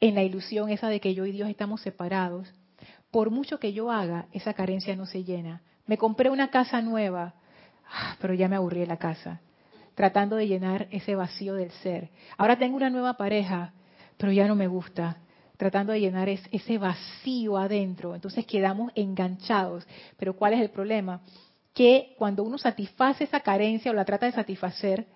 en 0.00 0.14
la 0.14 0.22
ilusión 0.22 0.70
esa 0.70 0.88
de 0.88 1.00
que 1.00 1.14
yo 1.14 1.26
y 1.26 1.32
Dios 1.32 1.48
estamos 1.48 1.80
separados, 1.80 2.52
por 3.10 3.30
mucho 3.30 3.58
que 3.58 3.72
yo 3.72 3.90
haga, 3.90 4.26
esa 4.32 4.54
carencia 4.54 4.94
no 4.94 5.06
se 5.06 5.24
llena. 5.24 5.62
Me 5.86 5.98
compré 5.98 6.30
una 6.30 6.50
casa 6.50 6.80
nueva, 6.80 7.34
ah, 7.90 8.16
pero 8.20 8.34
ya 8.34 8.48
me 8.48 8.56
aburrí 8.56 8.80
de 8.80 8.86
la 8.86 8.98
casa, 8.98 9.40
tratando 9.96 10.36
de 10.36 10.46
llenar 10.46 10.86
ese 10.92 11.16
vacío 11.16 11.54
del 11.54 11.72
ser. 11.72 12.10
Ahora 12.38 12.56
tengo 12.56 12.76
una 12.76 12.90
nueva 12.90 13.14
pareja, 13.14 13.72
pero 14.20 14.32
ya 14.32 14.46
no 14.46 14.54
me 14.54 14.66
gusta, 14.66 15.16
tratando 15.56 15.94
de 15.94 16.00
llenar 16.00 16.28
ese 16.28 16.76
vacío 16.76 17.56
adentro. 17.56 18.14
Entonces 18.14 18.44
quedamos 18.44 18.92
enganchados. 18.94 19.86
Pero 20.18 20.36
¿cuál 20.36 20.52
es 20.52 20.60
el 20.60 20.68
problema? 20.68 21.22
Que 21.72 22.14
cuando 22.18 22.42
uno 22.42 22.58
satisface 22.58 23.24
esa 23.24 23.40
carencia 23.40 23.90
o 23.90 23.94
la 23.94 24.04
trata 24.04 24.26
de 24.26 24.32
satisfacer, 24.32 25.06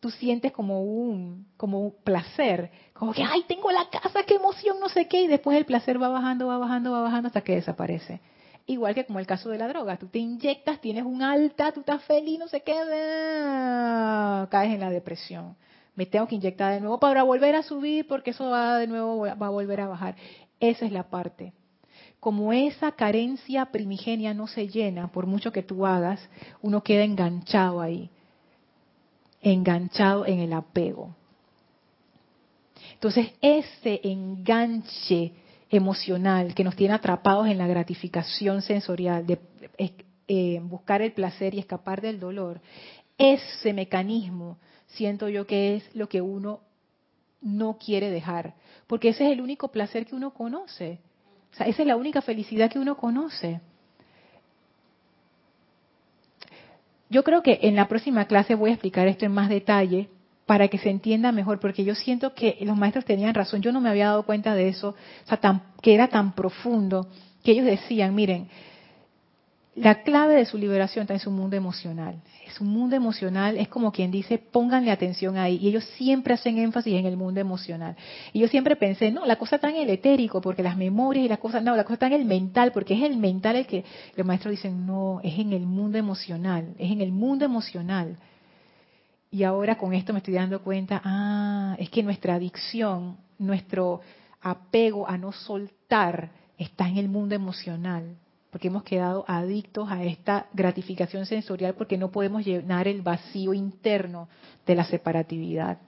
tú 0.00 0.10
sientes 0.10 0.50
como 0.50 0.82
un, 0.82 1.46
como 1.56 1.80
un 1.80 1.94
placer, 2.02 2.72
como 2.92 3.12
que, 3.12 3.22
ay, 3.22 3.44
tengo 3.46 3.70
la 3.70 3.88
casa, 3.88 4.24
qué 4.26 4.34
emoción, 4.34 4.80
no 4.80 4.88
sé 4.88 5.06
qué, 5.06 5.22
y 5.22 5.26
después 5.28 5.56
el 5.56 5.64
placer 5.64 6.02
va 6.02 6.08
bajando, 6.08 6.48
va 6.48 6.58
bajando, 6.58 6.90
va 6.90 7.02
bajando 7.02 7.28
hasta 7.28 7.42
que 7.42 7.54
desaparece. 7.54 8.20
Igual 8.66 8.96
que 8.96 9.06
como 9.06 9.20
el 9.20 9.28
caso 9.28 9.48
de 9.48 9.58
la 9.58 9.68
droga, 9.68 9.96
tú 9.96 10.08
te 10.08 10.18
inyectas, 10.18 10.80
tienes 10.80 11.04
un 11.04 11.22
alta, 11.22 11.70
tú 11.70 11.80
estás 11.80 12.02
feliz, 12.02 12.40
no 12.40 12.48
sé 12.48 12.62
qué, 12.62 12.74
caes 14.50 14.74
en 14.74 14.80
la 14.80 14.90
depresión 14.90 15.54
me 15.96 16.06
tengo 16.06 16.26
que 16.26 16.34
inyectar 16.34 16.72
de 16.74 16.80
nuevo 16.80 16.98
para 16.98 17.22
volver 17.22 17.54
a 17.54 17.62
subir 17.62 18.06
porque 18.06 18.30
eso 18.30 18.50
va 18.50 18.78
de 18.78 18.86
nuevo 18.86 19.18
va 19.20 19.46
a 19.46 19.50
volver 19.50 19.80
a 19.80 19.88
bajar. 19.88 20.16
Esa 20.60 20.86
es 20.86 20.92
la 20.92 21.04
parte. 21.04 21.52
Como 22.20 22.52
esa 22.52 22.92
carencia 22.92 23.66
primigenia 23.66 24.32
no 24.32 24.46
se 24.46 24.68
llena 24.68 25.08
por 25.08 25.26
mucho 25.26 25.52
que 25.52 25.62
tú 25.62 25.84
hagas, 25.84 26.26
uno 26.62 26.82
queda 26.82 27.04
enganchado 27.04 27.80
ahí, 27.80 28.10
enganchado 29.42 30.24
en 30.26 30.40
el 30.40 30.54
apego. 30.54 31.14
Entonces, 32.94 33.32
ese 33.42 34.00
enganche 34.04 35.32
emocional 35.68 36.54
que 36.54 36.64
nos 36.64 36.76
tiene 36.76 36.94
atrapados 36.94 37.46
en 37.48 37.58
la 37.58 37.66
gratificación 37.66 38.62
sensorial, 38.62 39.26
de 39.26 39.38
eh, 40.26 40.60
buscar 40.62 41.02
el 41.02 41.12
placer 41.12 41.54
y 41.54 41.58
escapar 41.58 42.00
del 42.00 42.18
dolor, 42.18 42.62
ese 43.18 43.74
mecanismo 43.74 44.58
siento 44.94 45.28
yo 45.28 45.46
que 45.46 45.76
es 45.76 45.94
lo 45.94 46.08
que 46.08 46.20
uno 46.20 46.60
no 47.40 47.78
quiere 47.78 48.10
dejar, 48.10 48.54
porque 48.86 49.10
ese 49.10 49.26
es 49.26 49.32
el 49.32 49.40
único 49.40 49.68
placer 49.68 50.06
que 50.06 50.14
uno 50.14 50.32
conoce. 50.32 50.98
Esa 51.52 51.66
es 51.66 51.86
la 51.86 51.96
única 51.96 52.22
felicidad 52.22 52.70
que 52.70 52.78
uno 52.78 52.96
conoce. 52.96 53.60
Yo 57.10 57.22
creo 57.22 57.42
que 57.42 57.60
en 57.62 57.76
la 57.76 57.86
próxima 57.86 58.24
clase 58.24 58.54
voy 58.54 58.70
a 58.70 58.74
explicar 58.74 59.06
esto 59.06 59.24
en 59.24 59.32
más 59.32 59.48
detalle, 59.48 60.08
para 60.46 60.68
que 60.68 60.78
se 60.78 60.90
entienda 60.90 61.32
mejor, 61.32 61.58
porque 61.58 61.84
yo 61.84 61.94
siento 61.94 62.34
que 62.34 62.58
los 62.60 62.76
maestros 62.76 63.04
tenían 63.04 63.34
razón, 63.34 63.62
yo 63.62 63.72
no 63.72 63.80
me 63.80 63.88
había 63.88 64.08
dado 64.08 64.24
cuenta 64.24 64.54
de 64.54 64.68
eso, 64.68 64.90
o 64.90 65.26
sea, 65.26 65.38
tan, 65.38 65.62
que 65.80 65.94
era 65.94 66.08
tan 66.08 66.34
profundo, 66.34 67.08
que 67.42 67.52
ellos 67.52 67.64
decían, 67.64 68.14
miren, 68.14 68.48
la 69.76 70.02
clave 70.02 70.36
de 70.36 70.44
su 70.44 70.56
liberación 70.56 71.02
está 71.02 71.14
en 71.14 71.20
su 71.20 71.32
mundo 71.32 71.56
emocional. 71.56 72.22
Su 72.56 72.62
mundo 72.62 72.94
emocional 72.94 73.58
es 73.58 73.66
como 73.66 73.90
quien 73.90 74.12
dice, 74.12 74.38
pónganle 74.38 74.92
atención 74.92 75.36
ahí. 75.36 75.58
Y 75.60 75.68
ellos 75.68 75.84
siempre 75.96 76.34
hacen 76.34 76.58
énfasis 76.58 76.94
en 76.94 77.06
el 77.06 77.16
mundo 77.16 77.40
emocional. 77.40 77.96
Y 78.32 78.38
yo 78.38 78.46
siempre 78.46 78.76
pensé, 78.76 79.10
no, 79.10 79.26
la 79.26 79.34
cosa 79.36 79.56
está 79.56 79.70
en 79.70 79.76
el 79.76 79.90
etérico, 79.90 80.40
porque 80.40 80.62
las 80.62 80.76
memorias 80.76 81.24
y 81.24 81.28
las 81.28 81.40
cosas, 81.40 81.64
no, 81.64 81.74
la 81.74 81.82
cosa 81.82 81.94
está 81.94 82.06
en 82.06 82.12
el 82.12 82.24
mental, 82.24 82.70
porque 82.70 82.94
es 82.94 83.02
el 83.02 83.16
mental 83.16 83.56
el 83.56 83.66
que 83.66 83.84
los 84.14 84.24
maestros 84.24 84.52
dicen, 84.52 84.86
no, 84.86 85.20
es 85.24 85.36
en 85.40 85.52
el 85.52 85.66
mundo 85.66 85.98
emocional, 85.98 86.74
es 86.78 86.92
en 86.92 87.00
el 87.00 87.10
mundo 87.10 87.44
emocional. 87.44 88.16
Y 89.32 89.42
ahora 89.42 89.76
con 89.76 89.92
esto 89.92 90.12
me 90.12 90.20
estoy 90.20 90.34
dando 90.34 90.62
cuenta, 90.62 91.02
ah, 91.04 91.74
es 91.80 91.90
que 91.90 92.04
nuestra 92.04 92.34
adicción, 92.34 93.16
nuestro 93.38 94.02
apego 94.40 95.08
a 95.08 95.18
no 95.18 95.32
soltar, 95.32 96.30
está 96.56 96.88
en 96.88 96.98
el 96.98 97.08
mundo 97.08 97.34
emocional 97.34 98.16
porque 98.54 98.68
hemos 98.68 98.84
quedado 98.84 99.24
adictos 99.26 99.90
a 99.90 100.04
esta 100.04 100.46
gratificación 100.52 101.26
sensorial 101.26 101.74
porque 101.74 101.98
no 101.98 102.12
podemos 102.12 102.46
llenar 102.46 102.86
el 102.86 103.02
vacío 103.02 103.52
interno 103.52 104.28
de 104.64 104.76
la 104.76 104.84
separatividad. 104.84 105.78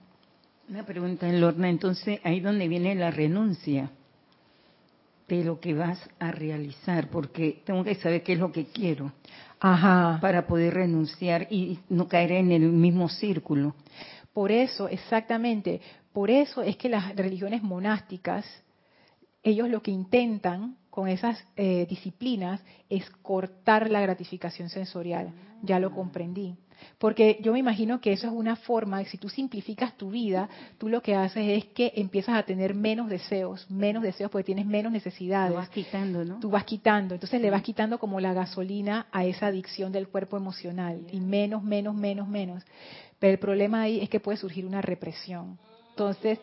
Una 0.67 0.85
pregunta, 0.85 1.31
Lorna, 1.31 1.69
entonces 1.69 2.19
ahí 2.25 2.41
donde 2.41 2.67
viene 2.67 2.93
la 2.93 3.09
renuncia 3.09 3.89
de 5.29 5.45
lo 5.45 5.61
que 5.61 5.75
vas 5.75 5.97
a 6.19 6.33
realizar, 6.33 7.09
porque 7.09 7.61
tengo 7.65 7.85
que 7.85 7.95
saber 7.95 8.21
qué 8.21 8.33
es 8.33 8.39
lo 8.39 8.51
que 8.51 8.65
quiero 8.65 9.13
Ajá. 9.61 10.19
para 10.19 10.45
poder 10.45 10.73
renunciar 10.73 11.47
y 11.49 11.79
no 11.87 12.09
caer 12.09 12.33
en 12.33 12.51
el 12.51 12.63
mismo 12.63 13.07
círculo. 13.07 13.75
Por 14.33 14.51
eso, 14.51 14.89
exactamente, 14.89 15.79
por 16.11 16.29
eso 16.29 16.61
es 16.63 16.75
que 16.75 16.89
las 16.89 17.15
religiones 17.15 17.63
monásticas, 17.63 18.45
ellos 19.41 19.69
lo 19.69 19.81
que 19.81 19.91
intentan 19.91 20.75
con 20.97 21.07
esas 21.07 21.37
eh, 21.55 21.85
disciplinas 21.87 22.59
es 22.89 23.07
cortar 23.21 23.91
la 23.91 24.01
gratificación 24.01 24.67
sensorial. 24.67 25.31
Ya 25.61 25.79
lo 25.79 25.91
comprendí. 25.91 26.55
Porque 26.97 27.37
yo 27.39 27.53
me 27.53 27.59
imagino 27.59 28.01
que 28.01 28.13
eso 28.13 28.25
es 28.25 28.33
una 28.33 28.55
forma, 28.55 29.03
si 29.03 29.19
tú 29.19 29.29
simplificas 29.29 29.95
tu 29.95 30.09
vida, 30.09 30.49
tú 30.79 30.89
lo 30.89 31.03
que 31.03 31.13
haces 31.13 31.49
es 31.49 31.65
que 31.65 31.93
empiezas 31.97 32.35
a 32.35 32.41
tener 32.41 32.73
menos 32.73 33.09
deseos, 33.09 33.69
menos 33.69 34.01
deseos 34.01 34.31
porque 34.31 34.45
tienes 34.45 34.65
menos 34.65 34.91
necesidades. 34.91 35.51
Lo 35.51 35.57
vas 35.57 35.69
quitando, 35.69 36.25
¿no? 36.25 36.39
Tú 36.39 36.49
vas 36.49 36.63
quitando, 36.63 37.13
entonces 37.13 37.39
le 37.41 37.51
vas 37.51 37.61
quitando 37.61 37.99
como 37.99 38.19
la 38.19 38.33
gasolina 38.33 39.05
a 39.11 39.23
esa 39.23 39.45
adicción 39.45 39.91
del 39.91 40.07
cuerpo 40.07 40.35
emocional 40.35 41.05
y 41.11 41.19
menos, 41.19 41.61
menos, 41.61 41.93
menos, 41.93 42.27
menos. 42.27 42.63
Pero 43.19 43.33
el 43.33 43.39
problema 43.39 43.81
ahí 43.81 43.99
es 43.99 44.09
que 44.09 44.19
puede 44.19 44.39
surgir 44.39 44.65
una 44.65 44.81
represión. 44.81 45.59
Entonces, 45.91 46.39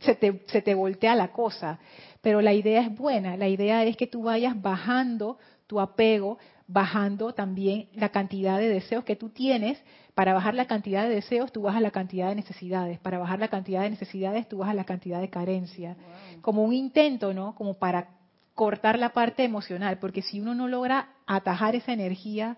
se 0.00 0.14
te, 0.14 0.42
se 0.46 0.62
te 0.62 0.74
voltea 0.74 1.14
la 1.14 1.28
cosa. 1.28 1.78
Pero 2.26 2.42
la 2.42 2.52
idea 2.52 2.80
es 2.80 2.92
buena, 2.92 3.36
la 3.36 3.46
idea 3.46 3.84
es 3.84 3.96
que 3.96 4.08
tú 4.08 4.24
vayas 4.24 4.60
bajando 4.60 5.38
tu 5.68 5.78
apego, 5.78 6.38
bajando 6.66 7.32
también 7.34 7.88
la 7.94 8.08
cantidad 8.08 8.58
de 8.58 8.68
deseos 8.68 9.04
que 9.04 9.14
tú 9.14 9.28
tienes. 9.28 9.80
Para 10.12 10.34
bajar 10.34 10.54
la 10.54 10.64
cantidad 10.64 11.04
de 11.04 11.14
deseos, 11.14 11.52
tú 11.52 11.62
bajas 11.62 11.82
la 11.82 11.92
cantidad 11.92 12.30
de 12.30 12.34
necesidades. 12.34 12.98
Para 12.98 13.18
bajar 13.18 13.38
la 13.38 13.46
cantidad 13.46 13.82
de 13.82 13.90
necesidades, 13.90 14.48
tú 14.48 14.58
bajas 14.58 14.74
la 14.74 14.82
cantidad 14.82 15.20
de 15.20 15.30
carencia. 15.30 15.96
Como 16.40 16.64
un 16.64 16.72
intento, 16.72 17.32
¿no? 17.32 17.54
Como 17.54 17.74
para 17.74 18.08
cortar 18.56 18.98
la 18.98 19.10
parte 19.10 19.44
emocional, 19.44 20.00
porque 20.00 20.20
si 20.20 20.40
uno 20.40 20.52
no 20.52 20.66
logra 20.66 21.10
atajar 21.28 21.76
esa 21.76 21.92
energía, 21.92 22.56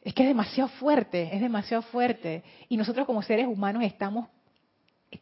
es 0.00 0.14
que 0.14 0.22
es 0.22 0.28
demasiado 0.30 0.70
fuerte, 0.70 1.28
es 1.36 1.42
demasiado 1.42 1.82
fuerte. 1.82 2.42
Y 2.70 2.78
nosotros 2.78 3.04
como 3.04 3.20
seres 3.20 3.46
humanos 3.48 3.82
estamos, 3.84 4.28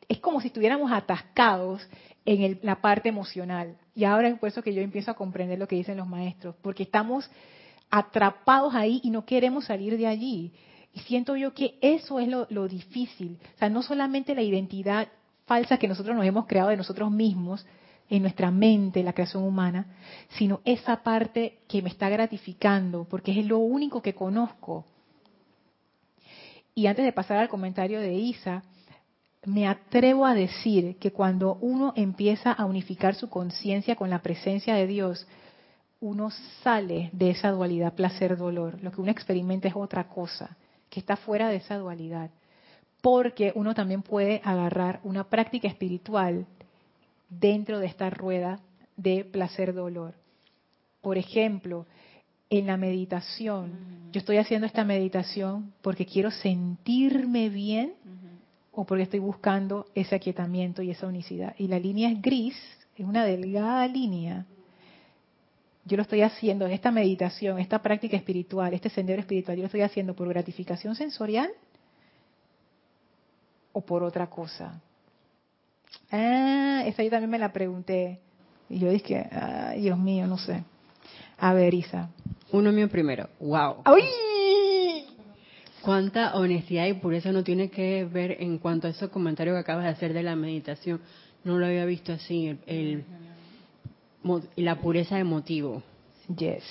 es 0.09 0.19
como 0.19 0.41
si 0.41 0.49
estuviéramos 0.49 0.93
atascados 0.93 1.87
en 2.25 2.59
la 2.63 2.81
parte 2.81 3.09
emocional. 3.09 3.77
Y 3.95 4.05
ahora 4.05 4.29
es 4.29 4.39
por 4.39 4.49
eso 4.49 4.63
que 4.63 4.75
yo 4.75 4.83
empiezo 4.83 5.11
a 5.11 5.15
comprender 5.15 5.59
lo 5.59 5.69
que 5.69 5.77
dicen 5.77 5.97
los 5.97 6.07
maestros, 6.07 6.55
porque 6.63 6.85
estamos 6.85 7.31
atrapados 7.91 8.75
ahí 8.75 9.01
y 9.03 9.11
no 9.11 9.25
queremos 9.25 9.67
salir 9.67 9.97
de 9.97 10.07
allí. 10.07 10.53
Y 10.93 11.01
siento 11.01 11.37
yo 11.37 11.55
que 11.55 11.79
eso 11.81 12.21
es 12.21 12.29
lo, 12.29 12.47
lo 12.51 12.69
difícil. 12.69 13.39
O 13.57 13.59
sea, 13.59 13.69
no 13.69 13.83
solamente 13.83 14.35
la 14.35 14.43
identidad 14.43 15.09
falsa 15.47 15.79
que 15.79 15.89
nosotros 15.89 16.17
nos 16.17 16.25
hemos 16.25 16.47
creado 16.47 16.71
de 16.71 16.77
nosotros 16.77 17.11
mismos, 17.11 17.67
en 18.11 18.23
nuestra 18.23 18.51
mente, 18.51 19.05
la 19.05 19.13
creación 19.13 19.45
humana, 19.45 19.87
sino 20.31 20.61
esa 20.65 21.03
parte 21.05 21.61
que 21.69 21.81
me 21.81 21.89
está 21.89 22.09
gratificando, 22.09 23.05
porque 23.05 23.39
es 23.39 23.47
lo 23.47 23.59
único 23.59 24.03
que 24.03 24.15
conozco. 24.15 24.85
Y 26.75 26.89
antes 26.89 27.05
de 27.05 27.13
pasar 27.13 27.39
al 27.39 27.49
comentario 27.49 28.01
de 28.01 28.13
Isa, 28.15 28.65
me 29.45 29.67
atrevo 29.67 30.27
a 30.27 30.35
decir 30.35 30.97
que 30.99 31.13
cuando 31.13 31.55
uno 31.57 31.93
empieza 31.97 32.53
a 32.53 32.67
unificar 32.67 33.15
su 33.15 33.31
conciencia 33.31 33.97
con 33.97 34.11
la 34.11 34.21
presencia 34.21 34.75
de 34.75 34.87
Dios, 34.87 35.27
uno 36.01 36.31
sale 36.63 37.11
de 37.13 37.31
esa 37.31 37.51
dualidad 37.51 37.95
placer-dolor. 37.95 38.83
Lo 38.83 38.91
que 38.91 39.01
uno 39.01 39.11
experimenta 39.11 39.69
es 39.69 39.77
otra 39.77 40.09
cosa, 40.09 40.57
que 40.89 41.01
está 41.01 41.17
fuera 41.17 41.49
de 41.49 41.57
esa 41.57 41.77
dualidad. 41.77 42.31
Porque 43.01 43.53
uno 43.55 43.75
también 43.75 44.03
puede 44.03 44.43
agarrar 44.45 45.01
una 45.05 45.25
práctica 45.25 45.69
espiritual 45.69 46.47
dentro 47.31 47.79
de 47.79 47.87
esta 47.87 48.11
rueda 48.11 48.61
de 48.97 49.25
placer-dolor. 49.25 50.15
Por 51.01 51.17
ejemplo, 51.17 51.87
en 52.51 52.67
la 52.67 52.77
meditación, 52.77 54.11
yo 54.13 54.19
estoy 54.19 54.37
haciendo 54.37 54.67
esta 54.67 54.85
meditación 54.85 55.73
porque 55.81 56.05
quiero 56.05 56.31
sentirme 56.31 57.49
bien 57.49 57.95
o 58.73 58.85
porque 58.85 59.05
estoy 59.05 59.21
buscando 59.21 59.87
ese 59.95 60.15
aquietamiento 60.15 60.83
y 60.83 60.91
esa 60.91 61.07
unicidad. 61.07 61.55
Y 61.59 61.69
la 61.69 61.79
línea 61.79 62.11
es 62.11 62.21
gris, 62.23 62.57
es 62.97 63.05
una 63.05 63.25
delgada 63.25 63.87
línea. 63.89 64.47
Yo 65.85 65.97
lo 65.97 66.03
estoy 66.03 66.23
haciendo 66.23 66.67
en 66.67 66.73
esta 66.73 66.91
meditación, 66.91 67.59
esta 67.59 67.83
práctica 67.83 68.17
espiritual, 68.17 68.73
este 68.75 68.91
sendero 68.91 69.21
espiritual, 69.21 69.57
yo 69.57 69.63
lo 69.63 69.67
estoy 69.67 69.83
haciendo 69.83 70.15
por 70.15 70.29
gratificación 70.29 70.95
sensorial 70.95 71.51
o 73.73 73.81
por 73.81 74.03
otra 74.03 74.29
cosa. 74.29 74.81
Ah, 76.11 76.83
esa 76.87 77.03
yo 77.03 77.11
también 77.11 77.31
me 77.31 77.39
la 77.39 77.53
pregunté. 77.53 78.21
Y 78.69 78.79
yo 78.79 78.91
dije, 78.91 79.29
ay, 79.33 79.83
Dios 79.83 79.99
mío, 79.99 80.27
no 80.27 80.39
sé. 80.39 80.63
A 81.39 81.55
ver, 81.55 81.75
Isa. 81.75 82.11
Uno 82.53 82.71
mío 82.71 82.89
primero. 82.89 83.29
¡Wow! 83.41 83.83
Cuánta 85.83 86.35
honestidad 86.37 86.87
y 86.87 86.95
pureza 86.95 87.33
no 87.33 87.43
tiene 87.43 87.71
que 87.71 88.05
ver 88.05 88.37
en 88.41 88.59
cuanto 88.59 88.87
a 88.87 88.91
ese 88.91 89.09
comentario 89.09 89.55
que 89.55 89.61
acabas 89.61 89.85
de 89.85 89.91
hacer 89.91 90.13
de 90.13 90.23
la 90.23 90.37
meditación. 90.37 91.01
No 91.45 91.59
lo 91.59 91.67
había 91.67 91.87
visto 91.87 92.13
así, 92.13 92.49
el, 92.49 92.59
el 92.67 93.05
la 94.57 94.77
pureza 94.77 95.17
de 95.17 95.25
motivo. 95.25 95.83
Yes. 96.37 96.65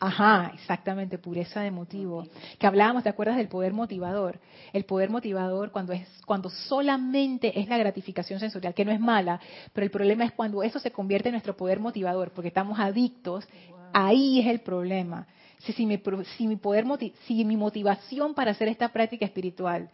Ajá, 0.00 0.52
exactamente, 0.54 1.18
pureza 1.18 1.60
de 1.60 1.70
motivo. 1.70 2.26
Que 2.58 2.66
hablábamos, 2.66 3.02
¿te 3.02 3.08
acuerdas 3.08 3.36
del 3.36 3.48
poder 3.48 3.72
motivador? 3.72 4.38
El 4.72 4.84
poder 4.84 5.10
motivador 5.10 5.72
cuando 5.72 5.92
es 5.92 6.06
cuando 6.24 6.50
solamente 6.50 7.58
es 7.58 7.68
la 7.68 7.78
gratificación 7.78 8.38
sensorial, 8.38 8.74
que 8.74 8.84
no 8.84 8.92
es 8.92 9.00
mala, 9.00 9.40
pero 9.72 9.84
el 9.84 9.90
problema 9.90 10.24
es 10.24 10.32
cuando 10.32 10.62
eso 10.62 10.78
se 10.78 10.92
convierte 10.92 11.30
en 11.30 11.32
nuestro 11.32 11.56
poder 11.56 11.80
motivador, 11.80 12.30
porque 12.30 12.48
estamos 12.48 12.78
adictos, 12.78 13.48
ahí 13.92 14.40
es 14.40 14.46
el 14.46 14.60
problema. 14.60 15.26
Si, 15.60 15.72
si, 15.72 15.86
mi, 15.86 16.00
si, 16.36 16.46
mi 16.46 16.56
poder 16.56 16.84
si 17.26 17.44
mi 17.44 17.56
motivación 17.56 18.34
para 18.34 18.52
hacer 18.52 18.68
esta 18.68 18.92
práctica 18.92 19.24
espiritual 19.24 19.90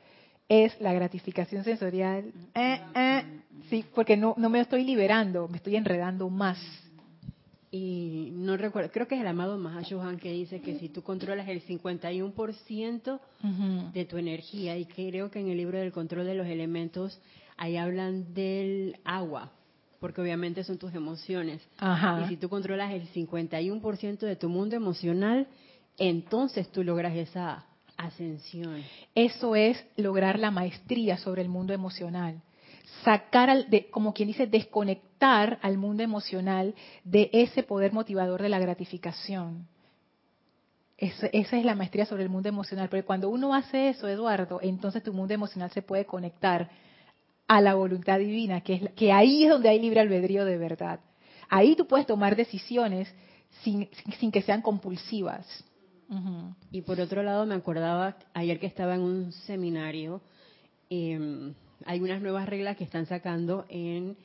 es 0.48 0.78
la 0.80 0.92
gratificación 0.92 1.64
sensorial, 1.64 2.32
eh, 2.54 2.80
eh, 2.94 3.22
sí, 3.70 3.84
porque 3.94 4.16
no, 4.16 4.34
no 4.36 4.50
me 4.50 4.60
estoy 4.60 4.84
liberando, 4.84 5.48
me 5.48 5.56
estoy 5.56 5.76
enredando 5.76 6.28
más. 6.28 6.58
Y 7.70 8.30
no 8.34 8.56
recuerdo, 8.56 8.92
creo 8.92 9.08
que 9.08 9.16
es 9.16 9.20
el 9.20 9.26
amado 9.26 9.58
Mahashohan 9.58 10.18
que 10.18 10.30
dice 10.30 10.60
que 10.60 10.78
si 10.78 10.88
tú 10.88 11.02
controlas 11.02 11.48
el 11.48 11.60
51% 11.66 13.20
de 13.92 14.04
tu 14.04 14.16
energía, 14.16 14.78
y 14.78 14.84
creo 14.84 15.28
que 15.28 15.40
en 15.40 15.48
el 15.48 15.56
libro 15.56 15.78
del 15.78 15.90
control 15.90 16.24
de 16.24 16.36
los 16.36 16.46
elementos, 16.46 17.20
ahí 17.56 17.76
hablan 17.76 18.32
del 18.32 18.96
agua, 19.04 19.50
porque 20.04 20.20
obviamente 20.20 20.62
son 20.64 20.76
tus 20.76 20.94
emociones. 20.94 21.66
Y 22.20 22.28
si 22.28 22.36
tú 22.36 22.50
controlas 22.50 22.92
el 22.92 23.08
51% 23.08 24.18
de 24.18 24.36
tu 24.36 24.50
mundo 24.50 24.76
emocional, 24.76 25.46
entonces 25.96 26.70
tú 26.70 26.84
logras 26.84 27.16
esa 27.16 27.64
ascensión. 27.96 28.82
Eso 29.14 29.56
es 29.56 29.82
lograr 29.96 30.38
la 30.38 30.50
maestría 30.50 31.16
sobre 31.16 31.40
el 31.40 31.48
mundo 31.48 31.72
emocional 31.72 32.42
sacar, 33.02 33.48
al, 33.48 33.70
de, 33.70 33.88
como 33.88 34.12
quien 34.12 34.28
dice, 34.28 34.46
desconectar 34.46 35.58
al 35.62 35.78
mundo 35.78 36.02
emocional 36.02 36.74
de 37.04 37.30
ese 37.32 37.62
poder 37.62 37.94
motivador 37.94 38.42
de 38.42 38.50
la 38.50 38.58
gratificación. 38.58 39.66
esa 40.98 41.28
es 41.32 41.64
la 41.64 41.74
maestría 41.74 42.04
sobre 42.04 42.24
el 42.24 42.28
mundo 42.28 42.50
emocional. 42.50 42.90
Porque 42.90 43.04
cuando 43.04 43.30
uno 43.30 43.54
hace 43.54 43.88
eso, 43.88 44.06
Eduardo, 44.06 44.60
entonces 44.60 45.02
tu 45.02 45.14
mundo 45.14 45.32
emocional 45.32 45.70
se 45.70 45.80
puede 45.80 46.04
conectar 46.04 46.68
a 47.46 47.60
la 47.60 47.74
voluntad 47.74 48.18
divina, 48.18 48.62
que, 48.62 48.74
es, 48.74 48.90
que 48.92 49.12
ahí 49.12 49.44
es 49.44 49.50
donde 49.50 49.68
hay 49.68 49.78
libre 49.78 50.00
albedrío 50.00 50.44
de 50.44 50.58
verdad. 50.58 51.00
Ahí 51.48 51.76
tú 51.76 51.86
puedes 51.86 52.06
tomar 52.06 52.36
decisiones 52.36 53.12
sin, 53.62 53.88
sin 54.18 54.32
que 54.32 54.42
sean 54.42 54.62
compulsivas. 54.62 55.64
Y 56.70 56.82
por 56.82 57.00
otro 57.00 57.22
lado, 57.22 57.44
me 57.44 57.54
acordaba 57.54 58.16
ayer 58.34 58.60
que 58.60 58.66
estaba 58.66 58.94
en 58.94 59.00
un 59.00 59.32
seminario 59.32 60.20
em, 60.88 61.54
hay 61.86 62.00
unas 62.00 62.22
nuevas 62.22 62.48
reglas 62.48 62.76
que 62.76 62.84
están 62.84 63.06
sacando 63.06 63.64
en 63.68 64.16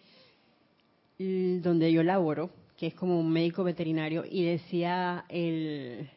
donde 1.17 1.91
yo 1.91 2.03
laboro, 2.03 2.49
que 2.78 2.88
es 2.88 2.93
como 2.93 3.20
un 3.20 3.30
médico 3.30 3.63
veterinario, 3.63 4.24
y 4.30 4.43
decía 4.43 5.26
el 5.30 6.09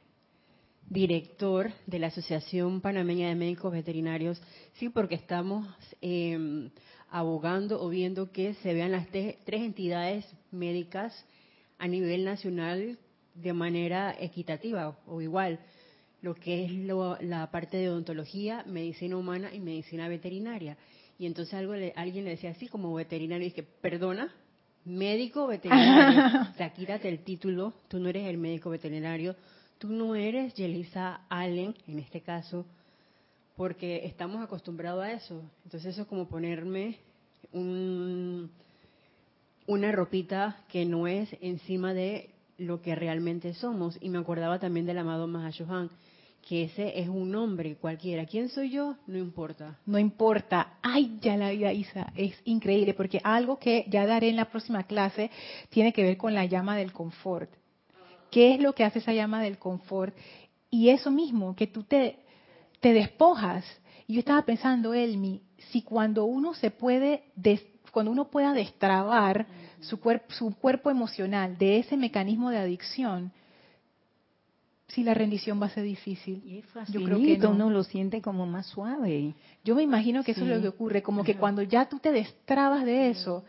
director 0.89 1.73
de 1.87 1.99
la 1.99 2.09
Asociación 2.09 2.81
Panameña 2.81 3.29
de 3.29 3.35
Médicos 3.35 3.73
Veterinarios, 3.73 4.41
sí, 4.75 4.89
porque 4.89 5.15
estamos 5.17 5.67
em, 6.01 6.71
abogando 7.13 7.81
o 7.83 7.91
viendo 7.91 8.33
que 8.33 8.55
se 8.55 8.73
vean 8.73 8.91
las 8.91 9.07
tres 9.09 9.37
entidades 9.47 10.25
médicas 10.51 11.13
a 11.79 11.87
nivel 11.87 12.25
nacional 12.25 12.99
de 13.35 13.53
manera 13.53 14.17
equitativa 14.19 14.99
o 15.07 15.21
igual, 15.21 15.61
lo 16.23 16.35
que 16.35 16.65
es 16.65 16.73
la 16.73 17.51
parte 17.51 17.77
de 17.77 17.91
odontología, 17.91 18.65
medicina 18.67 19.17
humana 19.17 19.53
y 19.53 19.61
medicina 19.61 20.09
veterinaria. 20.09 20.79
Y 21.19 21.27
entonces 21.27 21.55
algo 21.55 21.75
alguien 21.97 22.25
le 22.25 22.31
decía 22.31 22.51
así 22.51 22.67
como 22.67 22.95
veterinario, 22.95 23.47
y 23.47 23.51
que 23.51 23.63
perdona, 23.63 24.33
médico 24.85 25.47
veterinario, 25.47 26.41
o 26.51 26.55
sea, 26.55 26.73
quítate 26.73 27.09
el 27.09 27.25
título, 27.25 27.75
tú 27.89 27.99
no 27.99 28.09
eres 28.09 28.27
el 28.27 28.39
médico 28.39 28.71
veterinario, 28.71 29.37
tú 29.79 29.89
no 29.89 30.15
eres 30.15 30.55
Yelisa 30.55 31.27
Allen, 31.29 31.75
en 31.87 31.99
este 31.99 32.23
caso, 32.23 32.65
porque 33.57 34.07
estamos 34.07 34.43
acostumbrados 34.43 35.05
a 35.05 35.13
eso. 35.13 35.43
Entonces 35.65 35.93
eso 35.93 36.03
es 36.03 36.09
como 36.09 36.29
ponerme 36.29 36.99
un, 37.53 38.51
una 39.67 39.93
ropita 39.93 40.65
que 40.69 40.85
no 40.85 41.07
es 41.07 41.29
encima 41.41 41.95
de 41.95 42.31
lo 42.59 42.81
que 42.81 42.95
realmente 42.95 43.55
somos. 43.55 43.99
Y 44.01 44.09
me 44.09 44.19
acordaba 44.19 44.59
también 44.59 44.87
del 44.87 44.99
amado 44.99 45.27
Mahashohan, 45.27 45.91
que 46.47 46.65
ese 46.65 47.01
es 47.01 47.09
un 47.09 47.35
hombre 47.35 47.77
cualquiera. 47.77 48.27
¿Quién 48.27 48.49
soy 48.49 48.71
yo? 48.71 48.97
No 49.07 49.19
importa. 49.19 49.79
No 49.87 49.99
importa. 49.99 50.75
Ay, 50.83 51.19
ya 51.21 51.37
la 51.37 51.51
vida, 51.51 51.73
Isa, 51.73 52.13
es 52.17 52.35
increíble, 52.45 52.95
porque 52.95 53.21
algo 53.23 53.59
que 53.59 53.85
ya 53.89 54.07
daré 54.07 54.29
en 54.29 54.37
la 54.37 54.51
próxima 54.51 54.85
clase 54.85 55.31
tiene 55.71 55.93
que 55.93 56.03
ver 56.03 56.17
con 56.17 56.35
la 56.35 56.45
llama 56.47 56.77
del 56.77 56.93
confort. 56.93 57.51
¿Qué 58.31 58.55
es 58.55 58.61
lo 58.61 58.75
que 58.75 58.85
hace 58.85 58.99
esa 59.01 59.13
llama 59.13 59.43
del 59.43 59.59
confort? 59.59 60.17
Y 60.71 60.89
eso 60.89 61.11
mismo, 61.11 61.55
que 61.55 61.67
tú 61.67 61.83
te, 61.83 62.17
te 62.83 62.93
despojas. 62.93 63.65
Y 64.07 64.15
yo 64.15 64.19
estaba 64.19 64.43
pensando, 64.43 64.93
Elmi, 64.93 65.41
si 65.71 65.83
cuando 65.83 66.27
uno 66.27 66.53
se 66.53 66.71
puede, 66.71 67.23
cuando 67.93 68.11
uno 68.11 68.29
pueda 68.29 68.53
destrabar 68.53 69.47
su, 69.81 69.99
cuerpo, 69.99 70.27
su 70.35 70.55
cuerpo 70.57 70.91
emocional 70.91 71.57
de 71.57 71.79
ese 71.79 71.97
mecanismo 71.97 72.51
de 72.51 72.59
adicción, 72.59 73.33
si 74.89 75.05
la 75.05 75.15
rendición 75.15 75.63
va 75.63 75.67
a 75.67 75.71
ser 75.71 75.85
difícil. 75.85 76.43
Y 76.45 76.63
yo 76.93 77.03
creo 77.05 77.19
que 77.19 77.47
uno 77.47 77.71
lo 77.71 77.85
siente 77.85 78.21
como 78.21 78.45
más 78.45 78.67
suave. 78.67 79.35
Yo 79.65 79.75
me 79.75 79.83
imagino 79.83 80.23
que 80.23 80.33
eso 80.33 80.43
es 80.43 80.51
lo 80.51 80.61
que 80.61 80.69
ocurre, 80.69 81.03
como 81.03 81.25
que 81.25 81.37
cuando 81.37 81.63
ya 81.63 81.89
tú 81.89 81.99
te 81.99 82.13
destrabas 82.13 82.85
de 82.85 83.11
eso, 83.11 83.45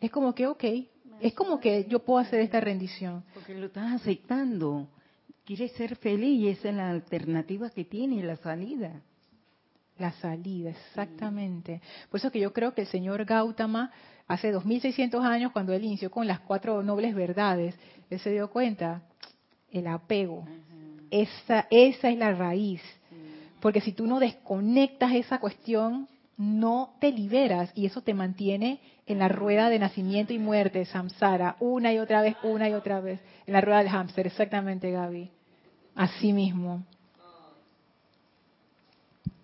es 0.00 0.10
como 0.10 0.34
que, 0.34 0.46
ok, 0.46 0.64
es 1.20 1.34
como 1.34 1.58
que 1.58 1.86
yo 1.90 1.98
puedo 1.98 2.20
hacer 2.20 2.40
esta 2.40 2.60
rendición. 2.60 3.24
Porque 3.34 3.54
lo 3.54 3.66
estás 3.66 3.92
aceptando. 4.00 4.86
Quieres 5.48 5.72
ser 5.72 5.96
feliz 5.96 6.40
y 6.40 6.48
esa 6.48 6.68
es 6.68 6.74
la 6.74 6.90
alternativa 6.90 7.70
que 7.70 7.82
tiene, 7.82 8.22
la 8.22 8.36
salida. 8.36 9.00
La 9.96 10.12
salida, 10.12 10.68
exactamente. 10.68 11.80
Por 12.10 12.20
eso 12.20 12.30
que 12.30 12.38
yo 12.38 12.52
creo 12.52 12.74
que 12.74 12.82
el 12.82 12.86
señor 12.86 13.24
Gautama, 13.24 13.90
hace 14.26 14.52
2600 14.52 15.24
años, 15.24 15.52
cuando 15.52 15.72
él 15.72 15.84
inició 15.84 16.10
con 16.10 16.26
las 16.26 16.40
cuatro 16.40 16.82
nobles 16.82 17.14
verdades, 17.14 17.74
él 18.10 18.20
se 18.20 18.30
dio 18.30 18.50
cuenta, 18.50 19.00
el 19.70 19.86
apego. 19.86 20.46
Esa, 21.10 21.66
esa 21.70 22.10
es 22.10 22.18
la 22.18 22.34
raíz. 22.34 22.82
Porque 23.60 23.80
si 23.80 23.92
tú 23.92 24.06
no 24.06 24.20
desconectas 24.20 25.14
esa 25.14 25.38
cuestión, 25.38 26.08
no 26.36 26.94
te 27.00 27.10
liberas 27.10 27.72
y 27.74 27.86
eso 27.86 28.02
te 28.02 28.12
mantiene 28.12 28.80
en 29.06 29.18
la 29.18 29.28
rueda 29.28 29.70
de 29.70 29.78
nacimiento 29.78 30.34
y 30.34 30.38
muerte, 30.38 30.84
samsara, 30.84 31.56
una 31.58 31.90
y 31.90 32.00
otra 32.00 32.20
vez, 32.20 32.36
una 32.42 32.68
y 32.68 32.74
otra 32.74 33.00
vez, 33.00 33.18
en 33.46 33.54
la 33.54 33.62
rueda 33.62 33.78
del 33.78 33.88
hámster, 33.88 34.26
exactamente 34.26 34.90
Gaby. 34.90 35.37
Así 35.98 36.32
mismo. 36.32 36.84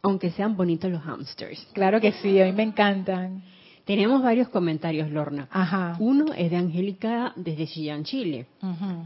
Aunque 0.02 0.30
sean 0.30 0.56
bonitos 0.56 0.90
los 0.90 1.02
hamsters. 1.02 1.66
Claro 1.72 2.00
que 2.00 2.12
sí, 2.12 2.40
a 2.40 2.44
mí 2.44 2.52
me 2.52 2.62
encantan. 2.62 3.42
Tenemos 3.84 4.22
varios 4.22 4.48
comentarios, 4.48 5.10
Lorna. 5.10 5.48
Ajá. 5.50 5.96
Uno 5.98 6.32
es 6.32 6.50
de 6.50 6.56
Angélica 6.56 7.32
desde 7.34 7.66
Chillán, 7.66 8.04
Chile. 8.04 8.46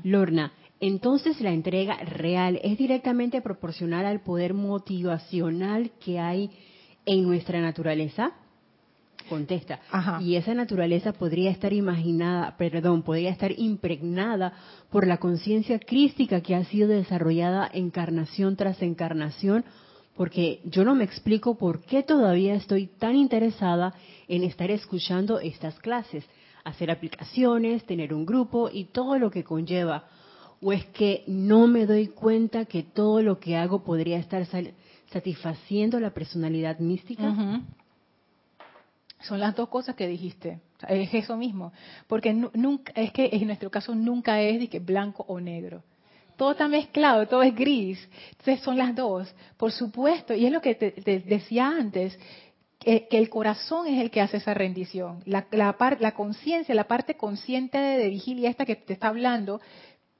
Lorna, 0.04 0.52
entonces 0.78 1.40
la 1.40 1.52
entrega 1.52 1.96
real 1.96 2.60
es 2.62 2.76
directamente 2.76 3.40
proporcional 3.40 4.04
al 4.04 4.20
poder 4.20 4.52
motivacional 4.52 5.90
que 6.04 6.20
hay 6.20 6.50
en 7.06 7.22
nuestra 7.26 7.60
naturaleza? 7.62 8.32
Contesta. 9.28 9.80
Y 10.20 10.36
esa 10.36 10.54
naturaleza 10.54 11.12
podría 11.12 11.50
estar 11.50 11.72
imaginada, 11.72 12.56
perdón, 12.56 13.02
podría 13.02 13.30
estar 13.30 13.52
impregnada 13.56 14.52
por 14.90 15.06
la 15.06 15.18
conciencia 15.18 15.78
crística 15.78 16.40
que 16.40 16.54
ha 16.54 16.64
sido 16.64 16.88
desarrollada 16.88 17.68
encarnación 17.72 18.56
tras 18.56 18.80
encarnación, 18.82 19.64
porque 20.16 20.60
yo 20.64 20.84
no 20.84 20.94
me 20.94 21.04
explico 21.04 21.56
por 21.56 21.82
qué 21.82 22.02
todavía 22.02 22.54
estoy 22.54 22.86
tan 22.86 23.16
interesada 23.16 23.94
en 24.26 24.42
estar 24.42 24.70
escuchando 24.70 25.38
estas 25.38 25.78
clases, 25.78 26.24
hacer 26.64 26.90
aplicaciones, 26.90 27.84
tener 27.84 28.12
un 28.12 28.26
grupo 28.26 28.68
y 28.72 28.84
todo 28.86 29.18
lo 29.18 29.30
que 29.30 29.44
conlleva. 29.44 30.04
¿O 30.60 30.72
es 30.72 30.84
que 30.86 31.22
no 31.28 31.68
me 31.68 31.86
doy 31.86 32.08
cuenta 32.08 32.64
que 32.64 32.82
todo 32.82 33.22
lo 33.22 33.38
que 33.38 33.56
hago 33.56 33.84
podría 33.84 34.18
estar 34.18 34.44
satisfaciendo 35.12 36.00
la 36.00 36.10
personalidad 36.10 36.80
mística? 36.80 37.62
Son 39.20 39.40
las 39.40 39.54
dos 39.54 39.68
cosas 39.68 39.96
que 39.96 40.06
dijiste. 40.06 40.60
Es 40.88 41.12
eso 41.12 41.36
mismo. 41.36 41.72
Porque 42.06 42.32
nunca, 42.32 42.92
es 42.94 43.12
que 43.12 43.28
en 43.32 43.46
nuestro 43.46 43.70
caso 43.70 43.94
nunca 43.94 44.40
es 44.40 44.70
de 44.70 44.78
blanco 44.78 45.24
o 45.28 45.40
negro. 45.40 45.82
Todo 46.36 46.52
está 46.52 46.68
mezclado, 46.68 47.26
todo 47.26 47.42
es 47.42 47.54
gris. 47.54 47.98
Entonces 48.30 48.60
son 48.60 48.78
las 48.78 48.94
dos. 48.94 49.34
Por 49.56 49.72
supuesto, 49.72 50.34
y 50.34 50.46
es 50.46 50.52
lo 50.52 50.60
que 50.60 50.76
te, 50.76 51.20
decía 51.20 51.66
antes, 51.66 52.16
que, 52.78 53.08
el 53.10 53.28
corazón 53.28 53.88
es 53.88 54.00
el 54.00 54.10
que 54.12 54.20
hace 54.20 54.36
esa 54.36 54.54
rendición. 54.54 55.20
La, 55.26 55.48
la, 55.50 55.76
la 55.98 56.14
conciencia, 56.14 56.74
la 56.76 56.86
parte 56.86 57.16
consciente 57.16 57.76
de, 57.76 57.98
de 57.98 58.08
vigilia 58.08 58.50
esta 58.50 58.64
que 58.64 58.76
te 58.76 58.92
está 58.92 59.08
hablando, 59.08 59.60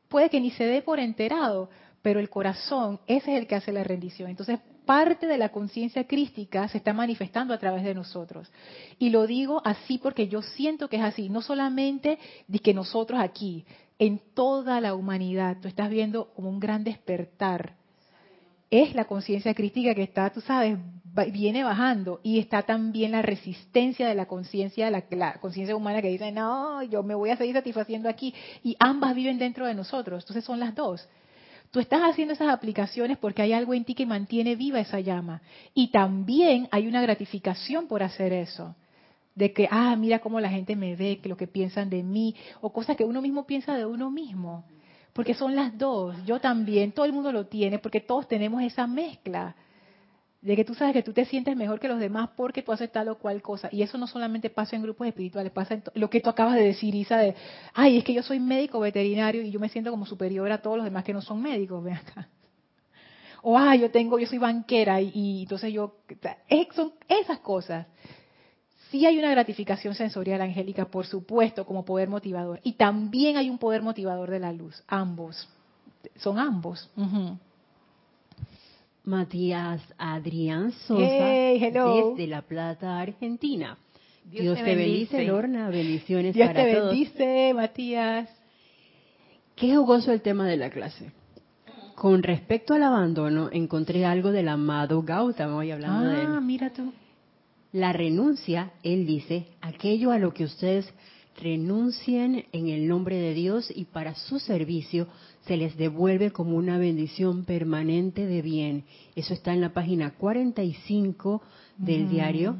puede 0.08 0.28
que 0.28 0.40
ni 0.40 0.50
se 0.50 0.64
dé 0.64 0.82
por 0.82 0.98
enterado, 0.98 1.70
pero 2.02 2.18
el 2.18 2.30
corazón, 2.30 2.98
ese 3.06 3.32
es 3.32 3.38
el 3.38 3.46
que 3.46 3.54
hace 3.54 3.72
la 3.72 3.84
rendición. 3.84 4.28
Entonces, 4.28 4.58
parte 4.88 5.26
de 5.26 5.36
la 5.36 5.50
conciencia 5.50 6.06
crística 6.06 6.66
se 6.68 6.78
está 6.78 6.94
manifestando 6.94 7.52
a 7.52 7.58
través 7.58 7.84
de 7.84 7.92
nosotros. 7.92 8.50
Y 8.98 9.10
lo 9.10 9.26
digo 9.26 9.60
así 9.62 9.98
porque 9.98 10.28
yo 10.28 10.40
siento 10.40 10.88
que 10.88 10.96
es 10.96 11.02
así, 11.02 11.28
no 11.28 11.42
solamente 11.42 12.18
de 12.46 12.58
que 12.60 12.72
nosotros 12.72 13.20
aquí, 13.20 13.66
en 13.98 14.18
toda 14.32 14.80
la 14.80 14.94
humanidad, 14.94 15.58
tú 15.60 15.68
estás 15.68 15.90
viendo 15.90 16.32
como 16.32 16.48
un 16.48 16.58
gran 16.58 16.84
despertar. 16.84 17.74
Es 18.70 18.94
la 18.94 19.04
conciencia 19.04 19.52
crística 19.52 19.94
que 19.94 20.04
está, 20.04 20.30
tú 20.30 20.40
sabes, 20.40 20.78
viene 21.32 21.64
bajando 21.64 22.20
y 22.22 22.38
está 22.38 22.62
también 22.62 23.12
la 23.12 23.20
resistencia 23.20 24.08
de 24.08 24.14
la 24.14 24.24
conciencia, 24.24 24.90
la, 24.90 25.04
la 25.10 25.34
conciencia 25.34 25.76
humana 25.76 26.00
que 26.00 26.08
dice, 26.08 26.32
no, 26.32 26.82
yo 26.82 27.02
me 27.02 27.14
voy 27.14 27.28
a 27.28 27.36
seguir 27.36 27.54
satisfaciendo 27.54 28.08
aquí. 28.08 28.34
Y 28.64 28.74
ambas 28.78 29.14
viven 29.14 29.38
dentro 29.38 29.66
de 29.66 29.74
nosotros, 29.74 30.24
entonces 30.24 30.46
son 30.46 30.58
las 30.58 30.74
dos. 30.74 31.06
Tú 31.70 31.80
estás 31.80 32.00
haciendo 32.02 32.34
esas 32.34 32.48
aplicaciones 32.48 33.18
porque 33.18 33.42
hay 33.42 33.52
algo 33.52 33.74
en 33.74 33.84
ti 33.84 33.94
que 33.94 34.06
mantiene 34.06 34.56
viva 34.56 34.80
esa 34.80 35.00
llama. 35.00 35.42
Y 35.74 35.90
también 35.90 36.68
hay 36.70 36.86
una 36.86 37.02
gratificación 37.02 37.86
por 37.86 38.02
hacer 38.02 38.32
eso. 38.32 38.74
De 39.34 39.52
que, 39.52 39.68
ah, 39.70 39.94
mira 39.96 40.18
cómo 40.18 40.40
la 40.40 40.48
gente 40.48 40.74
me 40.76 40.96
ve, 40.96 41.20
que 41.22 41.28
lo 41.28 41.36
que 41.36 41.46
piensan 41.46 41.90
de 41.90 42.02
mí, 42.02 42.34
o 42.60 42.72
cosas 42.72 42.96
que 42.96 43.04
uno 43.04 43.20
mismo 43.22 43.46
piensa 43.46 43.74
de 43.76 43.84
uno 43.84 44.10
mismo. 44.10 44.64
Porque 45.12 45.34
son 45.34 45.54
las 45.54 45.76
dos. 45.76 46.16
Yo 46.24 46.40
también, 46.40 46.92
todo 46.92 47.04
el 47.04 47.12
mundo 47.12 47.32
lo 47.32 47.46
tiene, 47.46 47.78
porque 47.78 48.00
todos 48.00 48.26
tenemos 48.26 48.62
esa 48.62 48.86
mezcla 48.86 49.54
de 50.40 50.54
que 50.54 50.64
tú 50.64 50.74
sabes 50.74 50.94
que 50.94 51.02
tú 51.02 51.12
te 51.12 51.24
sientes 51.24 51.56
mejor 51.56 51.80
que 51.80 51.88
los 51.88 51.98
demás 51.98 52.30
porque 52.36 52.62
tú 52.62 52.70
haces 52.70 52.92
tal 52.92 53.08
o 53.08 53.18
cual 53.18 53.42
cosa. 53.42 53.68
Y 53.72 53.82
eso 53.82 53.98
no 53.98 54.06
solamente 54.06 54.50
pasa 54.50 54.76
en 54.76 54.82
grupos 54.82 55.08
espirituales, 55.08 55.50
pasa 55.52 55.74
en 55.74 55.82
lo 55.94 56.08
que 56.08 56.20
tú 56.20 56.30
acabas 56.30 56.54
de 56.54 56.62
decir, 56.62 56.94
Isa, 56.94 57.18
de, 57.18 57.34
ay, 57.74 57.98
es 57.98 58.04
que 58.04 58.14
yo 58.14 58.22
soy 58.22 58.38
médico 58.38 58.78
veterinario 58.78 59.42
y 59.42 59.50
yo 59.50 59.58
me 59.58 59.68
siento 59.68 59.90
como 59.90 60.06
superior 60.06 60.50
a 60.52 60.62
todos 60.62 60.76
los 60.76 60.84
demás 60.84 61.04
que 61.04 61.12
no 61.12 61.22
son 61.22 61.42
médicos, 61.42 61.82
ven 61.82 61.94
acá. 61.94 62.28
O, 63.42 63.56
ay, 63.56 63.80
yo 63.80 63.90
tengo, 63.90 64.18
yo 64.18 64.26
soy 64.26 64.38
banquera 64.38 65.00
y, 65.00 65.42
entonces 65.42 65.72
yo, 65.72 65.98
son 66.74 66.92
esas 67.08 67.38
cosas. 67.40 67.86
Sí 68.90 69.06
hay 69.06 69.18
una 69.18 69.30
gratificación 69.30 69.94
sensorial 69.94 70.40
angélica, 70.40 70.86
por 70.86 71.06
supuesto, 71.06 71.66
como 71.66 71.84
poder 71.84 72.08
motivador. 72.08 72.60
Y 72.62 72.72
también 72.72 73.36
hay 73.36 73.50
un 73.50 73.58
poder 73.58 73.82
motivador 73.82 74.30
de 74.30 74.40
la 74.40 74.52
luz, 74.52 74.82
ambos. 74.88 75.48
Son 76.16 76.38
ambos. 76.38 76.90
Matías 79.08 79.80
Adrián 79.96 80.70
Sosa 80.86 81.02
desde 81.02 82.26
La 82.26 82.42
Plata, 82.42 83.00
Argentina. 83.00 83.78
Dios, 84.24 84.58
te 84.58 84.76
bendice, 84.76 85.24
Lorna, 85.24 85.70
bendiciones 85.70 86.34
Dios 86.34 86.52
te 86.52 86.64
bendice, 86.64 87.54
Matías. 87.54 88.28
Qué 89.56 89.74
jugoso 89.74 90.12
el 90.12 90.20
tema 90.20 90.46
de 90.46 90.58
la 90.58 90.68
clase. 90.68 91.10
Con 91.94 92.22
respecto 92.22 92.74
al 92.74 92.82
abandono, 92.82 93.48
encontré 93.50 94.04
algo 94.04 94.30
del 94.30 94.48
amado 94.48 95.02
Gautama, 95.02 95.54
voy 95.54 95.70
hablando 95.70 96.10
de 96.10 96.20
él. 96.20 96.26
Ah, 96.28 96.40
mira 96.42 96.70
tú. 96.70 96.92
La 97.72 97.94
renuncia, 97.94 98.72
él 98.82 99.06
dice, 99.06 99.46
aquello 99.62 100.10
a 100.10 100.18
lo 100.18 100.34
que 100.34 100.44
ustedes 100.44 100.92
renuncien 101.40 102.46
en 102.52 102.68
el 102.68 102.88
nombre 102.88 103.16
de 103.16 103.34
Dios 103.34 103.72
y 103.74 103.84
para 103.84 104.14
su 104.14 104.38
servicio 104.38 105.06
se 105.46 105.56
les 105.56 105.76
devuelve 105.76 106.30
como 106.30 106.56
una 106.56 106.78
bendición 106.78 107.44
permanente 107.44 108.26
de 108.26 108.42
bien. 108.42 108.84
Eso 109.16 109.34
está 109.34 109.52
en 109.52 109.60
la 109.60 109.72
página 109.72 110.10
45 110.10 111.42
del 111.78 112.08
diario. 112.08 112.56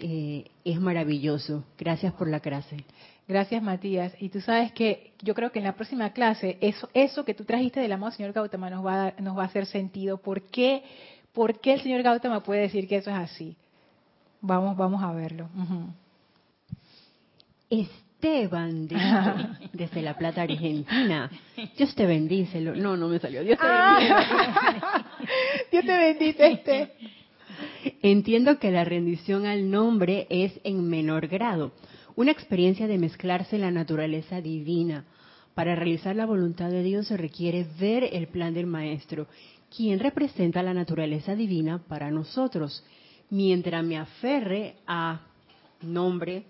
Eh, 0.00 0.44
es 0.64 0.80
maravilloso. 0.80 1.64
Gracias 1.78 2.12
por 2.14 2.28
la 2.28 2.40
clase. 2.40 2.84
Gracias, 3.26 3.62
Matías. 3.62 4.12
Y 4.20 4.28
tú 4.28 4.40
sabes 4.40 4.72
que 4.72 5.12
yo 5.22 5.34
creo 5.34 5.52
que 5.52 5.58
en 5.58 5.64
la 5.64 5.76
próxima 5.76 6.10
clase, 6.12 6.58
eso, 6.60 6.88
eso 6.94 7.24
que 7.24 7.34
tú 7.34 7.44
trajiste 7.44 7.80
del 7.80 7.92
amado 7.92 8.12
señor 8.12 8.32
Gautama 8.32 8.70
nos 8.70 8.84
va, 8.84 9.08
a, 9.08 9.20
nos 9.20 9.36
va 9.36 9.42
a 9.42 9.46
hacer 9.46 9.66
sentido. 9.66 10.18
¿Por 10.18 10.42
qué, 10.42 10.82
¿Por 11.32 11.60
qué 11.60 11.74
el 11.74 11.80
señor 11.80 12.02
Gautama 12.02 12.42
puede 12.42 12.62
decir 12.62 12.88
que 12.88 12.96
eso 12.96 13.10
es 13.10 13.16
así? 13.16 13.56
Vamos, 14.40 14.76
vamos 14.76 15.02
a 15.02 15.12
verlo. 15.12 15.48
Esteban 18.20 18.86
desde 19.72 20.02
La 20.02 20.16
Plata, 20.16 20.42
Argentina. 20.42 21.30
Dios 21.76 21.94
te 21.94 22.04
bendice. 22.04 22.60
No, 22.60 22.94
no 22.96 23.08
me 23.08 23.18
salió. 23.18 23.42
Dios 23.42 23.58
te 23.58 23.64
Ah. 23.66 23.98
bendice. 23.98 25.66
Dios 25.72 25.84
te 25.86 25.98
bendice, 25.98 26.46
este. 26.52 26.92
Entiendo 28.02 28.58
que 28.58 28.70
la 28.70 28.84
rendición 28.84 29.46
al 29.46 29.70
nombre 29.70 30.26
es 30.28 30.52
en 30.64 30.86
menor 30.88 31.28
grado, 31.28 31.72
una 32.14 32.30
experiencia 32.30 32.86
de 32.86 32.98
mezclarse 32.98 33.56
en 33.56 33.62
la 33.62 33.70
naturaleza 33.70 34.40
divina. 34.42 35.04
Para 35.54 35.74
realizar 35.74 36.14
la 36.14 36.26
voluntad 36.26 36.68
de 36.70 36.82
Dios 36.82 37.06
se 37.06 37.16
requiere 37.16 37.66
ver 37.78 38.04
el 38.12 38.28
plan 38.28 38.52
del 38.52 38.66
Maestro, 38.66 39.28
quien 39.74 39.98
representa 39.98 40.62
la 40.62 40.74
naturaleza 40.74 41.34
divina 41.34 41.78
para 41.88 42.10
nosotros. 42.10 42.84
Mientras 43.30 43.82
me 43.84 43.96
aferre 43.98 44.74
a 44.86 45.20
nombre, 45.82 46.44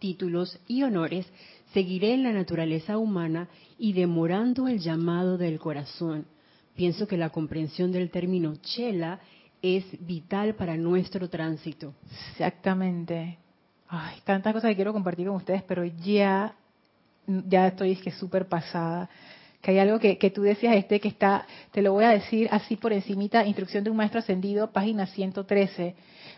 títulos 0.00 0.58
y 0.66 0.82
honores, 0.82 1.26
seguiré 1.72 2.14
en 2.14 2.24
la 2.24 2.32
naturaleza 2.32 2.98
humana 2.98 3.48
y 3.78 3.92
demorando 3.92 4.66
el 4.66 4.80
llamado 4.80 5.38
del 5.38 5.60
corazón. 5.60 6.26
Pienso 6.74 7.06
que 7.06 7.16
la 7.16 7.30
comprensión 7.30 7.92
del 7.92 8.10
término 8.10 8.56
chela 8.56 9.20
es 9.62 9.84
vital 10.04 10.54
para 10.54 10.76
nuestro 10.76 11.28
tránsito. 11.28 11.94
Exactamente. 12.32 13.38
Ay, 13.88 14.18
tantas 14.24 14.52
cosas 14.52 14.70
que 14.70 14.76
quiero 14.76 14.92
compartir 14.92 15.26
con 15.26 15.36
ustedes, 15.36 15.62
pero 15.64 15.84
ya, 15.84 16.54
ya 17.26 17.66
estoy 17.68 17.92
es 17.92 18.00
que 18.00 18.10
súper 18.10 18.48
pasada. 18.48 19.08
Que 19.60 19.72
hay 19.72 19.78
algo 19.78 19.98
que, 19.98 20.16
tú 20.34 20.42
decías, 20.42 20.74
este, 20.76 21.00
que 21.00 21.08
está, 21.08 21.46
te 21.70 21.82
lo 21.82 21.92
voy 21.92 22.04
a 22.04 22.10
decir 22.10 22.48
así 22.50 22.76
por 22.76 22.92
encimita, 22.92 23.44
instrucción 23.44 23.84
de 23.84 23.90
un 23.90 23.96
maestro 23.96 24.20
ascendido, 24.20 24.72
página 24.72 25.06
113. 25.06 25.94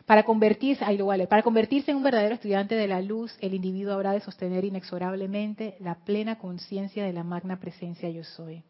Para 0.07 0.25
convertirse, 0.25 0.85
ahí 0.85 0.99
lo 0.99 1.07
vale, 1.07 1.29
para 1.29 1.43
convertirse 1.43 1.93
en 1.93 1.99
un 1.99 2.03
verdadero 2.03 2.35
estudiante 2.35 2.75
de 2.75 2.89
la 2.89 3.01
luz, 3.01 3.37
el 3.41 3.55
individuo 3.55 3.95
habrá 3.95 4.12
de 4.12 4.20
sostener 4.20 4.64
inexorablemente 4.64 5.77
la 5.79 5.95
plena 6.05 6.39
conciencia 6.39 7.05
de 7.05 7.12
la 7.12 7.23
magna 7.23 7.61
presencia 7.61 8.11
yo 8.11 8.25
soy 8.25 8.64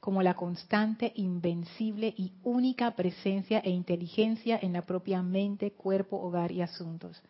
como 0.00 0.22
la 0.22 0.34
constante, 0.34 1.12
invencible 1.14 2.14
y 2.16 2.32
única 2.42 2.92
presencia 2.92 3.60
e 3.60 3.70
inteligencia 3.70 4.58
en 4.60 4.72
la 4.72 4.82
propia 4.82 5.22
mente, 5.22 5.72
cuerpo, 5.72 6.16
hogar 6.16 6.50
y 6.52 6.62
asuntos. 6.62 7.22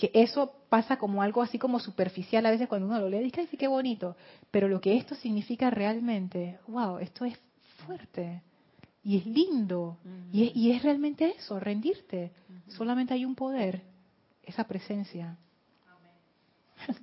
Que 0.00 0.10
eso 0.14 0.54
pasa 0.70 0.96
como 0.96 1.20
algo 1.20 1.42
así 1.42 1.58
como 1.58 1.78
superficial 1.78 2.46
a 2.46 2.50
veces 2.50 2.68
cuando 2.68 2.86
uno 2.86 2.98
lo 2.98 3.10
lee, 3.10 3.18
dice, 3.18 3.42
ay, 3.42 3.48
sí, 3.50 3.58
qué 3.58 3.68
bonito. 3.68 4.16
Pero 4.50 4.66
lo 4.66 4.80
que 4.80 4.96
esto 4.96 5.14
significa 5.14 5.68
realmente, 5.68 6.58
wow, 6.68 6.96
esto 6.96 7.26
es 7.26 7.38
fuerte 7.84 8.40
y 9.04 9.18
es 9.18 9.26
lindo. 9.26 9.98
y, 10.32 10.44
es, 10.44 10.56
y 10.56 10.72
es 10.72 10.82
realmente 10.82 11.34
eso, 11.36 11.60
rendirte. 11.60 12.32
Solamente 12.68 13.12
hay 13.12 13.26
un 13.26 13.34
poder, 13.34 13.82
esa 14.42 14.64
presencia. 14.64 15.36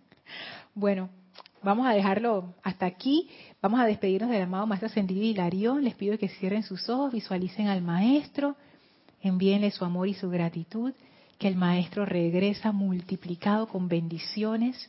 bueno, 0.74 1.12
vamos 1.62 1.86
a 1.86 1.92
dejarlo 1.92 2.56
hasta 2.64 2.88
aquí. 2.88 3.30
Vamos 3.62 3.80
a 3.80 3.86
despedirnos 3.86 4.32
del 4.32 4.42
amado 4.42 4.66
Maestro 4.66 4.88
Ascendido 4.88 5.22
Hilarión. 5.22 5.84
Les 5.84 5.94
pido 5.94 6.18
que 6.18 6.30
cierren 6.30 6.64
sus 6.64 6.90
ojos, 6.90 7.14
visualicen 7.14 7.68
al 7.68 7.84
Maestro, 7.84 8.56
envíenle 9.22 9.70
su 9.70 9.86
amor 9.86 10.08
y 10.08 10.16
su 10.16 10.32
gratitud, 10.32 10.96
que 11.38 11.48
el 11.48 11.56
Maestro 11.56 12.06
regresa 12.06 12.72
multiplicado 12.72 13.68
con 13.68 13.88
bendiciones. 13.88 14.88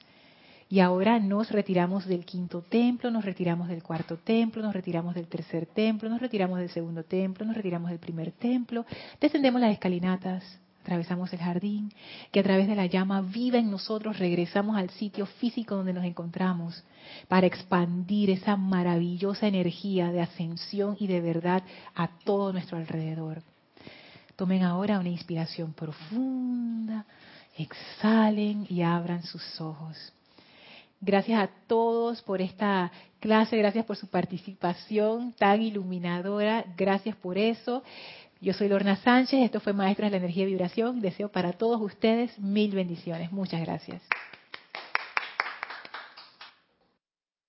Y 0.71 0.81
ahora 0.81 1.19
nos 1.19 1.51
retiramos 1.51 2.07
del 2.07 2.27
quinto 2.27 2.61
templo, 2.61 3.11
nos 3.11 3.25
retiramos 3.25 3.69
del 3.69 3.83
cuarto 3.83 4.19
templo, 4.19 4.63
nos 4.63 4.75
retiramos 4.75 5.15
del 5.15 5.27
tercer 5.27 5.65
templo, 5.65 6.11
nos 6.11 6.21
retiramos 6.21 6.59
del 6.59 6.69
segundo 6.69 7.05
templo, 7.05 7.47
nos 7.47 7.57
retiramos 7.57 7.89
del 7.89 7.99
primer 7.99 8.33
templo, 8.33 8.85
descendemos 9.19 9.63
las 9.63 9.73
escalinatas, 9.73 10.45
atravesamos 10.83 11.33
el 11.33 11.39
jardín, 11.39 11.93
que 12.33 12.41
a 12.41 12.43
través 12.43 12.69
de 12.69 12.75
la 12.75 12.87
llama 12.87 13.23
viva 13.23 13.59
en 13.59 13.71
nosotros 13.71 14.19
regresamos 14.19 14.77
al 14.77 14.91
sitio 14.91 15.25
físico 15.25 15.75
donde 15.75 15.93
nos 15.93 16.05
encontramos 16.05 16.83
para 17.29 17.47
expandir 17.47 18.31
esa 18.31 18.57
maravillosa 18.57 19.47
energía 19.47 20.13
de 20.13 20.21
ascensión 20.21 20.97
y 21.01 21.07
de 21.07 21.21
verdad 21.21 21.63
a 21.95 22.09
todo 22.25 22.53
nuestro 22.53 22.77
alrededor. 22.77 23.43
Tomen 24.39 24.63
ahora 24.63 25.01
una 25.01 25.09
inspiración 25.09 25.73
profunda, 25.73 27.05
exhalen 27.57 28.69
y 28.71 28.83
abran 28.83 29.25
sus 29.25 29.61
ojos. 29.61 30.13
Gracias 31.01 31.41
a 31.43 31.51
todos 31.67 32.23
por 32.23 32.41
esta 32.41 32.93
clase, 33.19 33.57
gracias 33.57 33.85
por 33.85 33.97
su 33.97 34.07
participación 34.07 35.33
tan 35.33 35.61
iluminadora, 35.61 36.65
gracias 36.77 37.17
por 37.17 37.37
eso. 37.37 37.83
Yo 38.41 38.53
soy 38.53 38.69
Lorna 38.69 38.95
Sánchez, 38.95 39.41
esto 39.41 39.59
fue 39.59 39.73
Maestros 39.73 40.07
de 40.07 40.13
la 40.13 40.25
Energía 40.25 40.45
y 40.45 40.53
Vibración. 40.53 41.01
Deseo 41.01 41.33
para 41.33 41.53
todos 41.55 41.81
ustedes 41.81 42.39
mil 42.39 42.71
bendiciones. 42.77 43.33
Muchas 43.33 43.61
gracias. 43.61 44.03